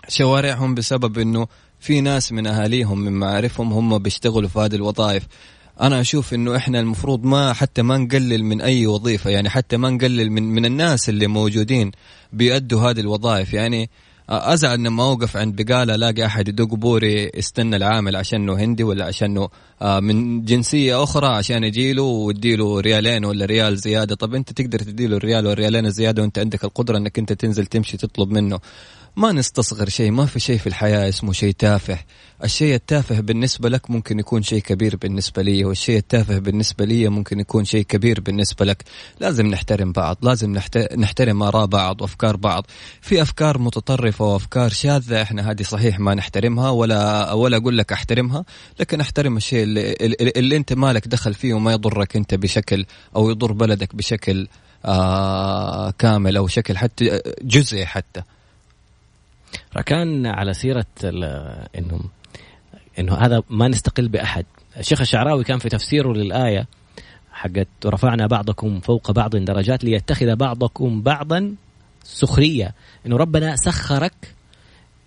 شوارعهم 0.07 0.75
بسبب 0.75 1.19
إنه 1.19 1.47
في 1.81 2.01
ناس 2.01 2.31
من 2.31 2.47
أهاليهم 2.47 2.99
من 2.99 3.11
معارفهم 3.11 3.73
هم 3.73 3.97
بيشتغلوا 3.97 4.49
في 4.49 4.59
هذه 4.59 4.75
الوظائف. 4.75 5.27
أنا 5.81 6.01
أشوف 6.01 6.33
إنه 6.33 6.55
إحنا 6.55 6.79
المفروض 6.79 7.23
ما 7.23 7.53
حتى 7.53 7.81
ما 7.81 7.97
نقلل 7.97 8.43
من 8.43 8.61
أي 8.61 8.87
وظيفة 8.87 9.29
يعني 9.29 9.49
حتى 9.49 9.77
ما 9.77 9.89
نقلل 9.89 10.31
من 10.31 10.43
من 10.43 10.65
الناس 10.65 11.09
اللي 11.09 11.27
موجودين 11.27 11.91
بيأدوا 12.33 12.81
هذه 12.81 12.99
الوظائف. 12.99 13.53
يعني 13.53 13.89
أزعل 14.29 14.79
لما 14.79 15.03
أوقف 15.03 15.37
عند 15.37 15.61
بقالة 15.61 15.95
ألاقي 15.95 16.25
أحد 16.25 16.47
يدق 16.47 16.73
بوري 16.73 17.31
يستنى 17.35 17.75
العامل 17.75 18.15
عشانه 18.15 18.53
هندي 18.53 18.83
ولا 18.83 19.05
عشانه 19.05 19.49
آه، 19.81 19.99
من 19.99 20.45
جنسية 20.45 21.03
أخرى 21.03 21.27
عشان 21.27 21.63
يجيله 21.63 22.03
ويديله 22.03 22.79
ريالين 22.79 23.25
ولا 23.25 23.45
ريال 23.45 23.77
زيادة. 23.77 24.15
طب 24.15 24.35
أنت 24.35 24.51
تقدر 24.51 24.79
تديله 24.79 25.17
الريال 25.17 25.47
والريالين 25.47 25.85
الزيادة 25.85 26.21
وأنت 26.21 26.39
عندك 26.39 26.63
القدرة 26.63 26.97
إنك 26.97 27.19
أنت 27.19 27.33
تنزل 27.33 27.65
تمشي 27.65 27.97
تطلب 27.97 28.31
منه. 28.31 28.59
ما 29.15 29.31
نستصغر 29.31 29.89
شيء 29.89 30.11
ما 30.11 30.25
في 30.25 30.39
شيء 30.39 30.57
في 30.57 30.67
الحياة 30.67 31.09
اسمه 31.09 31.33
شيء 31.33 31.53
تافه. 31.59 31.99
الشيء 32.43 32.75
التافه 32.75 33.19
بالنسبة 33.19 33.69
لك 33.69 33.91
ممكن 33.91 34.19
يكون 34.19 34.43
شيء 34.43 34.61
كبير 34.61 34.95
بالنسبة 34.95 35.41
لي 35.41 35.65
والشيء 35.65 35.97
التافه 35.97 36.39
بالنسبة 36.39 36.85
لي 36.85 37.09
ممكن 37.09 37.39
يكون 37.39 37.65
شيء 37.65 37.85
كبير 37.85 38.21
بالنسبة 38.21 38.65
لك. 38.65 38.83
لازم 39.19 39.47
نحترم 39.47 39.91
بعض 39.91 40.17
لازم 40.21 40.59
نحترم 40.97 41.43
آراء 41.43 41.65
بعض 41.65 42.01
وأفكار 42.01 42.35
بعض. 42.35 42.65
في 43.01 43.21
أفكار 43.21 43.57
متطرفة 43.57 44.25
وأفكار 44.25 44.69
شاذة 44.69 45.21
إحنا 45.21 45.51
هذه 45.51 45.63
صحيح 45.63 45.99
ما 45.99 46.13
نحترمها 46.13 46.69
ولا 46.69 47.33
ولا 47.33 47.57
أقول 47.57 47.77
لك 47.77 47.91
أحترمها 47.91 48.45
لكن 48.79 49.01
أحترم 49.01 49.37
الشيء 49.37 49.63
اللي, 49.63 49.95
اللي, 50.37 50.57
أنت 50.57 50.73
مالك 50.73 51.07
دخل 51.07 51.33
فيه 51.33 51.53
وما 51.53 51.71
يضرك 51.71 52.15
أنت 52.15 52.35
بشكل 52.35 52.85
أو 53.15 53.29
يضر 53.29 53.51
بلدك 53.51 53.95
بشكل 53.95 54.47
آه 54.85 55.91
كامل 55.91 56.37
أو 56.37 56.47
شكل 56.47 56.77
حتى 56.77 57.21
جزئي 57.41 57.85
حتى. 57.85 58.21
ركان 59.77 60.25
على 60.25 60.53
سيرة 60.53 60.85
انه 61.75 61.99
إنه 62.99 63.15
هذا 63.15 63.43
ما 63.49 63.67
نستقل 63.67 64.07
بأحد. 64.07 64.45
الشيخ 64.77 65.01
الشعراوي 65.01 65.43
كان 65.43 65.59
في 65.59 65.69
تفسيره 65.69 66.13
للآية 66.13 66.67
حقت 67.31 67.67
رفعنا 67.85 68.27
بعضكم 68.27 68.79
فوق 68.79 69.11
بعض 69.11 69.35
درجات 69.35 69.83
ليتخذ 69.83 70.35
بعضكم 70.35 71.01
بعضا 71.01 71.55
سخرية. 72.03 72.73
إنه 73.05 73.17
ربنا 73.17 73.55
سخرك 73.55 74.35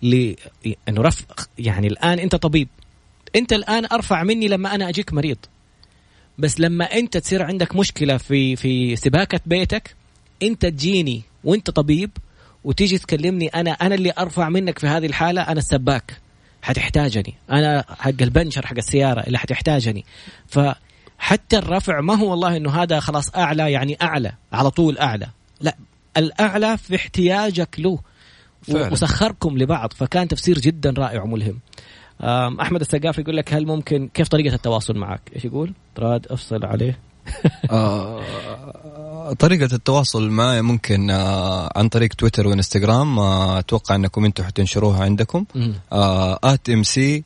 ل 0.03 0.33
إنه 0.89 1.01
رف 1.01 1.25
يعني 1.59 1.87
الآن 1.87 2.19
أنت 2.19 2.35
طبيب. 2.35 2.67
أنت 3.35 3.53
الآن 3.53 3.85
أرفع 3.91 4.23
مني 4.23 4.47
لما 4.47 4.75
أنا 4.75 4.89
أجيك 4.89 5.13
مريض. 5.13 5.37
بس 6.37 6.59
لما 6.59 6.85
أنت 6.85 7.17
تصير 7.17 7.43
عندك 7.43 7.75
مشكلة 7.75 8.17
في 8.17 8.55
في 8.55 8.95
سباكة 8.95 9.39
بيتك 9.45 9.95
أنت 10.43 10.65
تجيني 10.65 11.21
وأنت 11.43 11.69
طبيب 11.69 12.11
وتيجي 12.65 12.97
تكلمني 12.97 13.47
أنا 13.47 13.71
أنا 13.71 13.95
اللي 13.95 14.13
أرفع 14.17 14.49
منك 14.49 14.79
في 14.79 14.87
هذه 14.87 15.05
الحالة 15.05 15.41
أنا 15.41 15.59
السباك. 15.59 16.17
حتحتاجني. 16.61 17.33
أنا 17.51 17.85
حق 17.99 18.21
البنشر 18.21 18.65
حق 18.65 18.77
السيارة 18.77 19.21
اللي 19.21 19.37
حتحتاجني. 19.37 20.05
فحتى 20.47 21.57
الرفع 21.57 22.01
ما 22.01 22.15
هو 22.15 22.29
والله 22.31 22.57
إنه 22.57 22.69
هذا 22.83 22.99
خلاص 22.99 23.35
أعلى 23.35 23.71
يعني 23.71 23.97
أعلى 24.01 24.31
على 24.53 24.71
طول 24.71 24.97
أعلى. 24.97 25.27
لا 25.61 25.75
الأعلى 26.17 26.77
في 26.77 26.95
احتياجك 26.95 27.79
له. 27.79 27.99
فعلا. 28.61 28.91
وسخركم 28.91 29.57
لبعض. 29.57 29.93
فكان 29.93 30.27
تفسير 30.27 30.59
جدا 30.59 30.93
رائع 30.97 31.23
وملهم. 31.23 31.59
أحمد 32.61 32.81
السقاف 32.81 33.17
يقول 33.17 33.37
لك 33.37 33.53
هل 33.53 33.65
ممكن 33.65 34.09
كيف 34.13 34.27
طريقة 34.27 34.55
التواصل 34.55 34.97
معك؟ 34.97 35.21
إيش 35.35 35.45
يقول؟ 35.45 35.73
راد 35.99 36.27
أفصل 36.27 36.65
عليه. 36.65 36.99
آه. 37.71 38.21
طريقة 39.33 39.75
التواصل 39.75 40.29
معي 40.29 40.61
ممكن 40.61 41.09
آه 41.09 41.71
عن 41.75 41.89
طريق 41.89 42.13
تويتر 42.13 42.47
وإنستغرام 42.47 43.19
آه 43.19 43.59
أتوقع 43.59 43.95
أنكم 43.95 44.25
أنتم 44.25 44.43
حتنشروها 44.43 45.03
عندكم. 45.03 45.45
at 46.43 46.69
MC 46.69 47.23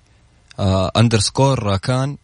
underscore 0.97 1.63
راكان 1.63 2.17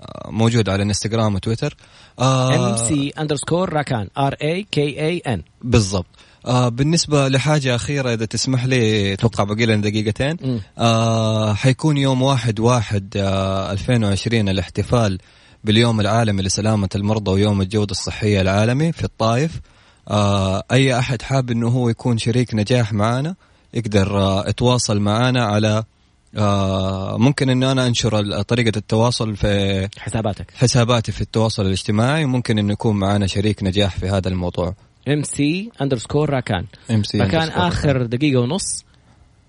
آه 0.00 0.30
موجود 0.30 0.68
على 0.68 0.82
إنستغرام 0.82 1.34
وتويتر. 1.34 1.76
MC 2.20 3.08
underscore 3.18 3.72
راكان 3.72 4.08
R 4.18 4.34
A 4.42 4.66
K 4.70 5.06
A 5.06 5.18
N 5.18 5.42
بالضبط. 5.62 6.06
آه 6.46 6.68
بالنسبة 6.68 7.28
لحاجة 7.28 7.74
أخيرة 7.74 8.14
إذا 8.14 8.24
تسمح 8.24 8.64
لي 8.64 9.12
أتوقع 9.12 9.44
باقي 9.44 9.66
لنا 9.66 9.82
دقيقتين. 9.82 10.60
آه 10.78 11.54
حيكون 11.54 11.96
يوم 11.96 12.22
واحد 12.22 12.60
واحد 12.60 13.14
آه 13.16 13.72
2020 13.72 14.48
الاحتفال 14.48 15.18
باليوم 15.64 16.00
العالمي 16.00 16.42
لسلامة 16.42 16.88
المرضى 16.94 17.30
ويوم 17.30 17.60
الجودة 17.60 17.90
الصحية 17.90 18.40
العالمي 18.40 18.92
في 18.92 19.04
الطائف. 19.04 19.60
آه 20.08 20.62
أي 20.72 20.98
أحد 20.98 21.22
حاب 21.22 21.50
أنه 21.50 21.68
هو 21.68 21.88
يكون 21.88 22.18
شريك 22.18 22.54
نجاح 22.54 22.92
معنا 22.92 23.34
يقدر 23.74 24.18
آه 24.18 24.48
يتواصل 24.48 25.00
معنا 25.00 25.44
على 25.44 25.84
آه 26.36 27.16
ممكن 27.18 27.50
ان 27.50 27.62
أنا 27.62 27.86
أنشر 27.86 28.42
طريقة 28.42 28.76
التواصل 28.76 29.36
في 29.36 29.88
حساباتك. 29.98 30.50
حساباتي 30.54 31.12
في 31.12 31.20
التواصل 31.20 31.66
الاجتماعي 31.66 32.24
ممكن 32.24 32.58
إنه 32.58 32.72
يكون 32.72 32.96
معنا 32.96 33.26
شريك 33.26 33.62
نجاح 33.62 33.96
في 33.96 34.08
هذا 34.08 34.28
الموضوع. 34.28 34.74
MC 35.08 35.70
underscore 35.80 36.30
راكان 36.30 36.64
MC 36.90 37.18
راكان 37.18 37.48
آخر 37.48 38.06
دقيقة 38.06 38.40
ونص. 38.40 38.84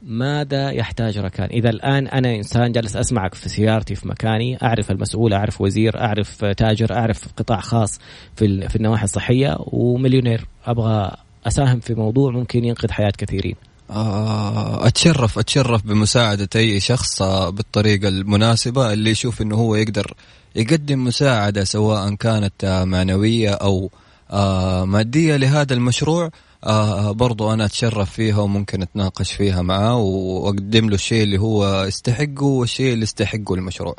ماذا 0.02 0.70
يحتاج 0.70 1.18
ركان؟ 1.18 1.50
إذا 1.50 1.70
الآن 1.70 2.08
أنا 2.08 2.36
إنسان 2.36 2.72
جالس 2.72 2.96
أسمعك 2.96 3.34
في 3.34 3.50
سيارتي 3.50 3.96
في 3.96 4.08
مكاني 4.08 4.58
أعرف 4.64 4.92
المسؤول 4.92 5.34
أعرف 5.34 5.62
وزير 5.62 6.00
أعرف 6.00 6.46
تاجر 6.46 6.94
أعرف 6.94 7.28
قطاع 7.38 7.60
خاص 7.60 8.00
في, 8.36 8.70
في 8.70 8.76
النواحي 8.76 9.04
الصحية 9.04 9.58
ومليونير. 9.60 10.46
أبغى 10.66 11.12
أساهم 11.48 11.80
في 11.80 11.94
موضوع 11.94 12.32
ممكن 12.32 12.66
ينقذ 12.66 12.92
حياة 12.92 13.14
كثيرين. 13.18 13.56
آه، 13.90 14.88
أتشرف 14.88 15.40
أتشرف 15.40 15.86
بمساعدة 15.86 16.50
أي 16.56 16.80
شخص 16.80 17.24
بالطريقة 17.24 18.08
المناسبة. 18.08 18.94
اللي 18.94 19.10
يشوف 19.10 19.42
أنه 19.42 19.56
هو 19.56 19.76
يقدر 19.76 20.14
يقدم 20.56 21.04
مساعدة 21.04 21.64
سواء 21.64 22.14
كانت 22.16 22.84
معنوية 22.88 23.52
أو 23.52 23.92
آه، 24.32 24.86
مادية 24.86 25.36
لهذا 25.36 25.74
المشروع. 25.74 26.30
آه 26.64 27.12
برضو 27.12 27.54
أنا 27.54 27.66
أتشرف 27.66 28.12
فيها 28.12 28.40
وممكن 28.40 28.82
أتناقش 28.82 29.32
فيها 29.34 29.62
معاه 29.62 29.98
وأقدم 29.98 30.90
له 30.90 30.96
الشيء 30.96 31.24
اللي 31.24 31.38
هو 31.38 31.84
يستحقه 31.84 32.46
والشيء 32.46 32.94
اللي 32.94 33.04
يستحقه 33.04 33.56
المشروع. 33.56 33.96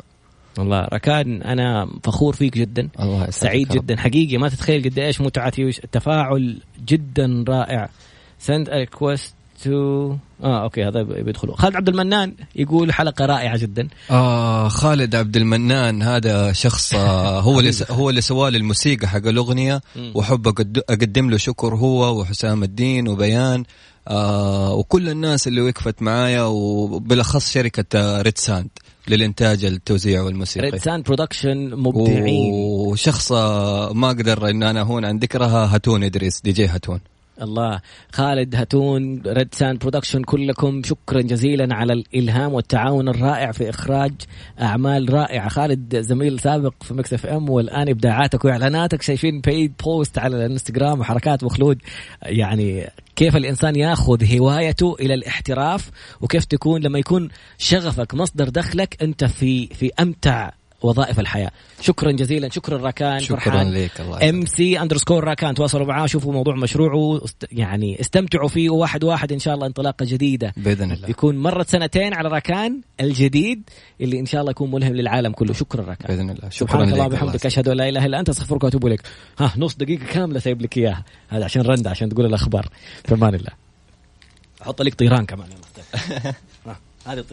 والله 0.57 0.87
ركان 0.93 1.41
أنا 1.41 1.89
فخور 2.03 2.35
فيك 2.35 2.57
جدا. 2.57 2.89
الله 2.99 3.29
سعيد 3.29 3.69
جدا. 3.69 3.97
حقيقي 3.97 4.37
ما 4.37 4.49
تتخيل 4.49 4.83
قد 4.83 4.99
إيش 4.99 5.21
متعتي 5.21 5.61
التفاعل 5.63 6.61
جدا 6.85 7.45
رائع. 7.47 7.89
send 8.39 8.69
request 8.69 9.35
to. 9.63 10.15
آه 10.43 10.63
أوكي 10.63 10.83
هذا 10.83 11.01
بيدخلوا. 11.03 11.55
خالد 11.55 11.75
عبد 11.75 11.89
المنان 11.89 12.33
يقول 12.55 12.93
حلقة 12.93 13.25
رائعة 13.25 13.57
جدا. 13.57 13.87
آه 14.11 14.67
خالد 14.67 15.15
عبد 15.15 15.37
المنان 15.37 16.01
هذا 16.01 16.51
شخص 16.51 16.93
آه 16.93 17.39
هو 17.47 17.59
اللي 17.59 17.71
هو 17.89 18.09
اللي 18.09 18.21
سوى 18.21 18.51
لي 18.51 18.57
الموسيقى 18.57 19.07
حق 19.07 19.27
الأغنية 19.27 19.81
واحب 20.13 20.47
أقدم 20.89 21.29
له 21.29 21.37
شكر 21.37 21.75
هو 21.75 22.19
وحسام 22.19 22.63
الدين 22.63 23.07
وبيان. 23.07 23.63
آه 24.07 24.73
وكل 24.73 25.09
الناس 25.09 25.47
اللي 25.47 25.61
وقفت 25.61 26.01
معايا 26.01 26.43
وبالأخص 26.43 27.51
شركة 27.51 28.21
ريد 28.21 28.37
ساند 28.37 28.69
للإنتاج 29.07 29.65
التوزيع 29.65 30.21
والموسيقى. 30.21 30.69
ريد 30.69 30.81
ساند 30.81 31.05
production 31.05 31.75
مبدعين. 31.75 32.53
وشخص 32.53 33.31
ما 33.91 34.07
أقدر 34.07 34.49
إن 34.49 34.63
أنا 34.63 34.81
هون 34.81 35.05
عن 35.05 35.17
ذكرها 35.17 35.75
هاتون 35.75 36.03
إدريس 36.03 36.41
دي 36.41 36.51
جي 36.51 36.67
هاتون. 36.67 36.99
الله. 37.41 37.81
خالد 38.11 38.55
هاتون 38.55 39.21
ريد 39.27 39.53
ساند 39.53 39.79
production 39.79 40.23
كلكم 40.23 40.81
شكرا 40.85 41.21
جزيلا 41.21 41.75
على 41.75 41.93
الإلهام 41.93 42.53
والتعاون 42.53 43.09
الرائع 43.09 43.51
في 43.51 43.69
إخراج 43.69 44.13
أعمال 44.61 45.13
رائعة. 45.13 45.49
خالد 45.49 45.99
زميل 46.01 46.39
سابق 46.39 46.73
في 46.81 46.93
مكس 46.93 47.13
إف 47.13 47.25
إم 47.25 47.49
والآن 47.49 47.89
إبداعاتك 47.89 48.45
وإعلاناتك 48.45 49.01
شايفين 49.01 49.41
paid 49.41 49.73
post 49.83 50.17
على 50.17 50.45
الإنستغرام 50.45 50.99
وحركات 50.99 51.43
وخلود 51.43 51.77
يعني 52.23 52.87
كيف 53.15 53.35
الإنسان 53.35 53.75
يأخذ 53.75 54.35
هوايته 54.37 54.95
إلى 54.99 55.13
الاحتراف 55.13 55.91
وكيف 56.21 56.45
تكون 56.45 56.81
لما 56.81 56.99
يكون 56.99 57.29
شغفك 57.57 58.13
مصدر 58.13 58.49
دخلك 58.49 59.03
أنت 59.03 59.23
في 59.23 59.67
في 59.67 59.91
أمتع 59.99 60.51
وظائف 60.81 61.19
الحياة. 61.19 61.51
شكرا 61.81 62.11
جزيلا 62.11 62.49
شكرا 62.49 62.77
راكان 62.77 63.19
شكرا 63.19 63.63
لك 63.63 64.01
الله 64.01 64.29
MC 64.29 64.79
underscore 64.79 65.23
راكان 65.23 65.53
تواصلوا 65.53 65.85
معاه 65.85 66.05
شوفوا 66.05 66.33
موضوع 66.33 66.55
مشروعه 66.55 67.21
يعني 67.51 68.01
استمتعوا 68.01 68.47
فيه 68.47 68.69
واحد 68.69 69.03
واحد 69.03 69.31
إن 69.31 69.39
شاء 69.39 69.53
الله 69.53 69.67
انطلاقة 69.67 70.05
جديدة. 70.05 70.53
بإذن 70.57 70.91
الله. 70.91 71.09
يكون 71.09 71.37
مرت 71.37 71.69
سنتين 71.69 72.13
على 72.13 72.29
راكان 72.29 72.81
الجديد 73.01 73.69
اللي 74.01 74.19
إن 74.19 74.25
شاء 74.25 74.41
الله 74.41 74.51
يكون 74.51 74.71
ملهم 74.71 74.93
للعالم 74.93 75.31
كله. 75.31 75.53
شكرا 75.53 75.85
راكان. 75.85 76.15
بإذن 76.15 76.29
الله. 76.29 76.49
شكرا 76.49 76.83
الله 76.83 77.05
وبحمدك 77.05 77.45
أشهد 77.45 77.67
أن 77.67 77.77
لا 77.77 77.89
إله 77.89 78.05
إلا 78.05 78.19
أنت 78.19 78.29
أستغفرك 78.29 78.63
وأتوب 78.63 78.87
إليك. 78.87 79.01
ها 79.39 79.53
نص 79.57 79.75
دقيقة 79.75 80.05
كاملة 80.05 80.39
سايب 80.39 80.61
لك 80.61 80.77
إياها. 80.77 81.03
هذا 81.29 81.45
عشان 81.45 81.61
رندا 81.61 81.89
عشان 81.89 82.09
تقول 82.09 82.25
الأخبار. 82.25 82.69
في 83.05 83.13
أمان 83.13 83.35
الله. 83.35 83.51
أحط 84.61 84.81
لك 84.81 84.93
طيران 84.93 85.25
كمان 85.25 85.47
يا 85.51 85.55
هذه 87.07 87.19
الطيران. 87.19 87.25